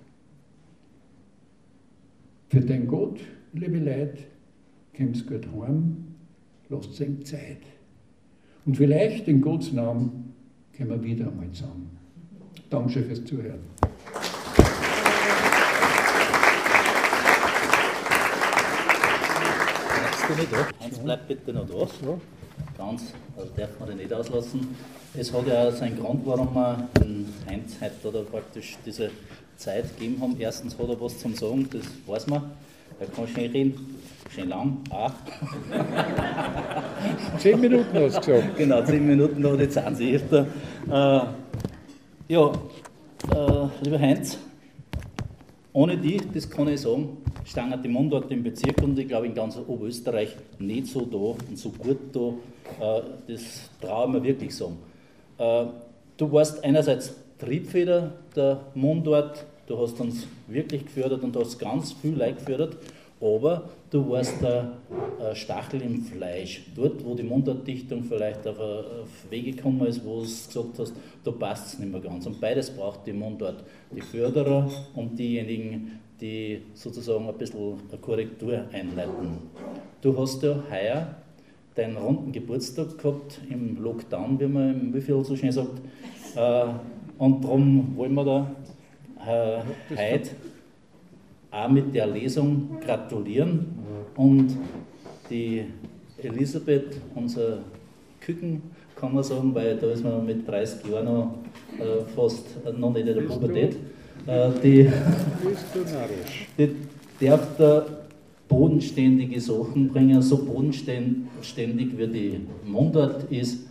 Für 2.48 2.60
den 2.60 2.88
Gott, 2.88 3.20
liebe 3.52 3.78
Leute, 3.78 4.18
kommt's 4.96 5.24
gut 5.24 5.46
heim, 5.54 5.96
lasst 6.68 6.94
sing 6.94 7.24
Zeit. 7.24 7.62
Und 8.66 8.76
vielleicht 8.76 9.28
in 9.28 9.40
Gottes 9.40 9.72
Namen 9.72 10.34
können 10.76 10.90
wir 10.90 11.02
wieder 11.04 11.28
einmal 11.28 11.50
zusammen. 11.52 11.90
Dankeschön 12.68 13.04
fürs 13.04 13.24
Zuhören. 13.24 13.60
Du 20.30 20.40
nicht 20.40 20.52
da. 20.52 20.68
Hans, 20.84 20.98
bleib 20.98 21.28
bitte 21.28 21.52
noch 21.52 21.66
da. 21.66 22.18
Ganz, 22.76 23.12
also 23.36 23.50
darf 23.56 23.70
man 23.78 23.88
den 23.88 23.98
nicht 23.98 24.12
auslassen. 24.12 24.74
Es 25.14 25.32
hat 25.32 25.46
ja 25.46 25.70
seinen 25.72 25.98
Grund, 25.98 26.24
warum 26.24 26.54
wir 26.54 26.88
den 27.00 27.32
Heinz 27.48 27.76
heute 27.80 28.08
oder 28.08 28.22
praktisch 28.22 28.76
diese 28.86 29.10
Zeit 29.56 29.96
gegeben 29.96 30.20
haben. 30.22 30.36
Erstens 30.38 30.78
hat 30.78 30.88
er 30.88 31.00
was 31.00 31.18
zum 31.18 31.34
Sagen, 31.34 31.68
das 31.72 31.82
weiß 32.06 32.26
man. 32.28 32.52
Er 32.98 33.06
kann 33.06 33.26
schön 33.26 33.50
reden, 33.50 33.98
schön 34.28 34.48
lang, 34.48 34.78
auch. 34.90 35.12
zehn 37.38 37.60
Minuten 37.60 37.98
hast 37.98 38.16
du 38.16 38.32
gesagt. 38.32 38.56
Genau, 38.56 38.84
zehn 38.84 39.06
Minuten, 39.06 39.44
aber 39.46 39.58
jetzt 39.60 39.74
sind 39.74 39.96
sie 39.96 40.16
öfter. 40.16 40.46
Äh, 40.86 41.20
ja, 42.28 42.52
äh, 42.52 43.68
lieber 43.82 43.98
Heinz, 43.98 44.38
ohne 45.72 45.96
die, 45.96 46.20
das 46.32 46.48
kann 46.48 46.68
ich 46.68 46.80
sagen, 46.80 47.18
standen 47.44 47.82
die 47.82 47.88
Mundorte 47.88 48.34
im 48.34 48.42
Bezirk 48.42 48.82
und 48.82 48.98
ich 48.98 49.08
glaube 49.08 49.26
in 49.26 49.34
ganz 49.34 49.56
Oberösterreich 49.56 50.36
nicht 50.58 50.86
so 50.86 51.02
da 51.02 51.16
und 51.48 51.56
so 51.56 51.70
gut 51.70 51.98
da. 52.12 52.98
Äh, 52.98 53.02
das 53.28 53.70
traue 53.80 54.06
ich 54.06 54.12
mir 54.12 54.22
wirklich 54.22 54.54
sagen. 54.54 54.78
Äh, 55.38 55.66
du 56.16 56.32
warst 56.32 56.62
einerseits 56.64 57.14
Triebfeder 57.38 58.12
der 58.34 58.60
Mundort, 58.74 59.44
du 59.66 59.78
hast 59.78 59.98
uns 60.00 60.26
wirklich 60.46 60.84
gefördert 60.84 61.22
und 61.22 61.36
hast 61.36 61.58
ganz 61.58 61.92
viel 61.92 62.16
Leute 62.16 62.34
gefördert, 62.34 62.76
aber 63.20 63.70
du 63.90 64.10
warst 64.10 64.42
der 64.42 64.72
äh, 65.20 65.34
Stachel 65.34 65.82
im 65.82 66.02
Fleisch. 66.02 66.62
Dort, 66.74 67.04
wo 67.04 67.14
die 67.14 67.22
Mundartdichtung 67.22 68.04
vielleicht 68.04 68.46
auf 68.46 69.08
Wege 69.28 69.52
gekommen 69.52 69.86
ist, 69.86 70.04
wo 70.04 70.16
du 70.16 70.22
gesagt 70.22 70.78
hast, 70.78 70.94
da 71.22 71.30
passt 71.30 71.74
es 71.74 71.78
nicht 71.78 71.92
mehr 71.92 72.00
ganz. 72.00 72.26
Und 72.26 72.40
beides 72.40 72.70
braucht 72.70 73.06
die 73.06 73.12
Mundart. 73.12 73.62
Die 73.92 74.00
Förderer 74.00 74.70
und 74.94 75.18
diejenigen, 75.18 75.98
die 76.20 76.62
sozusagen 76.74 77.28
ein 77.28 77.36
bisschen 77.36 77.74
eine 77.88 77.98
Korrektur 78.00 78.64
einleiten. 78.72 79.38
Du 80.00 80.16
hast 80.16 80.42
ja 80.42 80.62
heuer 80.70 81.16
deinen 81.74 81.96
runden 81.96 82.30
Geburtstag 82.30 82.98
gehabt 82.98 83.40
im 83.50 83.82
Lockdown, 83.82 84.38
wie 84.38 84.46
man 84.46 84.80
im 84.80 84.94
Wieviel 84.94 85.24
so 85.24 85.34
schön 85.34 85.50
sagt. 85.50 85.80
Äh, 86.36 86.64
und 87.18 87.44
darum 87.44 87.96
wollen 87.96 88.14
wir 88.14 88.24
da 88.24 88.54
äh, 89.26 89.62
heute 89.90 90.30
auch 91.50 91.68
mit 91.68 91.94
der 91.94 92.06
Lesung 92.06 92.78
gratulieren 92.80 93.66
und 94.16 94.56
die 95.28 95.64
Elisabeth, 96.18 97.00
unser 97.14 97.58
Küken, 98.20 98.62
kann 99.00 99.14
man 99.14 99.24
sagen, 99.24 99.54
weil 99.54 99.76
da 99.76 99.90
ist 99.90 100.04
man 100.04 100.24
mit 100.26 100.46
30 100.46 100.86
Jahren 100.90 101.06
noch 101.06 101.34
äh, 101.78 102.04
fast 102.14 102.44
noch 102.78 102.92
nicht 102.92 103.06
in 103.06 103.14
der 103.14 103.22
Pubertät. 103.22 103.76
Äh, 104.26 104.50
die, 104.62 104.90
die 107.18 107.26
darf 107.26 107.48
da 107.56 107.86
bodenständige 108.46 109.40
Sachen 109.40 109.88
bringen, 109.88 110.20
so 110.20 110.44
bodenständig 110.44 111.96
wie 111.96 112.06
die 112.06 112.40
Mundart 112.66 113.30
ist. 113.30 113.66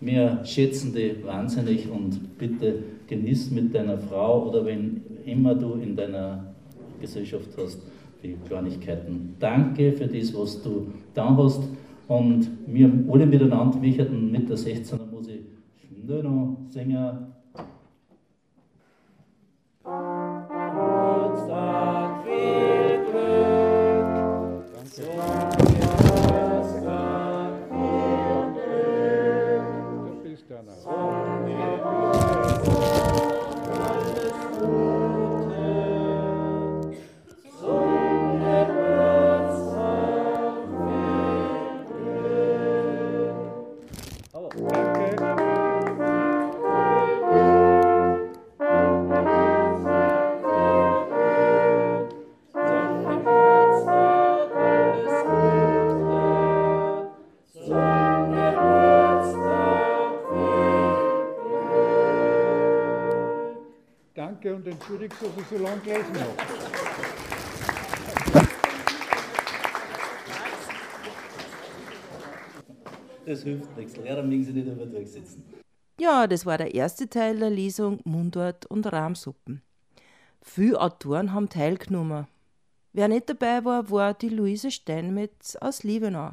Wir 0.00 0.40
schätzen 0.44 0.92
die 0.94 1.24
wahnsinnig 1.24 1.88
und 1.88 2.36
bitte 2.36 2.82
genieß 3.06 3.50
mit 3.52 3.74
deiner 3.74 3.96
Frau 3.96 4.48
oder 4.48 4.66
wenn 4.66 5.00
immer 5.24 5.54
du 5.54 5.74
in 5.74 5.96
deiner 5.96 6.52
Gesellschaft 7.00 7.48
hast, 7.56 7.78
viele 8.20 8.36
Kleinigkeiten. 8.46 9.36
Danke 9.38 9.92
für 9.92 10.06
das, 10.06 10.34
was 10.34 10.62
du 10.62 10.88
da 11.14 11.34
hast. 11.36 11.60
Und 12.08 12.48
wir 12.66 12.90
alle 13.10 13.26
miteinander 13.26 13.82
wicherten 13.82 14.30
mit 14.30 14.48
der 14.48 14.56
16er 14.56 15.10
muss 15.10 15.28
ich 15.28 15.40
schnell 15.76 17.26
entschuldigt, 64.76 65.14
dass 65.20 65.30
ich 65.36 65.46
so 65.48 65.62
lange 65.62 65.80
gelesen 65.80 66.14
habe. 66.14 66.36
Das 73.24 73.42
hilft 73.42 73.76
nichts. 73.76 73.96
Lehrer 73.96 74.22
mögen 74.22 74.44
sich 74.44 74.54
nicht 74.54 74.68
immer 74.68 74.86
durchsetzen. 74.86 75.42
Ja, 75.98 76.26
das 76.26 76.46
war 76.46 76.58
der 76.58 76.74
erste 76.74 77.08
Teil 77.08 77.38
der 77.38 77.50
Lesung 77.50 78.00
Mundart 78.04 78.66
und 78.66 78.86
Rahmsuppen. 78.92 79.62
Viele 80.42 80.80
Autoren 80.80 81.32
haben 81.32 81.48
teilgenommen. 81.48 82.28
Wer 82.92 83.08
nicht 83.08 83.28
dabei 83.28 83.64
war, 83.64 83.90
war 83.90 84.14
die 84.14 84.28
Luise 84.28 84.70
Steinmetz 84.70 85.56
aus 85.56 85.82
Liebenau, 85.82 86.32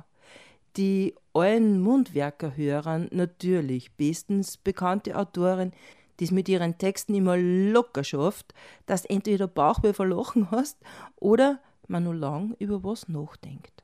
die 0.77 1.15
allen 1.33 1.81
Mundwerkerhörern 1.81 3.07
natürlich 3.11 3.95
bestens 3.95 4.57
bekannte 4.57 5.17
Autorin, 5.17 5.71
die 6.19 6.25
es 6.25 6.31
mit 6.31 6.49
ihren 6.49 6.77
Texten 6.77 7.15
immer 7.15 7.37
locker 7.37 8.03
schafft, 8.03 8.53
dass 8.85 9.03
du 9.03 9.09
entweder 9.09 9.47
Bauchweh 9.47 9.93
vor 9.93 10.07
Lachen 10.07 10.51
hast 10.51 10.77
oder 11.15 11.59
man 11.87 12.03
nur 12.03 12.15
lang 12.15 12.55
über 12.59 12.83
was 12.83 13.07
nachdenkt. 13.07 13.83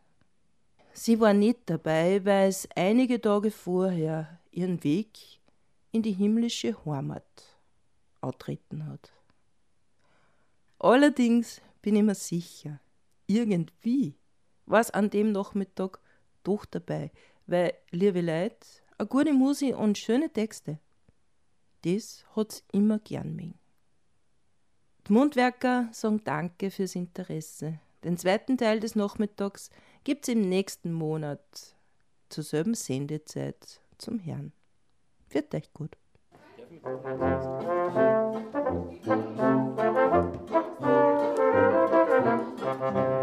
Sie 0.93 1.19
war 1.19 1.33
nicht 1.33 1.59
dabei, 1.67 2.23
weil 2.25 2.49
es 2.49 2.67
einige 2.75 3.21
Tage 3.21 3.51
vorher 3.51 4.39
ihren 4.51 4.83
Weg 4.83 5.39
in 5.91 6.01
die 6.01 6.11
himmlische 6.11 6.75
Heimat 6.85 7.23
antreten 8.21 8.85
hat. 8.87 9.11
Allerdings 10.79 11.61
bin 11.81 11.95
ich 11.95 12.03
mir 12.03 12.15
sicher, 12.15 12.79
irgendwie 13.27 14.15
war 14.65 14.81
es 14.81 14.91
an 14.91 15.09
dem 15.09 15.31
Nachmittag 15.31 15.99
doch 16.43 16.65
dabei, 16.65 17.11
weil, 17.47 17.73
liebe 17.91 18.21
Leute, 18.21 18.67
eine 18.97 19.07
gute 19.07 19.33
Musik 19.33 19.77
und 19.77 19.97
schöne 19.97 20.31
Texte, 20.31 20.79
das 21.81 22.25
hat's 22.35 22.63
immer 22.71 22.99
gern 22.99 23.35
mögen. 23.35 23.57
Die 25.07 25.13
Mundwerker 25.13 25.89
sagen 25.91 26.21
Danke 26.23 26.71
fürs 26.71 26.95
Interesse. 26.95 27.79
Den 28.03 28.17
zweiten 28.17 28.57
Teil 28.57 28.79
des 28.79 28.95
Nachmittags 28.95 29.69
gibt's 30.03 30.27
im 30.27 30.41
nächsten 30.41 30.93
Monat 30.93 31.75
zur 32.29 32.43
selben 32.43 32.75
Sendezeit 32.75 33.81
zum 33.97 34.19
Herrn. 34.19 34.53
Wird 35.29 35.53
euch 35.53 35.73
gut. 35.73 35.97
You. 42.81 43.18